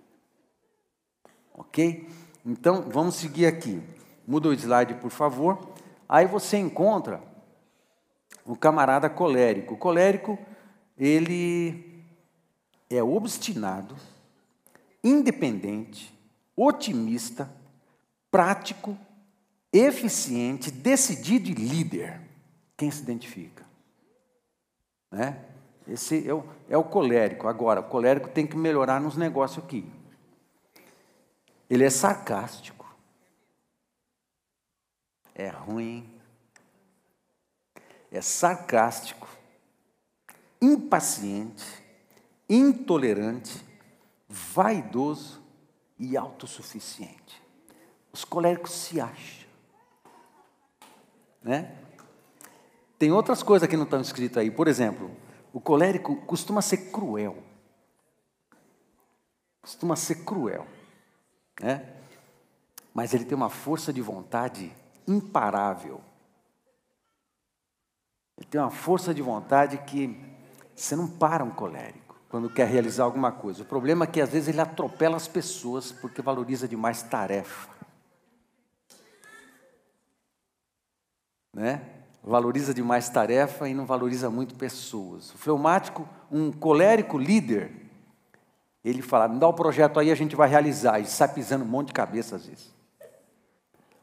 Ok? 1.53 2.09
Então, 2.45 2.83
vamos 2.91 3.17
seguir 3.17 3.47
aqui. 3.47 3.83
Muda 4.27 4.49
o 4.49 4.53
slide, 4.53 4.95
por 4.95 5.11
favor. 5.11 5.75
Aí 6.09 6.27
você 6.27 6.57
encontra 6.57 7.23
o 8.45 8.57
camarada 8.57 9.11
colérico. 9.11 9.75
O 9.75 9.79
colérico, 9.79 10.39
ele 10.97 12.05
é 12.89 13.03
obstinado, 13.03 13.97
independente, 15.03 16.16
otimista, 16.57 17.51
prático, 18.31 18.97
eficiente, 19.73 20.71
decidido 20.71 21.49
e 21.49 21.55
líder. 21.55 22.21
Quem 22.77 22.91
se 22.91 23.03
identifica? 23.03 23.65
Né? 25.11 25.45
Esse 25.87 26.29
é 26.29 26.35
o, 26.35 26.45
é 26.69 26.77
o 26.77 26.85
colérico. 26.85 27.47
Agora, 27.47 27.81
o 27.81 27.85
colérico 27.85 28.29
tem 28.29 28.47
que 28.47 28.57
melhorar 28.57 29.01
nos 29.01 29.17
negócios 29.17 29.65
aqui. 29.65 29.89
Ele 31.69 31.85
é 31.85 31.91
sarcástico. 31.91 32.87
É 35.35 35.49
ruim 35.49 36.17
é 38.17 38.21
sarcástico, 38.21 39.29
impaciente, 40.61 41.65
intolerante, 42.49 43.65
vaidoso 44.29 45.43
e 45.99 46.17
autossuficiente. 46.17 47.43
Os 48.13 48.25
coléricos 48.25 48.73
se 48.73 49.01
acham. 49.01 49.47
Né? 51.43 51.77
Tem 52.99 53.13
outras 53.13 53.43
coisas 53.43 53.69
que 53.69 53.77
não 53.77 53.85
estão 53.85 54.01
escritas 54.01 54.39
aí. 54.39 54.51
Por 54.51 54.69
exemplo, 54.69 55.11
o 55.53 55.61
colérico 55.61 56.17
costuma 56.23 56.63
ser 56.63 56.91
cruel. 56.91 57.43
Costuma 59.61 59.97
ser 59.97 60.25
cruel. 60.25 60.67
Né? 61.61 61.95
Mas 62.93 63.13
ele 63.13 63.25
tem 63.25 63.37
uma 63.37 63.51
força 63.51 63.93
de 63.93 64.01
vontade 64.01 64.75
imparável. 65.07 66.01
Ele 68.37 68.47
tem 68.47 68.61
uma 68.61 68.71
força 68.71 69.15
de 69.15 69.23
vontade 69.23 69.79
que 69.79 70.19
você 70.75 70.95
não 70.95 71.09
para 71.09 71.43
um 71.45 71.51
colérico 71.51 72.06
quando 72.29 72.51
quer 72.51 72.67
realizar 72.67 73.05
alguma 73.05 73.31
coisa. 73.31 73.63
O 73.63 73.67
problema 73.67 74.05
é 74.05 74.09
que 74.09 74.21
às 74.21 74.31
vezes 74.31 74.49
ele 74.49 74.61
atropela 74.61 75.17
as 75.17 75.29
pessoas 75.29 75.93
porque 75.93 76.21
valoriza 76.21 76.67
demais 76.67 77.03
tarefa. 77.03 77.69
Né? 81.53 81.83
Valoriza 82.23 82.75
demais 82.75 83.09
tarefa 83.09 83.69
e 83.69 83.75
não 83.75 83.87
valoriza 83.87 84.29
muito 84.29 84.55
pessoas. 84.57 85.33
O 85.33 85.39
fleumático, 85.39 86.09
um 86.31 86.51
colérico 86.51 87.17
líder, 87.17 87.71
ele 88.85 89.01
fala: 89.01 89.29
me 89.29 89.39
dá 89.39 89.49
o 89.49 89.55
projeto 89.55 89.99
aí, 89.99 90.11
a 90.11 90.15
gente 90.15 90.37
vai 90.37 90.49
realizar. 90.49 91.01
E 91.01 91.07
sai 91.07 91.33
pisando 91.33 91.65
um 91.65 91.69
monte 91.69 91.89
de 91.89 91.95
cabeça 91.95 92.37
às 92.37 92.47
vezes. 92.47 92.75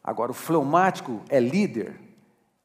Agora, 0.03 0.31
o 0.31 0.33
fleumático 0.33 1.21
é 1.29 1.39
líder. 1.39 1.99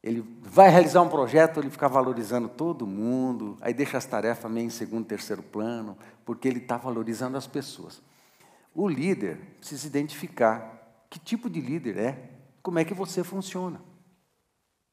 Ele 0.09 0.27
vai 0.41 0.71
realizar 0.71 1.03
um 1.03 1.09
projeto, 1.09 1.61
ele 1.61 1.69
fica 1.69 1.87
valorizando 1.87 2.49
todo 2.49 2.87
mundo, 2.87 3.59
aí 3.61 3.75
deixa 3.75 3.99
as 3.99 4.07
tarefas 4.07 4.51
meio 4.51 4.67
em 4.67 4.71
segundo, 4.71 5.05
terceiro 5.05 5.43
plano, 5.43 5.99
porque 6.25 6.49
ele 6.49 6.61
está 6.61 6.79
valorizando 6.79 7.37
as 7.37 7.47
pessoas. 7.47 8.01
O 8.75 8.89
líder 8.89 9.37
precisa 9.59 9.87
identificar 9.87 11.05
que 11.11 11.19
tipo 11.19 11.51
de 11.51 11.61
líder 11.61 11.99
é, 11.99 12.31
como 12.63 12.79
é 12.79 12.87
que 12.87 12.95
você 12.95 13.23
funciona. 13.23 13.83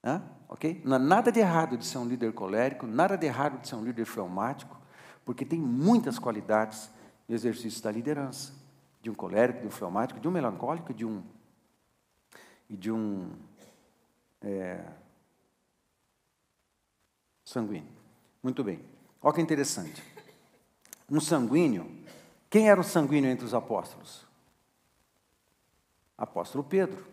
Hã? 0.04 0.22
Ok? 0.50 0.82
Não 0.84 1.00
nada 1.00 1.32
de 1.32 1.40
errado 1.40 1.78
de 1.78 1.86
ser 1.86 1.98
um 1.98 2.06
líder 2.06 2.34
colérico, 2.34 2.86
nada 2.86 3.18
de 3.18 3.26
errado 3.26 3.62
de 3.62 3.70
ser 3.70 3.76
um 3.76 3.86
líder 3.86 4.04
fleumático, 4.04 4.78
porque 5.24 5.46
tem 5.46 5.60
muitas 5.60 6.20
qualidades 6.20 6.92
no 7.26 7.34
exercício 7.34 7.82
da 7.82 7.90
liderança. 7.90 8.52
De 9.02 9.10
um 9.10 9.16
colérico, 9.16 9.62
de 9.62 9.68
um 9.68 9.72
fleumático, 9.72 10.20
de 10.20 10.28
um 10.28 10.32
melancólico 10.32 10.94
de 10.94 11.06
um, 11.06 11.24
e 12.70 12.76
de 12.76 12.92
um 12.92 13.32
é, 14.42 14.84
sanguíneo. 17.46 17.94
Muito 18.44 18.64
bem. 18.64 18.84
Olha 19.22 19.34
que 19.34 19.42
interessante. 19.42 20.04
Um 21.10 21.22
sanguíneo, 21.22 21.90
quem 22.50 22.70
era 22.70 22.82
o 22.82 22.84
sanguíneo 22.84 23.30
entre 23.30 23.46
os 23.46 23.54
apóstolos? 23.54 24.26
Apóstolo 26.18 26.64
Pedro. 26.64 27.06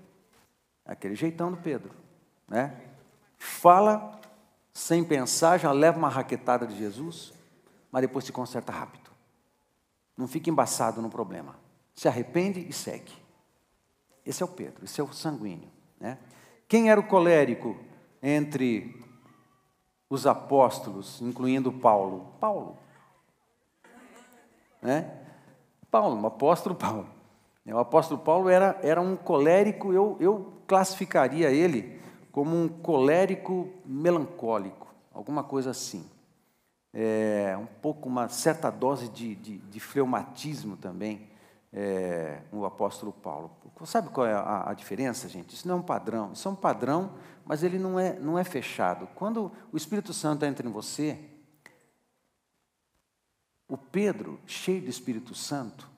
Aquele 0.84 1.14
jeitão 1.14 1.50
do 1.50 1.58
Pedro. 1.58 1.94
Né? 2.48 2.80
Fala 3.38 4.20
sem 4.72 5.04
pensar, 5.04 5.58
já 5.58 5.70
leva 5.70 5.98
uma 5.98 6.08
raquetada 6.08 6.66
de 6.66 6.76
Jesus, 6.76 7.32
mas 7.90 8.02
depois 8.02 8.24
se 8.24 8.32
conserta 8.32 8.72
rápido. 8.72 9.10
Não 10.16 10.26
fica 10.26 10.48
embaçado 10.48 11.02
no 11.02 11.10
problema. 11.10 11.56
Se 11.94 12.08
arrepende 12.08 12.60
e 12.60 12.72
segue. 12.72 13.12
Esse 14.24 14.42
é 14.42 14.46
o 14.46 14.48
Pedro, 14.48 14.84
esse 14.84 15.00
é 15.00 15.04
o 15.04 15.12
sanguíneo. 15.12 15.68
Né? 16.00 16.18
Quem 16.68 16.90
era 16.90 17.00
o 17.00 17.06
colérico 17.06 17.76
entre 18.22 19.01
os 20.12 20.26
apóstolos, 20.26 21.22
incluindo 21.22 21.72
Paulo? 21.72 22.34
Paulo. 22.38 22.76
Né? 24.82 25.10
Paulo, 25.90 26.20
o 26.20 26.26
apóstolo 26.26 26.74
Paulo. 26.74 27.06
O 27.64 27.78
apóstolo 27.78 28.20
Paulo 28.20 28.50
era, 28.50 28.78
era 28.82 29.00
um 29.00 29.16
colérico, 29.16 29.90
eu, 29.90 30.18
eu 30.20 30.52
classificaria 30.66 31.50
ele 31.50 31.98
como 32.30 32.54
um 32.54 32.68
colérico 32.68 33.70
melancólico, 33.86 34.94
alguma 35.14 35.42
coisa 35.42 35.70
assim. 35.70 36.04
É, 36.92 37.56
um 37.58 37.64
pouco, 37.80 38.06
uma 38.06 38.28
certa 38.28 38.68
dose 38.68 39.08
de, 39.08 39.34
de, 39.36 39.56
de 39.56 39.80
fleumatismo 39.80 40.76
também, 40.76 41.26
é, 41.72 42.40
o 42.52 42.66
apóstolo 42.66 43.12
Paulo. 43.12 43.50
Sabe 43.86 44.10
qual 44.10 44.26
é 44.26 44.34
a, 44.34 44.68
a, 44.68 44.74
diferença, 44.74 45.26
gente? 45.26 45.54
Isso 45.54 45.66
não 45.66 45.76
é 45.76 45.78
um 45.78 45.82
padrão, 45.82 46.32
isso 46.34 46.46
é 46.46 46.50
um 46.50 46.56
padrão, 46.56 47.12
mas 47.44 47.62
ele 47.62 47.78
não 47.78 47.98
é, 47.98 48.18
não 48.18 48.38
é 48.38 48.44
fechado. 48.44 49.06
Quando 49.14 49.52
o 49.72 49.76
Espírito 49.76 50.12
Santo 50.12 50.44
entra 50.44 50.66
em 50.66 50.70
você, 50.70 51.18
o 53.68 53.76
Pedro, 53.76 54.40
cheio 54.46 54.82
do 54.82 54.90
Espírito 54.90 55.34
Santo, 55.34 55.90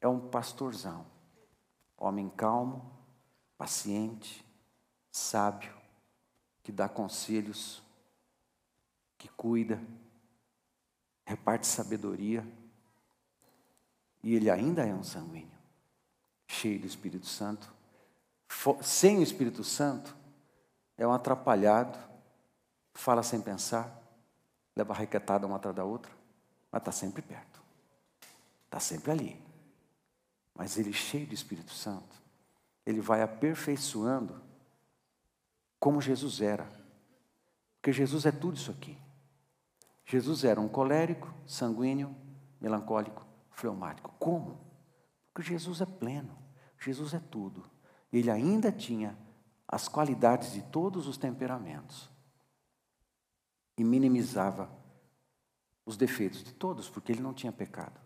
é 0.00 0.08
um 0.08 0.28
pastorzão, 0.28 1.06
homem 1.96 2.28
calmo, 2.28 2.92
paciente, 3.56 4.44
sábio, 5.10 5.72
que 6.62 6.72
dá 6.72 6.88
conselhos, 6.88 7.82
que 9.16 9.28
cuida, 9.28 9.80
reparte 11.24 11.66
sabedoria, 11.66 12.46
e 14.22 14.34
ele 14.34 14.50
ainda 14.50 14.84
é 14.84 14.94
um 14.94 15.04
sanguíneo, 15.04 15.58
cheio 16.46 16.80
do 16.80 16.86
Espírito 16.86 17.26
Santo. 17.26 17.72
Sem 18.82 19.18
o 19.18 19.22
Espírito 19.22 19.62
Santo, 19.62 20.16
é 20.96 21.06
um 21.06 21.12
atrapalhado, 21.12 21.98
fala 22.92 23.22
sem 23.22 23.40
pensar, 23.40 24.00
leva 24.76 24.94
requetada 24.94 25.46
uma 25.46 25.56
atrás 25.56 25.74
da 25.74 25.84
outra, 25.84 26.12
mas 26.70 26.80
está 26.80 26.92
sempre 26.92 27.22
perto, 27.22 27.62
está 28.66 28.80
sempre 28.80 29.10
ali. 29.10 29.44
Mas 30.54 30.78
ele, 30.78 30.92
cheio 30.92 31.26
do 31.26 31.34
Espírito 31.34 31.72
Santo, 31.72 32.22
ele 32.86 33.00
vai 33.00 33.22
aperfeiçoando 33.22 34.40
como 35.80 36.00
Jesus 36.00 36.40
era. 36.40 36.66
Porque 37.76 37.92
Jesus 37.92 38.24
é 38.24 38.32
tudo 38.32 38.56
isso 38.56 38.70
aqui. 38.70 38.96
Jesus 40.06 40.44
era 40.44 40.60
um 40.60 40.68
colérico, 40.68 41.32
sanguíneo, 41.46 42.14
melancólico, 42.60 43.26
fleumático. 43.50 44.14
Como? 44.18 44.60
Porque 45.32 45.48
Jesus 45.48 45.80
é 45.80 45.86
pleno, 45.86 46.38
Jesus 46.78 47.14
é 47.14 47.18
tudo. 47.18 47.68
Ele 48.12 48.30
ainda 48.30 48.70
tinha 48.70 49.18
as 49.66 49.88
qualidades 49.88 50.52
de 50.52 50.62
todos 50.62 51.06
os 51.06 51.16
temperamentos 51.16 52.10
e 53.76 53.84
minimizava 53.84 54.70
os 55.84 55.96
defeitos 55.96 56.42
de 56.42 56.52
todos, 56.52 56.88
porque 56.88 57.12
ele 57.12 57.22
não 57.22 57.34
tinha 57.34 57.52
pecado. 57.52 58.00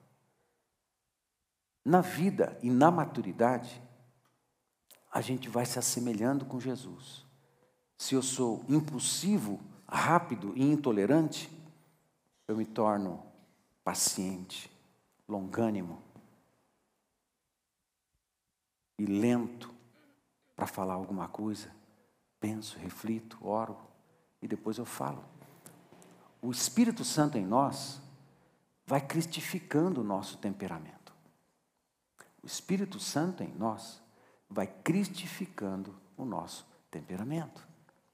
Na 1.84 2.00
vida 2.00 2.58
e 2.62 2.70
na 2.70 2.90
maturidade, 2.90 3.82
a 5.10 5.20
gente 5.20 5.48
vai 5.48 5.64
se 5.64 5.78
assemelhando 5.78 6.44
com 6.44 6.60
Jesus 6.60 7.28
se 7.98 8.14
eu 8.14 8.22
sou 8.22 8.64
impulsivo, 8.68 9.60
rápido 9.88 10.52
e 10.56 10.62
intolerante, 10.62 11.50
eu 12.46 12.56
me 12.56 12.64
torno 12.64 13.26
paciente, 13.82 14.70
longânimo 15.26 16.00
e 18.96 19.04
lento 19.04 19.74
para 20.58 20.66
falar 20.66 20.94
alguma 20.94 21.28
coisa. 21.28 21.70
Penso, 22.40 22.76
reflito, 22.80 23.38
oro 23.46 23.78
e 24.42 24.48
depois 24.48 24.76
eu 24.76 24.84
falo. 24.84 25.24
O 26.42 26.50
Espírito 26.50 27.04
Santo 27.04 27.38
em 27.38 27.46
nós 27.46 28.02
vai 28.84 29.00
cristificando 29.00 30.00
o 30.00 30.04
nosso 30.04 30.36
temperamento. 30.38 31.14
O 32.42 32.46
Espírito 32.46 32.98
Santo 32.98 33.44
em 33.44 33.54
nós 33.54 34.02
vai 34.50 34.66
cristificando 34.66 35.94
o 36.16 36.24
nosso 36.24 36.66
temperamento. 36.90 37.64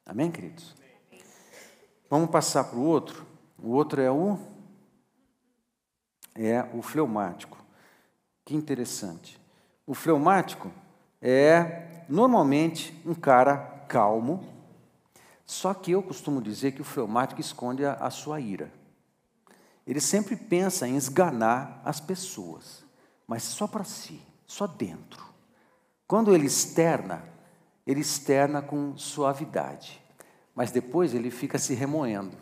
Amém, 0.05 0.31
queridos? 0.31 0.77
Vamos 2.11 2.29
passar 2.29 2.65
para 2.65 2.79
o 2.79 2.85
outro. 2.85 3.27
O 3.59 3.71
outro 3.71 4.03
é 4.03 4.11
o 4.11 4.39
é 6.35 6.63
o 6.75 6.83
fleumático. 6.83 7.57
Que 8.45 8.55
interessante. 8.55 9.41
O 9.87 9.95
fleumático 9.95 10.71
é 11.27 12.05
normalmente 12.07 12.95
um 13.07 13.15
cara 13.15 13.57
calmo, 13.89 14.45
só 15.47 15.73
que 15.73 15.93
eu 15.93 16.03
costumo 16.03 16.43
dizer 16.43 16.73
que 16.73 16.83
o 16.83 16.85
fleumático 16.85 17.41
esconde 17.41 17.83
a, 17.83 17.95
a 17.95 18.11
sua 18.11 18.41
ira. 18.41 18.71
Ele 19.87 20.01
sempre 20.01 20.37
pensa 20.37 20.87
em 20.87 20.97
esganar 20.97 21.81
as 21.83 21.99
pessoas, 21.99 22.85
mas 23.27 23.43
só 23.43 23.67
para 23.67 23.85
si, 23.85 24.21
só 24.47 24.67
dentro. 24.67 25.25
Quando 26.07 26.35
ele 26.35 26.47
externa, 26.47 27.25
ele 27.87 28.01
externa 28.01 28.61
com 28.61 28.95
suavidade, 28.97 30.03
mas 30.55 30.71
depois 30.71 31.15
ele 31.15 31.31
fica 31.31 31.59
se 31.59 31.73
remoendo, 31.73 32.37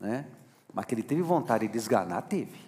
né? 0.00 0.26
Mas 0.72 0.86
que 0.86 0.94
ele 0.94 1.02
teve 1.02 1.20
vontade 1.20 1.68
de 1.68 1.76
esganar, 1.76 2.22
teve, 2.22 2.58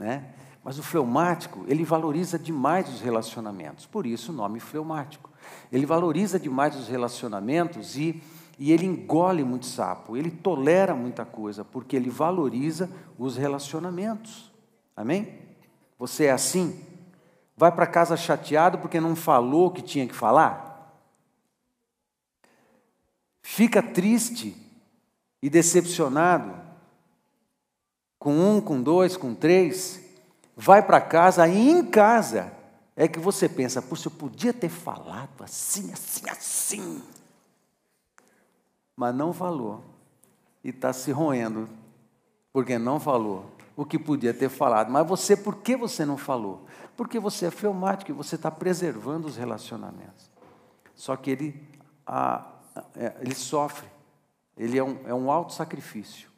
né? 0.00 0.34
Mas 0.64 0.78
o 0.78 0.82
fleumático, 0.82 1.64
ele 1.68 1.84
valoriza 1.84 2.38
demais 2.38 2.88
os 2.88 3.00
relacionamentos, 3.00 3.84
por 3.84 4.06
isso 4.06 4.32
o 4.32 4.34
nome 4.34 4.58
fleumático. 4.58 5.30
Ele 5.70 5.84
valoriza 5.84 6.40
demais 6.40 6.74
os 6.74 6.88
relacionamentos 6.88 7.96
e, 7.98 8.22
e 8.58 8.72
ele 8.72 8.86
engole 8.86 9.44
muito 9.44 9.66
sapo, 9.66 10.16
ele 10.16 10.30
tolera 10.30 10.94
muita 10.94 11.24
coisa, 11.24 11.64
porque 11.64 11.94
ele 11.94 12.08
valoriza 12.08 12.90
os 13.18 13.36
relacionamentos. 13.36 14.50
Amém? 14.96 15.38
Você 15.98 16.24
é 16.24 16.32
assim? 16.32 16.82
Vai 17.56 17.70
para 17.70 17.86
casa 17.86 18.16
chateado 18.16 18.78
porque 18.78 18.98
não 18.98 19.14
falou 19.14 19.66
o 19.66 19.70
que 19.70 19.82
tinha 19.82 20.08
que 20.08 20.14
falar? 20.14 20.74
fica 23.44 23.82
triste 23.82 24.56
e 25.40 25.50
decepcionado 25.50 26.60
com 28.18 28.34
um, 28.34 28.60
com 28.60 28.82
dois, 28.82 29.18
com 29.18 29.34
três, 29.34 30.02
vai 30.56 30.82
para 30.82 31.00
casa 31.00 31.46
e 31.48 31.70
em 31.70 31.84
casa 31.84 32.52
é 32.96 33.08
que 33.08 33.18
você 33.18 33.48
pensa, 33.48 33.82
puxa, 33.82 34.08
eu 34.08 34.12
podia 34.12 34.52
ter 34.52 34.68
falado 34.68 35.42
assim, 35.42 35.92
assim, 35.92 36.28
assim. 36.30 37.02
Mas 38.96 39.14
não 39.14 39.32
falou. 39.32 39.82
E 40.62 40.68
está 40.70 40.92
se 40.92 41.10
roendo, 41.10 41.68
porque 42.52 42.78
não 42.78 43.00
falou 43.00 43.54
o 43.76 43.84
que 43.84 43.98
podia 43.98 44.32
ter 44.32 44.48
falado. 44.48 44.90
Mas 44.90 45.06
você, 45.06 45.36
por 45.36 45.56
que 45.56 45.76
você 45.76 46.04
não 46.04 46.16
falou? 46.16 46.66
Porque 46.96 47.18
você 47.18 47.46
é 47.46 47.50
fleumático 47.50 48.10
e 48.10 48.14
você 48.14 48.36
está 48.36 48.50
preservando 48.50 49.26
os 49.26 49.36
relacionamentos. 49.36 50.30
Só 50.94 51.16
que 51.16 51.30
ele, 51.30 51.68
a, 52.06 52.46
é, 52.94 53.16
ele 53.20 53.34
sofre, 53.34 53.88
ele 54.56 54.78
é 54.78 54.84
um, 54.84 54.98
é 55.06 55.14
um 55.14 55.30
auto-sacrifício. 55.30 56.30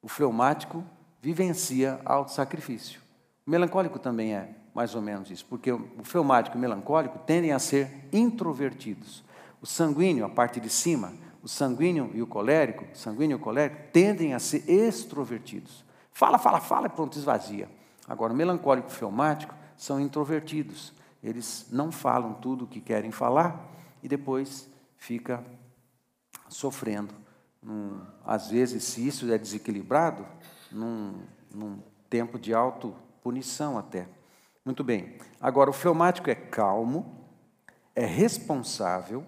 O 0.00 0.08
fleumático 0.08 0.82
vivencia 1.20 2.00
auto-sacrifício. 2.04 3.01
O 3.46 3.50
melancólico 3.50 3.98
também 3.98 4.34
é 4.34 4.54
mais 4.74 4.94
ou 4.94 5.02
menos 5.02 5.30
isso, 5.30 5.44
porque 5.46 5.70
o 5.70 6.02
fleumático 6.02 6.56
e 6.56 6.58
o 6.58 6.60
melancólico 6.60 7.18
tendem 7.20 7.52
a 7.52 7.58
ser 7.58 8.08
introvertidos. 8.12 9.22
O 9.60 9.66
sanguíneo, 9.66 10.24
a 10.24 10.28
parte 10.28 10.60
de 10.60 10.70
cima, 10.70 11.12
o 11.42 11.48
sanguíneo 11.48 12.10
e 12.14 12.22
o 12.22 12.26
colérico, 12.26 12.84
o 12.92 12.96
sanguíneo 12.96 13.34
e 13.34 13.40
o 13.40 13.42
colérico, 13.42 13.80
tendem 13.92 14.32
a 14.32 14.38
ser 14.38 14.68
extrovertidos. 14.68 15.84
Fala, 16.12 16.38
fala, 16.38 16.60
fala 16.60 16.86
e 16.86 16.90
pronto, 16.90 17.18
esvazia. 17.18 17.68
Agora, 18.08 18.32
o 18.32 18.36
melancólico 18.36 18.88
e 18.88 18.92
o 18.92 18.94
fleumático 18.94 19.54
são 19.76 20.00
introvertidos. 20.00 20.92
Eles 21.22 21.66
não 21.70 21.92
falam 21.92 22.34
tudo 22.34 22.64
o 22.64 22.68
que 22.68 22.80
querem 22.80 23.10
falar 23.10 23.68
e 24.02 24.08
depois 24.08 24.68
fica 24.96 25.44
sofrendo. 26.48 27.14
Num, 27.62 28.00
às 28.24 28.48
vezes, 28.48 28.84
se 28.84 29.06
isso 29.06 29.30
é 29.32 29.38
desequilibrado, 29.38 30.26
num, 30.70 31.14
num 31.52 31.78
tempo 32.10 32.38
de 32.38 32.54
autopunição 33.22 33.78
até. 33.78 34.08
Muito 34.64 34.82
bem. 34.82 35.16
Agora, 35.40 35.70
o 35.70 35.72
fleumático 35.72 36.28
é 36.28 36.34
calmo, 36.34 37.24
é 37.94 38.04
responsável, 38.04 39.24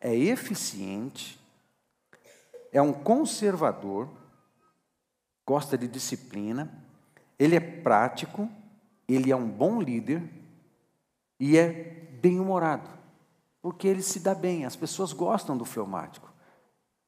é 0.00 0.14
eficiente, 0.14 1.38
é 2.72 2.82
um 2.82 2.92
conservador, 2.92 4.08
gosta 5.46 5.78
de 5.78 5.86
disciplina, 5.86 6.70
ele 7.38 7.56
é 7.56 7.60
prático, 7.60 8.48
ele 9.08 9.30
é 9.30 9.36
um 9.36 9.48
bom 9.48 9.80
líder 9.80 10.22
e 11.38 11.56
é 11.56 11.72
bem-humorado, 12.20 12.90
porque 13.62 13.86
ele 13.86 14.02
se 14.02 14.20
dá 14.20 14.34
bem, 14.34 14.64
as 14.64 14.76
pessoas 14.76 15.12
gostam 15.12 15.56
do 15.56 15.64
fleumático. 15.64 16.27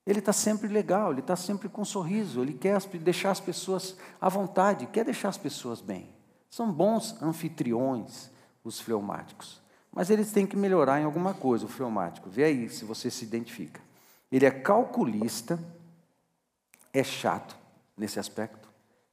Ele 0.07 0.19
está 0.19 0.33
sempre 0.33 0.69
legal, 0.69 1.13
ele 1.13 1.21
está 1.21 1.37
sempre 1.37 1.69
com 1.69 1.83
um 1.83 1.85
sorriso, 1.85 2.43
ele 2.43 2.55
quer 2.55 2.81
deixar 2.99 3.31
as 3.31 3.41
pessoas 3.41 3.97
à 4.21 4.29
vontade, 4.29 4.87
quer 4.87 5.05
deixar 5.05 5.29
as 5.29 5.39
pessoas 5.39 5.81
bem. 5.81 6.09
São 6.49 6.73
bons 6.73 7.21
anfitriões, 7.23 8.31
os 8.65 8.81
fleumáticos. 8.81 9.61
Mas 9.93 10.11
eles 10.11 10.33
têm 10.33 10.47
que 10.47 10.57
melhorar 10.57 11.01
em 11.01 11.05
alguma 11.05 11.35
coisa, 11.35 11.65
o 11.65 11.69
fleumático. 11.69 12.31
Vê 12.31 12.45
aí 12.45 12.69
se 12.69 12.85
você 12.85 13.11
se 13.11 13.25
identifica. 13.25 13.81
Ele 14.31 14.47
é 14.47 14.51
calculista, 14.51 15.59
é 16.93 17.03
chato 17.05 17.57
nesse 17.97 18.19
aspecto, 18.19 18.69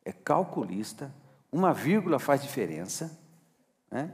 é 0.05 0.11
calculista, 0.11 1.13
uma 1.51 1.73
vírgula 1.73 2.19
faz 2.19 2.41
diferença. 2.41 3.17
Né? 3.89 4.11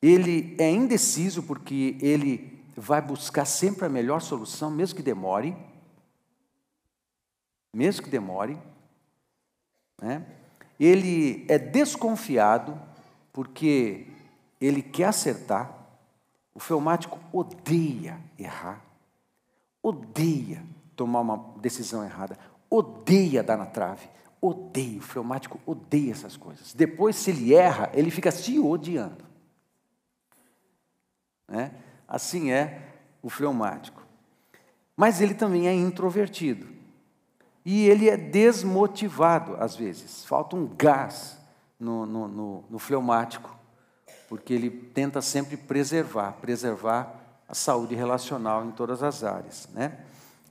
Ele 0.00 0.56
é 0.58 0.70
indeciso 0.70 1.42
porque 1.42 1.96
ele 2.00 2.51
vai 2.76 3.00
buscar 3.00 3.44
sempre 3.44 3.86
a 3.86 3.88
melhor 3.88 4.20
solução, 4.20 4.70
mesmo 4.70 4.96
que 4.96 5.02
demore. 5.02 5.56
Mesmo 7.72 8.02
que 8.02 8.10
demore. 8.10 8.58
Né? 10.00 10.26
ele 10.84 11.44
é 11.48 11.58
desconfiado 11.58 12.80
porque 13.32 14.06
ele 14.60 14.82
quer 14.82 15.04
acertar. 15.04 15.78
O 16.54 16.60
fleumático 16.60 17.18
odeia 17.32 18.20
errar, 18.38 18.84
odeia 19.82 20.62
tomar 20.94 21.20
uma 21.20 21.54
decisão 21.60 22.04
errada, 22.04 22.38
odeia 22.68 23.42
dar 23.42 23.56
na 23.56 23.64
trave, 23.64 24.06
odeia. 24.38 24.98
O 24.98 25.02
fleumático 25.02 25.58
odeia 25.64 26.12
essas 26.12 26.36
coisas. 26.36 26.74
Depois, 26.74 27.16
se 27.16 27.30
ele 27.30 27.54
erra, 27.54 27.90
ele 27.94 28.10
fica 28.10 28.30
se 28.30 28.58
odiando. 28.58 29.24
Né? 31.48 31.72
Assim 32.12 32.52
é 32.52 32.78
o 33.22 33.30
fleumático. 33.30 34.02
Mas 34.94 35.22
ele 35.22 35.32
também 35.32 35.66
é 35.66 35.72
introvertido. 35.72 36.66
E 37.64 37.88
ele 37.88 38.10
é 38.10 38.18
desmotivado 38.18 39.56
às 39.58 39.74
vezes, 39.74 40.22
falta 40.26 40.54
um 40.54 40.66
gás 40.76 41.38
no, 41.80 42.04
no, 42.04 42.28
no, 42.28 42.64
no 42.68 42.78
fleumático, 42.78 43.56
porque 44.28 44.52
ele 44.52 44.68
tenta 44.68 45.22
sempre 45.22 45.56
preservar, 45.56 46.32
preservar 46.32 47.14
a 47.48 47.54
saúde 47.54 47.94
relacional 47.94 48.62
em 48.66 48.72
todas 48.72 49.02
as 49.02 49.24
áreas. 49.24 49.66
Né? 49.72 49.96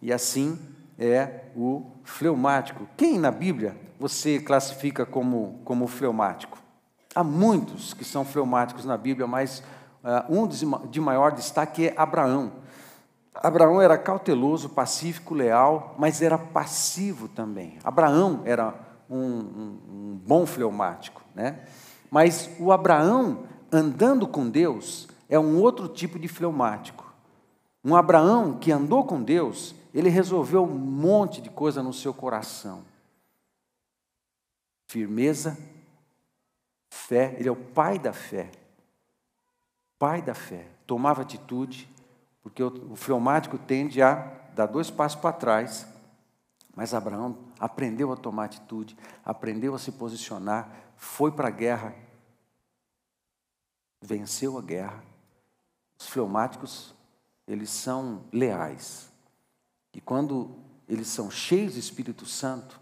E 0.02 0.12
assim 0.12 0.58
é 0.98 1.46
o 1.56 1.86
fleumático. 2.04 2.88
Quem 2.98 3.20
na 3.20 3.30
Bíblia 3.30 3.78
você 4.00 4.40
classifica 4.40 5.06
como, 5.06 5.60
como 5.64 5.86
fleumático? 5.86 6.58
Há 7.14 7.24
muitos 7.24 7.94
que 7.94 8.04
são 8.04 8.26
fleumáticos 8.26 8.84
na 8.84 8.98
Bíblia, 8.98 9.28
mas 9.28 9.62
um 10.30 10.48
de 10.48 11.00
maior 11.00 11.32
destaque 11.32 11.88
é 11.88 11.94
Abraão. 11.98 12.52
Abraão 13.34 13.82
era 13.82 13.98
cauteloso, 13.98 14.70
pacífico, 14.70 15.34
leal, 15.34 15.96
mas 15.98 16.22
era 16.22 16.38
passivo 16.38 17.28
também. 17.28 17.78
Abraão 17.84 18.42
era 18.46 18.74
um, 19.10 19.18
um, 19.18 19.80
um 19.90 20.22
bom 20.24 20.46
fleumático, 20.46 21.22
né? 21.34 21.66
Mas 22.10 22.50
o 22.60 22.72
Abraão 22.72 23.44
andando 23.72 24.28
com 24.28 24.50
Deus 24.50 25.08
é 25.30 25.40
um 25.40 25.60
outro 25.60 25.88
tipo 25.88 26.20
de 26.20 26.28
fleumático. 26.28 27.12
Um 27.84 27.96
Abraão 27.96 28.58
que 28.58 28.72
andou 28.72 29.06
com 29.06 29.24
Deus, 29.24 29.74
ele 29.94 30.10
resolveu 30.10 30.64
um 30.64 30.78
monte 30.78 31.42
de 31.42 31.50
coisa 31.50 31.82
no 31.82 31.94
seu 31.94 32.14
coração. 32.14 32.84
Firmeza, 34.88 35.58
fé, 36.94 37.36
ele 37.40 37.48
é 37.48 37.52
o 37.52 37.56
pai 37.56 37.98
da 37.98 38.12
fé. 38.12 38.52
Pai 40.02 40.20
da 40.20 40.34
fé. 40.34 40.68
Tomava 40.88 41.22
atitude, 41.22 41.88
porque 42.42 42.64
o, 42.64 42.96
fleumático 42.96 43.56
tende 43.60 44.02
a 44.02 44.16
dar 44.56 44.66
dois 44.66 44.90
passos 44.90 45.22
para 45.22 45.32
trás, 45.32 45.86
mas 46.76 46.96
Abraão 46.96 47.38
aprendeu 47.60 48.12
a 48.12 48.18
tomar 48.18 48.46
atitude, 48.46 48.98
aprendeu 49.24 49.76
a 49.76 49.78
se 49.78 49.92
posicionar, 49.92 50.76
foi 50.96 51.32
para 51.32 51.50
a 51.50 51.52
guerra, 51.52 51.94
venceu 54.02 54.58
a 54.58 54.62
guerra. 54.64 55.04
Os 56.00 56.08
fleumáticos, 56.08 56.96
eles 57.46 57.70
são 57.70 58.26
leais. 58.34 59.08
E 59.94 60.02
quando 60.02 60.58
eles 60.90 61.10
são 61.10 61.30
cheios 61.30 61.74
do 61.74 61.80
Espírito 61.80 62.26
Santo, 62.26 62.82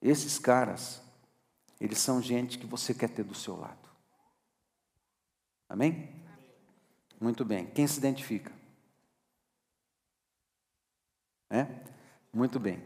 esses 0.00 0.38
caras, 0.38 1.02
eles 1.78 1.98
são 1.98 2.22
gente 2.22 2.58
que 2.58 2.64
você 2.64 2.94
quer 2.94 3.10
ter 3.10 3.22
do 3.22 3.34
seu 3.34 3.54
lado. 3.54 3.90
Amém? 5.68 6.21
Muito 7.22 7.44
bem. 7.44 7.66
Quem 7.66 7.86
se 7.86 7.98
identifica? 7.98 8.50
É? 11.48 11.68
Muito 12.32 12.58
bem. 12.58 12.82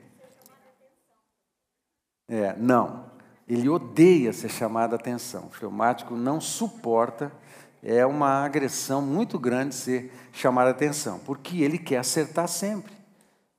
É, 2.28 2.54
não, 2.56 3.10
ele 3.48 3.66
odeia 3.66 4.34
ser 4.34 4.50
chamado 4.50 4.92
a 4.92 4.96
atenção. 4.96 5.46
O 5.46 5.50
fleumático 5.50 6.14
não 6.14 6.38
suporta, 6.38 7.32
é 7.82 8.04
uma 8.04 8.44
agressão 8.44 9.00
muito 9.00 9.38
grande 9.38 9.74
ser 9.74 10.12
chamado 10.32 10.66
a 10.66 10.72
atenção, 10.72 11.18
porque 11.20 11.62
ele 11.62 11.78
quer 11.78 11.98
acertar 11.98 12.46
sempre. 12.46 12.92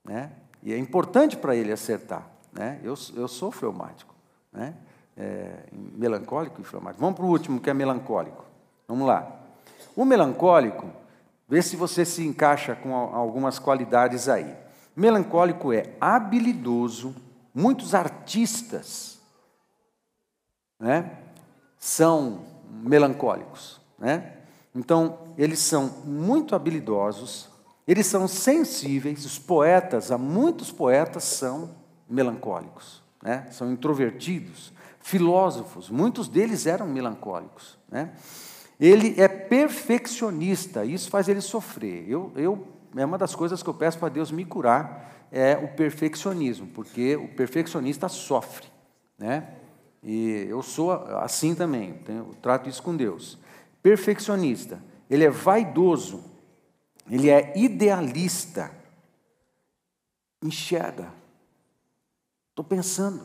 Né? 0.03 0.31
E 0.61 0.71
é 0.71 0.77
importante 0.77 1.35
para 1.37 1.55
ele 1.55 1.71
acertar. 1.71 2.29
Né? 2.53 2.79
Eu, 2.83 2.93
eu 3.15 3.27
sou 3.27 3.51
fleumático, 3.51 4.13
né? 4.53 4.75
É, 5.15 5.63
melancólico 5.71 6.61
e 6.61 6.63
fleumático. 6.63 7.01
Vamos 7.01 7.15
para 7.15 7.25
o 7.25 7.29
último, 7.29 7.59
que 7.59 7.71
é 7.71 7.73
melancólico. 7.73 8.45
Vamos 8.87 9.07
lá. 9.07 9.36
O 9.97 10.05
melancólico, 10.05 10.91
vê 11.49 11.59
se 11.59 11.75
você 11.75 12.05
se 12.05 12.23
encaixa 12.23 12.75
com 12.75 12.93
algumas 12.95 13.57
qualidades 13.57 14.29
aí. 14.29 14.55
Melancólico 14.95 15.73
é 15.73 15.95
habilidoso, 15.99 17.15
muitos 17.51 17.95
artistas 17.95 19.19
né, 20.79 21.17
são 21.79 22.45
melancólicos. 22.69 23.81
Né? 23.97 24.33
Então, 24.75 25.17
eles 25.35 25.57
são 25.57 25.87
muito 26.05 26.53
habilidosos, 26.53 27.49
eles 27.87 28.05
são 28.05 28.27
sensíveis, 28.27 29.25
os 29.25 29.39
poetas, 29.39 30.11
há 30.11 30.17
muitos 30.17 30.71
poetas 30.71 31.23
são 31.23 31.71
melancólicos, 32.07 33.01
né? 33.23 33.47
são 33.49 33.71
introvertidos, 33.71 34.71
filósofos, 34.99 35.89
muitos 35.89 36.27
deles 36.27 36.67
eram 36.67 36.85
melancólicos. 36.85 37.79
Né? 37.89 38.13
Ele 38.79 39.19
é 39.19 39.27
perfeccionista, 39.27 40.85
isso 40.85 41.09
faz 41.09 41.27
ele 41.27 41.41
sofrer. 41.41 42.07
Eu, 42.07 42.31
eu 42.35 42.67
é 42.95 43.05
uma 43.05 43.17
das 43.17 43.35
coisas 43.35 43.61
que 43.61 43.69
eu 43.69 43.73
peço 43.73 43.97
para 43.97 44.09
Deus 44.09 44.31
me 44.31 44.45
curar 44.45 45.27
é 45.31 45.57
o 45.57 45.67
perfeccionismo, 45.69 46.67
porque 46.67 47.15
o 47.15 47.27
perfeccionista 47.29 48.07
sofre, 48.07 48.67
né? 49.17 49.55
E 50.01 50.45
eu 50.49 50.61
sou 50.61 50.91
assim 50.91 51.53
também, 51.53 51.95
tenho, 52.05 52.35
trato 52.41 52.69
isso 52.69 52.81
com 52.81 52.95
Deus. 52.95 53.37
Perfeccionista, 53.81 54.81
ele 55.09 55.25
é 55.25 55.29
vaidoso, 55.29 56.23
ele 57.09 57.29
é 57.29 57.57
idealista, 57.57 58.71
enxerga. 60.41 61.11
Estou 62.49 62.63
pensando. 62.65 63.23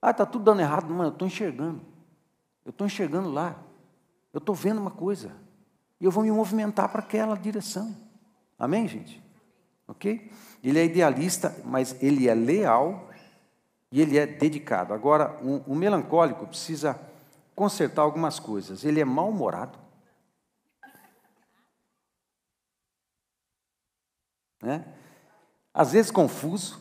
Ah, 0.00 0.10
está 0.10 0.26
tudo 0.26 0.44
dando 0.44 0.60
errado. 0.60 0.92
Não, 0.92 1.04
eu 1.04 1.10
estou 1.10 1.26
enxergando. 1.26 1.80
Eu 2.64 2.70
estou 2.70 2.86
enxergando 2.86 3.30
lá. 3.30 3.56
Eu 4.36 4.38
estou 4.38 4.54
vendo 4.54 4.78
uma 4.78 4.90
coisa. 4.90 5.34
E 5.98 6.04
eu 6.04 6.10
vou 6.10 6.22
me 6.22 6.30
movimentar 6.30 6.90
para 6.90 7.00
aquela 7.00 7.34
direção. 7.36 7.96
Amém, 8.58 8.86
gente? 8.86 9.24
Ok? 9.88 10.30
Ele 10.62 10.78
é 10.78 10.84
idealista, 10.84 11.56
mas 11.64 11.96
ele 12.02 12.28
é 12.28 12.34
leal 12.34 13.08
E 13.90 14.02
ele 14.02 14.18
é 14.18 14.26
dedicado. 14.26 14.92
Agora, 14.92 15.40
o 15.66 15.74
melancólico 15.74 16.46
precisa 16.46 17.00
consertar 17.54 18.02
algumas 18.02 18.38
coisas. 18.38 18.84
Ele 18.84 19.00
é 19.00 19.06
mal-humorado. 19.06 19.78
Né? 24.60 24.84
Às 25.72 25.92
vezes 25.92 26.10
confuso, 26.10 26.78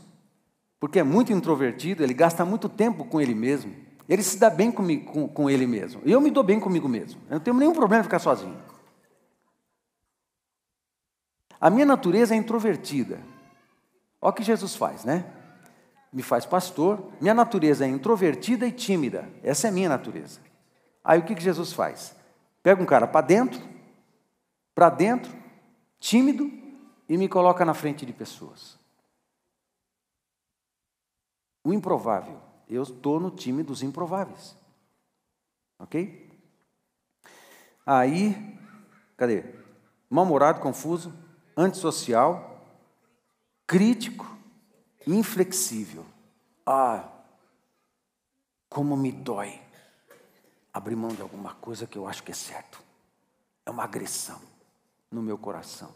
porque 0.77 0.99
é 0.99 1.03
muito 1.03 1.31
introvertido, 1.31 2.03
ele 2.03 2.13
gasta 2.13 2.43
muito 2.43 2.67
tempo 2.67 3.05
com 3.05 3.21
ele 3.21 3.33
mesmo. 3.33 3.84
Ele 4.07 4.21
se 4.21 4.37
dá 4.37 4.49
bem 4.49 4.71
comigo, 4.71 5.11
com, 5.11 5.27
com 5.27 5.49
ele 5.49 5.65
mesmo. 5.65 6.01
Eu 6.05 6.21
me 6.21 6.29
dou 6.29 6.43
bem 6.43 6.59
comigo 6.59 6.87
mesmo. 6.87 7.19
Eu 7.29 7.35
não 7.35 7.39
tenho 7.39 7.57
nenhum 7.57 7.73
problema 7.73 8.01
em 8.01 8.03
ficar 8.03 8.19
sozinho. 8.19 8.57
A 11.59 11.69
minha 11.69 11.85
natureza 11.85 12.35
é 12.35 12.37
introvertida. 12.37 13.19
Olha 14.21 14.29
o 14.29 14.33
que 14.33 14.43
Jesus 14.43 14.75
faz, 14.75 15.03
né? 15.03 15.25
Me 16.13 16.21
faz 16.21 16.45
pastor. 16.45 17.11
Minha 17.19 17.33
natureza 17.33 17.85
é 17.85 17.87
introvertida 17.87 18.67
e 18.67 18.71
tímida. 18.71 19.27
Essa 19.41 19.67
é 19.67 19.69
a 19.69 19.73
minha 19.73 19.89
natureza. 19.89 20.39
Aí 21.03 21.19
o 21.19 21.23
que, 21.23 21.35
que 21.35 21.41
Jesus 21.41 21.73
faz? 21.73 22.15
Pega 22.61 22.81
um 22.81 22.85
cara 22.85 23.07
para 23.07 23.25
dentro, 23.25 23.61
para 24.73 24.89
dentro, 24.89 25.31
tímido, 25.99 26.51
e 27.07 27.17
me 27.17 27.29
coloca 27.29 27.63
na 27.63 27.73
frente 27.73 28.05
de 28.05 28.13
pessoas. 28.13 28.79
O 31.63 31.73
improvável. 31.73 32.39
Eu 32.69 32.83
estou 32.83 33.19
no 33.19 33.31
time 33.31 33.63
dos 33.63 33.83
improváveis. 33.83 34.55
Ok? 35.77 36.31
Aí, 37.85 38.57
cadê? 39.15 39.43
Mal-humorado, 40.09 40.59
confuso, 40.59 41.13
antissocial, 41.55 42.59
crítico, 43.67 44.25
inflexível. 45.05 46.05
Ah, 46.65 47.07
como 48.69 48.97
me 48.97 49.11
dói 49.11 49.61
abrir 50.73 50.95
mão 50.95 51.09
de 51.09 51.21
alguma 51.21 51.53
coisa 51.55 51.87
que 51.87 51.97
eu 51.97 52.07
acho 52.07 52.23
que 52.23 52.31
é 52.31 52.35
certo. 52.35 52.81
É 53.65 53.71
uma 53.71 53.83
agressão 53.83 54.41
no 55.09 55.21
meu 55.21 55.37
coração. 55.37 55.89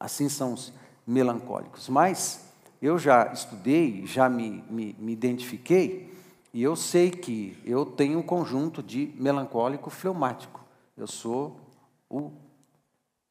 Assim 0.00 0.28
são 0.28 0.54
os 0.54 0.72
melancólicos. 1.06 1.88
Mas 1.88 2.47
eu 2.80 2.98
já 2.98 3.32
estudei, 3.32 4.06
já 4.06 4.28
me, 4.28 4.64
me, 4.70 4.94
me 4.98 5.12
identifiquei, 5.12 6.08
e 6.52 6.62
eu 6.62 6.74
sei 6.76 7.10
que 7.10 7.60
eu 7.64 7.84
tenho 7.84 8.18
um 8.18 8.22
conjunto 8.22 8.82
de 8.82 9.12
melancólico 9.16 9.90
fleumático. 9.90 10.64
Eu 10.96 11.06
sou 11.06 11.60
o, 12.08 12.32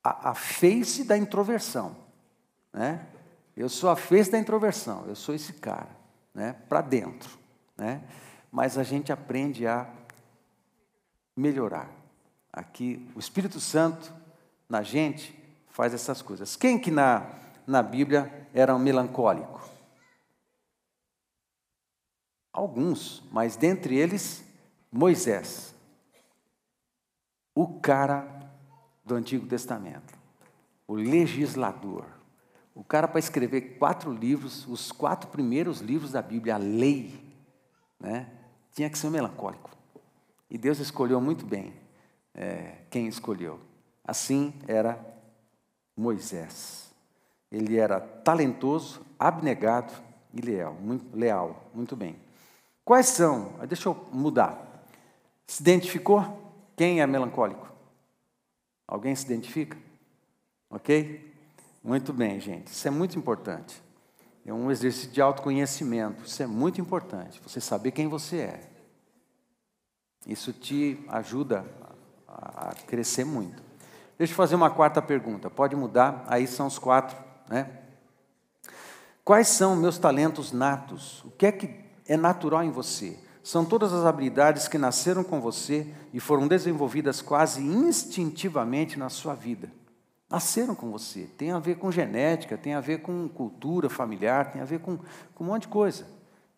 a, 0.04 0.30
a 0.30 0.34
face 0.34 1.04
da 1.04 1.18
introversão. 1.18 1.96
Né? 2.72 3.06
Eu 3.56 3.70
sou 3.70 3.90
a 3.90 3.96
face 3.96 4.32
da 4.32 4.38
introversão, 4.38 5.06
eu 5.08 5.16
sou 5.16 5.34
esse 5.34 5.54
cara, 5.54 5.90
né? 6.34 6.56
para 6.70 6.82
dentro. 6.82 7.38
Né? 7.76 8.02
Mas 8.52 8.78
a 8.78 8.84
gente 8.84 9.12
aprende 9.12 9.66
a 9.66 9.90
melhorar. 11.36 11.90
Aqui, 12.52 13.08
o 13.16 13.20
Espírito 13.20 13.60
Santo 13.60 14.14
na 14.70 14.82
gente 14.82 15.38
faz 15.70 15.94
essas 15.94 16.22
coisas. 16.22 16.56
Quem 16.56 16.80
que 16.80 16.90
na, 16.90 17.30
na 17.66 17.84
Bíblia 17.84 18.47
era 18.60 18.76
um 18.76 18.80
melancólico? 18.80 19.70
Alguns, 22.52 23.24
mas 23.32 23.56
dentre 23.56 23.96
eles, 23.96 24.44
Moisés, 24.92 25.76
o 27.54 27.80
cara 27.80 28.28
do 29.06 29.14
Antigo 29.14 29.46
Testamento, 29.46 30.18
o 30.88 30.96
legislador, 30.96 32.08
o 32.74 32.84
cara 32.84 33.08
para 33.08 33.20
escrever 33.20 33.78
quatro 33.78 34.12
livros, 34.12 34.66
os 34.68 34.92
quatro 34.92 35.30
primeiros 35.30 35.80
livros 35.80 36.12
da 36.12 36.22
Bíblia, 36.22 36.56
a 36.56 36.58
lei, 36.58 37.14
né, 38.00 38.28
tinha 38.72 38.90
que 38.90 38.98
ser 38.98 39.06
um 39.06 39.12
melancólico. 39.12 39.70
E 40.50 40.58
Deus 40.58 40.80
escolheu 40.80 41.22
muito 41.22 41.46
bem 41.46 41.76
é, 42.34 42.86
quem 42.90 43.08
escolheu. 43.08 43.60
Assim 44.04 44.52
era 44.68 45.00
Moisés. 45.96 46.87
Ele 47.52 47.78
era 47.78 48.00
talentoso, 48.00 49.06
abnegado 49.18 49.94
e 50.34 50.42
leal. 50.42 50.74
Muito, 50.74 51.18
leal. 51.18 51.70
Muito 51.74 51.96
bem. 51.96 52.16
Quais 52.84 53.08
são? 53.08 53.54
Deixa 53.68 53.90
eu 53.90 54.08
mudar. 54.12 54.86
Se 55.46 55.62
identificou? 55.62 56.54
Quem 56.76 57.02
é 57.02 57.08
melancólico? 57.08 57.68
Alguém 58.88 59.16
se 59.16 59.26
identifica? 59.26 59.78
Ok? 60.70 61.34
Muito 61.84 62.14
bem, 62.14 62.40
gente. 62.40 62.68
Isso 62.68 62.88
é 62.88 62.92
muito 62.92 63.18
importante. 63.18 63.82
É 64.46 64.54
um 64.54 64.72
exercício 64.72 65.10
de 65.10 65.22
autoconhecimento. 65.22 66.24
Isso 66.24 66.42
é 66.42 66.48
muito 66.48 66.80
importante. 66.80 67.42
Você 67.44 67.60
saber 67.60 67.92
quem 67.92 68.08
você 68.08 68.38
é. 68.38 68.70
Isso 70.26 70.54
te 70.54 71.04
ajuda 71.08 71.66
a 72.28 72.74
crescer 72.86 73.26
muito. 73.26 73.62
Deixa 74.18 74.34
eu 74.34 74.38
fazer 74.38 74.56
uma 74.56 74.70
quarta 74.70 75.02
pergunta. 75.02 75.50
Pode 75.50 75.76
mudar? 75.76 76.24
Aí 76.28 76.48
são 76.48 76.68
os 76.68 76.80
quatro, 76.80 77.18
né? 77.50 77.68
Quais 79.24 79.50
são 79.50 79.76
meus 79.76 79.98
talentos 79.98 80.52
natos? 80.52 81.24
O 81.26 81.32
que 81.32 81.46
é 81.46 81.52
que 81.52 81.70
é 82.08 82.16
natural 82.16 82.64
em 82.64 82.72
você? 82.72 83.20
São 83.44 83.66
todas 83.66 83.94
as 83.94 84.06
habilidades 84.06 84.68
que 84.68 84.78
nasceram 84.78 85.24
com 85.24 85.42
você 85.42 85.88
e 86.14 86.20
foram 86.20 86.48
desenvolvidas 86.48 87.22
quase 87.22 87.62
instintivamente 87.62 88.98
na 88.98 89.10
sua 89.10 89.34
vida. 89.34 89.72
Nasceram 90.30 90.76
com 90.76 90.92
você. 90.92 91.30
Tem 91.38 91.52
a 91.52 91.60
ver 91.60 91.76
com 91.76 91.92
genética, 91.92 92.58
tem 92.58 92.74
a 92.74 92.82
ver 92.82 93.02
com 93.02 93.28
cultura 93.28 93.90
familiar, 93.90 94.52
tem 94.52 94.62
a 94.62 94.66
ver 94.66 94.80
com, 94.80 94.98
com 95.36 95.44
um 95.44 95.48
monte 95.48 95.64
de 95.64 95.68
coisa. 95.70 96.06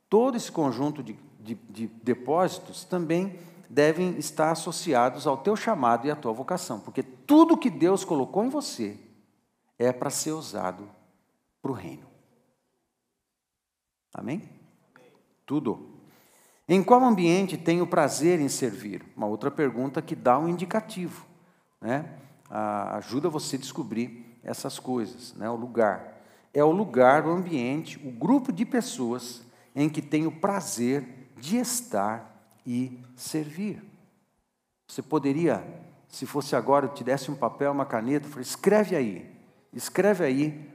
Todo 0.09 0.37
esse 0.37 0.51
conjunto 0.51 1.03
de, 1.03 1.17
de, 1.39 1.55
de 1.69 1.87
depósitos 2.03 2.83
também 2.83 3.39
devem 3.69 4.17
estar 4.17 4.51
associados 4.51 5.27
ao 5.27 5.37
teu 5.37 5.55
chamado 5.55 6.07
e 6.07 6.11
à 6.11 6.15
tua 6.15 6.33
vocação, 6.33 6.79
porque 6.79 7.03
tudo 7.03 7.57
que 7.57 7.69
Deus 7.69 8.03
colocou 8.03 8.43
em 8.43 8.49
você 8.49 8.97
é 9.79 9.91
para 9.91 10.09
ser 10.09 10.33
usado 10.33 10.87
para 11.61 11.71
o 11.71 11.73
reino. 11.73 12.05
Amém? 14.13 14.47
Tudo. 15.45 15.97
Em 16.67 16.83
qual 16.83 17.03
ambiente 17.03 17.57
tenho 17.57 17.87
prazer 17.87 18.39
em 18.39 18.49
servir? 18.49 19.03
Uma 19.17 19.25
outra 19.25 19.49
pergunta 19.49 20.01
que 20.01 20.15
dá 20.15 20.37
um 20.37 20.47
indicativo, 20.47 21.25
né? 21.81 22.19
ajuda 22.49 23.29
você 23.29 23.55
a 23.55 23.59
descobrir 23.59 24.37
essas 24.43 24.77
coisas, 24.77 25.33
né? 25.33 25.49
O 25.49 25.55
lugar 25.55 26.19
é 26.53 26.63
o 26.63 26.71
lugar, 26.71 27.25
o 27.25 27.31
ambiente, 27.31 27.99
o 28.05 28.11
grupo 28.11 28.51
de 28.51 28.65
pessoas 28.65 29.43
em 29.75 29.87
que 29.87 30.01
tenho 30.01 30.31
prazer 30.31 31.29
de 31.37 31.57
estar 31.57 32.43
e 32.65 32.99
servir. 33.15 33.83
Você 34.87 35.01
poderia, 35.01 35.63
se 36.07 36.25
fosse 36.25 36.55
agora, 36.55 36.87
eu 36.87 36.93
te 36.93 37.03
desse 37.03 37.29
um 37.29 37.35
papel, 37.35 37.71
uma 37.71 37.85
caneta, 37.85 38.27
falei, 38.27 38.41
escreve 38.41 38.95
aí, 38.95 39.38
escreve 39.73 40.23
aí 40.23 40.69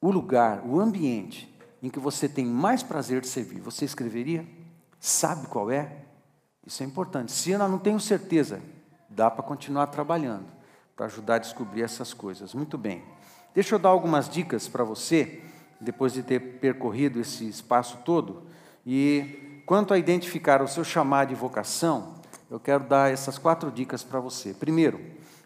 o 0.00 0.10
lugar, 0.10 0.64
o 0.64 0.80
ambiente 0.80 1.54
em 1.82 1.88
que 1.88 1.98
você 1.98 2.28
tem 2.28 2.44
mais 2.44 2.82
prazer 2.82 3.20
de 3.20 3.28
servir. 3.28 3.60
Você 3.60 3.84
escreveria? 3.84 4.46
Sabe 5.00 5.46
qual 5.46 5.70
é? 5.70 6.04
Isso 6.66 6.82
é 6.82 6.86
importante. 6.86 7.32
Se 7.32 7.50
eu 7.50 7.58
não 7.58 7.78
tenho 7.78 8.00
certeza, 8.00 8.60
dá 9.08 9.30
para 9.30 9.42
continuar 9.42 9.86
trabalhando, 9.88 10.46
para 10.96 11.06
ajudar 11.06 11.36
a 11.36 11.38
descobrir 11.38 11.82
essas 11.82 12.12
coisas. 12.12 12.54
Muito 12.54 12.76
bem. 12.76 13.02
Deixa 13.54 13.74
eu 13.74 13.78
dar 13.78 13.88
algumas 13.90 14.28
dicas 14.28 14.68
para 14.68 14.84
você, 14.84 15.42
depois 15.80 16.12
de 16.12 16.22
ter 16.22 16.40
percorrido 16.58 17.20
esse 17.20 17.48
espaço 17.48 17.98
todo, 18.04 18.42
e 18.84 19.48
Quanto 19.68 19.92
a 19.92 19.98
identificar 19.98 20.62
o 20.62 20.66
seu 20.66 20.82
chamado 20.82 21.30
e 21.30 21.34
vocação, 21.34 22.14
eu 22.50 22.58
quero 22.58 22.84
dar 22.84 23.12
essas 23.12 23.36
quatro 23.36 23.70
dicas 23.70 24.02
para 24.02 24.18
você. 24.18 24.54
Primeiro, 24.54 24.98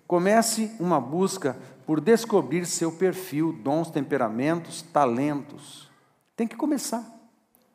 comece 0.06 0.70
uma 0.78 1.00
busca 1.00 1.56
por 1.86 2.00
descobrir 2.00 2.66
seu 2.66 2.92
perfil, 2.92 3.52
dons, 3.52 3.90
temperamentos, 3.90 4.82
talentos. 4.82 5.90
Tem 6.36 6.46
que 6.46 6.56
começar. 6.56 7.04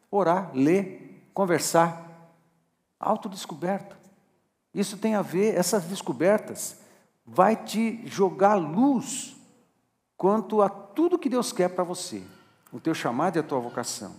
Orar, 0.09 0.51
ler, 0.53 1.29
conversar. 1.33 2.05
Autodescoberta. 2.99 3.97
Isso 4.73 4.97
tem 4.97 5.15
a 5.15 5.21
ver, 5.21 5.55
essas 5.55 5.85
descobertas 5.85 6.79
vai 7.25 7.55
te 7.55 8.01
jogar 8.05 8.55
luz 8.55 9.35
quanto 10.15 10.61
a 10.61 10.69
tudo 10.69 11.19
que 11.19 11.29
Deus 11.29 11.51
quer 11.51 11.69
para 11.69 11.83
você, 11.83 12.23
o 12.71 12.79
teu 12.79 12.93
chamado 12.93 13.37
e 13.37 13.39
a 13.39 13.43
tua 13.43 13.59
vocação. 13.59 14.15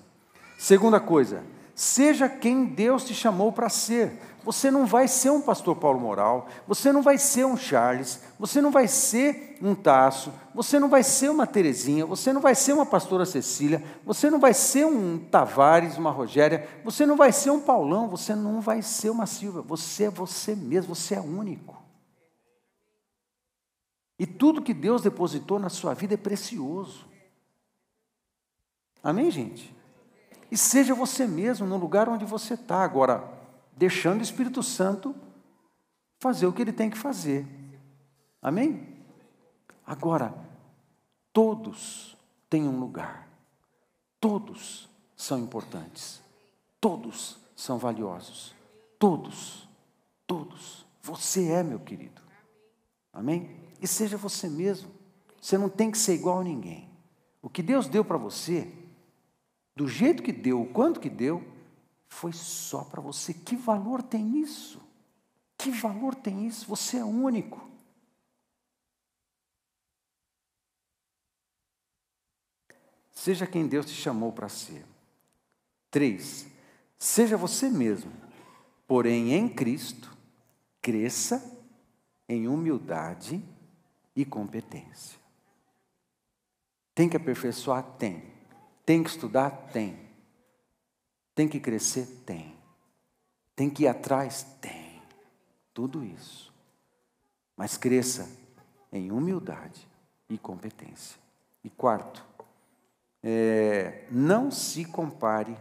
Segunda 0.59 1.01
coisa, 1.01 1.43
Seja 1.79 2.29
quem 2.29 2.65
Deus 2.65 3.05
te 3.05 3.15
chamou 3.15 3.53
para 3.53 3.69
ser. 3.69 4.21
Você 4.49 4.71
não 4.71 4.87
vai 4.87 5.07
ser 5.07 5.29
um 5.29 5.43
pastor 5.43 5.77
Paulo 5.77 6.01
Moral, 6.01 6.49
você 6.67 6.91
não 6.91 7.03
vai 7.03 7.19
ser 7.19 7.45
um 7.45 7.55
Charles, 7.55 8.19
você 8.39 8.63
não 8.63 8.71
vai 8.71 8.89
ser 8.89 9.59
um 9.61 9.75
Tasso, 9.75 10.33
você 10.55 10.79
não 10.79 10.89
vai 10.89 11.03
ser 11.03 11.29
uma 11.29 11.47
Terezinha, 11.47 12.07
você 12.07 12.33
não 12.33 12.41
vai 12.41 12.55
ser 12.55 12.73
uma 12.73 12.87
pastora 12.87 13.27
Cecília, 13.27 13.85
você 14.07 14.31
não 14.31 14.41
vai 14.41 14.55
ser 14.55 14.87
um 14.87 15.19
Tavares, 15.19 15.99
uma 15.99 16.11
Rogéria, 16.11 16.67
você 16.83 17.05
não 17.05 17.15
vai 17.15 17.31
ser 17.31 17.51
um 17.51 17.61
Paulão, 17.61 18.09
você 18.09 18.35
não 18.35 18.59
vai 18.59 18.81
ser 18.81 19.11
uma 19.11 19.27
Silvia, 19.27 19.61
você 19.61 20.05
é 20.05 20.11
você 20.11 20.57
mesmo, 20.57 20.95
você 20.95 21.17
é 21.17 21.21
único. 21.21 21.77
E 24.19 24.27
tudo 24.27 24.63
que 24.63 24.73
Deus 24.73 25.03
depositou 25.03 25.59
na 25.59 25.69
sua 25.69 25.93
vida 25.93 26.15
é 26.15 26.17
precioso. 26.17 27.07
Amém, 29.03 29.31
gente? 29.31 29.77
E 30.51 30.57
seja 30.57 30.95
você 30.95 31.27
mesmo 31.27 31.67
no 31.67 31.77
lugar 31.77 32.09
onde 32.09 32.25
você 32.25 32.55
está. 32.55 32.83
Agora, 32.83 33.37
deixando 33.79 34.19
o 34.19 34.25
Espírito 34.25 34.61
Santo 34.61 35.15
fazer 36.19 36.47
o 36.47 36.53
que 36.53 36.61
ele 36.61 36.73
tem 36.73 36.91
que 36.91 36.99
fazer. 36.99 37.47
Amém? 38.43 38.97
Agora, 39.87 40.35
todos 41.33 42.17
têm 42.51 42.65
um 42.69 42.81
lugar. 42.81 43.29
Todos 44.21 44.91
são 45.17 45.39
importantes. 45.39 46.21
Todos 46.81 47.39
são 47.55 47.79
valiosos. 47.79 48.53
Todos. 48.99 49.69
Todos. 50.27 50.85
Você 51.01 51.49
é, 51.49 51.63
meu 51.63 51.79
querido. 51.79 52.21
Amém? 53.13 53.61
E 53.81 53.87
seja 53.87 54.17
você 54.17 54.49
mesmo. 54.49 54.91
Você 55.41 55.57
não 55.57 55.69
tem 55.69 55.91
que 55.91 55.99
ser 55.99 56.15
igual 56.15 56.41
a 56.41 56.45
ninguém. 56.45 56.91
O 57.41 57.49
que 57.49 57.63
Deus 57.63 57.87
deu 57.87 58.05
para 58.05 58.19
você, 58.19 58.73
do 59.77 59.87
jeito 59.87 60.21
que 60.21 60.33
deu, 60.33 60.61
o 60.61 60.67
quanto 60.67 60.99
que 60.99 61.09
deu, 61.09 61.58
foi 62.09 62.33
só 62.33 62.85
para 62.85 63.01
você. 63.01 63.33
Que 63.35 63.55
valor 63.55 64.03
tem 64.03 64.39
isso? 64.39 64.81
Que 65.57 65.71
valor 65.71 66.15
tem 66.15 66.47
isso? 66.47 66.67
Você 66.67 66.99
é 66.99 67.05
único. 67.05 67.69
Seja 73.13 73.47
quem 73.47 73.67
Deus 73.67 73.87
te 73.87 73.93
chamou 73.93 74.33
para 74.33 74.49
ser. 74.49 74.87
Três, 75.91 76.47
seja 76.99 77.37
você 77.37 77.69
mesmo, 77.69 78.13
porém 78.87 79.33
em 79.33 79.49
Cristo, 79.49 80.17
cresça 80.81 81.61
em 82.29 82.47
humildade 82.47 83.43
e 84.15 84.25
competência. 84.25 85.19
Tem 86.95 87.09
que 87.09 87.17
aperfeiçoar? 87.17 87.83
Tem. 87.99 88.23
Tem 88.85 89.03
que 89.03 89.11
estudar? 89.11 89.51
Tem. 89.73 90.08
Tem 91.39 91.47
que 91.47 91.61
crescer? 91.61 92.05
Tem. 92.27 92.53
Tem 93.55 93.71
que 93.71 93.85
ir 93.85 93.87
atrás? 93.87 94.45
Tem. 94.61 95.01
Tudo 95.73 96.05
isso. 96.05 96.53
Mas 97.57 97.77
cresça 97.77 98.29
em 98.93 99.13
humildade 99.13 99.87
e 100.29 100.37
competência. 100.37 101.17
E 101.63 101.71
quarto, 101.71 102.27
é, 103.23 104.05
não 104.11 104.51
se 104.51 104.85
compare, 104.85 105.57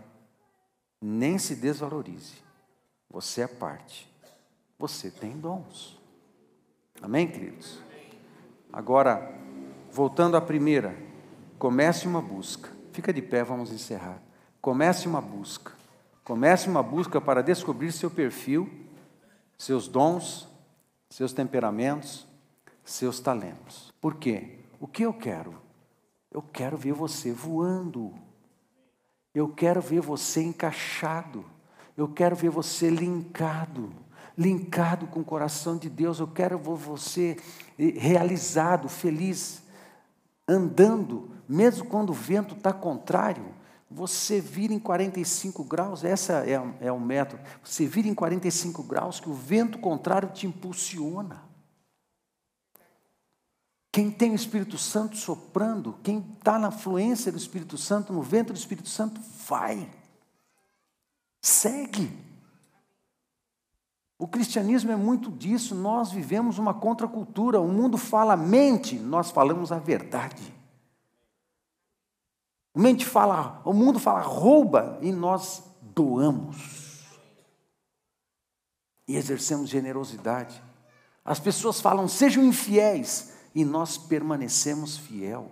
nem 0.99 1.37
se 1.37 1.55
desvalorize. 1.55 2.37
Você 3.07 3.41
é 3.41 3.47
parte. 3.47 4.11
Você 4.79 5.11
tem 5.11 5.37
dons. 5.37 6.01
Amém, 7.03 7.27
queridos? 7.27 7.79
Agora, 8.73 9.31
voltando 9.91 10.37
à 10.37 10.41
primeira, 10.41 10.97
comece 11.59 12.07
uma 12.07 12.19
busca. 12.19 12.67
Fica 12.91 13.13
de 13.13 13.21
pé, 13.21 13.43
vamos 13.43 13.71
encerrar. 13.71 14.25
Comece 14.61 15.07
uma 15.07 15.21
busca. 15.21 15.73
Comece 16.23 16.67
uma 16.69 16.83
busca 16.83 17.21
para 17.21 17.41
descobrir 17.41 17.91
seu 17.91 18.11
perfil, 18.11 18.69
seus 19.57 19.87
dons, 19.87 20.47
seus 21.09 21.31
temperamentos, 21.31 22.27
seus 22.83 23.19
talentos. 23.19 23.93
Por 24.01 24.15
quê? 24.15 24.59
O 24.79 24.87
que 24.87 25.03
eu 25.03 25.13
quero? 25.13 25.55
Eu 26.31 26.41
quero 26.41 26.77
ver 26.77 26.93
você 26.93 27.31
voando. 27.31 28.13
Eu 29.33 29.49
quero 29.49 29.81
ver 29.81 30.01
você 30.01 30.43
encaixado. 30.43 31.45
Eu 31.95 32.07
quero 32.07 32.35
ver 32.35 32.49
você 32.49 32.89
linkado. 32.89 33.91
Linkado 34.37 35.07
com 35.07 35.21
o 35.21 35.25
coração 35.25 35.77
de 35.77 35.89
Deus. 35.89 36.19
Eu 36.19 36.27
quero 36.27 36.57
ver 36.57 36.75
você 36.75 37.37
realizado, 37.77 38.89
feliz, 38.89 39.63
andando, 40.47 41.31
mesmo 41.47 41.85
quando 41.85 42.11
o 42.11 42.13
vento 42.13 42.55
está 42.55 42.71
contrário. 42.71 43.45
Você 43.89 44.41
vira 44.41 44.73
em 44.73 44.79
45 44.79 45.63
graus, 45.63 46.03
essa 46.03 46.45
é, 46.45 46.61
é 46.81 46.91
o 46.91 46.99
método. 46.99 47.41
Você 47.63 47.85
vira 47.85 48.07
em 48.07 48.13
45 48.13 48.83
graus 48.83 49.19
que 49.19 49.29
o 49.29 49.33
vento 49.33 49.79
contrário 49.79 50.29
te 50.29 50.45
impulsiona. 50.45 51.43
Quem 53.91 54.11
tem 54.11 54.31
o 54.31 54.35
Espírito 54.35 54.77
Santo 54.77 55.15
soprando, 55.15 55.97
quem 56.03 56.19
está 56.37 56.59
na 56.59 56.69
fluência 56.69 57.31
do 57.31 57.37
Espírito 57.37 57.77
Santo, 57.77 58.11
no 58.11 58.21
vento 58.21 58.53
do 58.53 58.59
Espírito 58.59 58.89
Santo, 58.89 59.19
vai. 59.47 59.89
Segue. 61.41 62.11
O 64.19 64.27
cristianismo 64.27 64.91
é 64.91 64.95
muito 64.95 65.31
disso, 65.31 65.73
nós 65.73 66.11
vivemos 66.11 66.59
uma 66.59 66.73
contracultura. 66.73 67.61
O 67.61 67.67
mundo 67.67 67.97
fala 67.97 68.35
mente, 68.35 68.99
nós 68.99 69.31
falamos 69.31 69.71
a 69.71 69.79
verdade. 69.79 70.56
O, 72.77 72.79
mente 72.79 73.07
fala, 73.07 73.59
o 73.65 73.73
mundo 73.73 73.97
fala 73.97 74.21
rouba 74.21 74.99
e 75.01 75.11
nós 75.11 75.63
doamos. 75.81 77.07
E 79.07 79.15
exercemos 79.15 79.67
generosidade. 79.67 80.61
As 81.25 81.39
pessoas 81.39 81.81
falam, 81.81 82.07
sejam 82.07 82.43
infiéis 82.43 83.33
e 83.55 83.65
nós 83.65 83.97
permanecemos 83.97 84.95
fiel. 84.95 85.51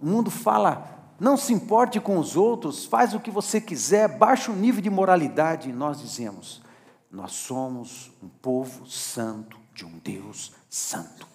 O 0.00 0.06
mundo 0.06 0.30
fala, 0.30 1.12
não 1.20 1.36
se 1.36 1.52
importe 1.52 2.00
com 2.00 2.18
os 2.18 2.34
outros, 2.34 2.86
faz 2.86 3.12
o 3.12 3.20
que 3.20 3.30
você 3.30 3.60
quiser, 3.60 4.16
baixa 4.16 4.50
o 4.50 4.56
nível 4.56 4.80
de 4.80 4.88
moralidade, 4.88 5.68
e 5.68 5.72
nós 5.74 6.00
dizemos, 6.00 6.62
nós 7.10 7.32
somos 7.32 8.10
um 8.22 8.28
povo 8.30 8.86
santo 8.86 9.58
de 9.74 9.84
um 9.84 9.98
Deus 9.98 10.52
santo. 10.70 11.28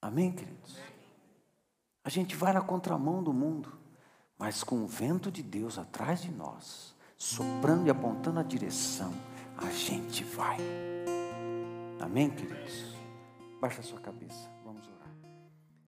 Amém, 0.00 0.32
queridos? 0.32 0.78
A 2.02 2.08
gente 2.08 2.34
vai 2.34 2.52
na 2.52 2.60
contramão 2.60 3.22
do 3.22 3.32
mundo, 3.32 3.72
mas 4.38 4.64
com 4.64 4.82
o 4.82 4.86
vento 4.86 5.30
de 5.30 5.42
Deus 5.42 5.78
atrás 5.78 6.22
de 6.22 6.30
nós, 6.30 6.94
soprando 7.16 7.86
e 7.86 7.90
apontando 7.90 8.40
a 8.40 8.42
direção 8.42 9.12
a 9.60 9.70
gente 9.70 10.24
vai. 10.24 10.58
Amém, 12.00 12.30
queridos? 12.30 12.94
Baixa 13.60 13.80
a 13.80 13.84
sua 13.84 14.00
cabeça. 14.00 14.49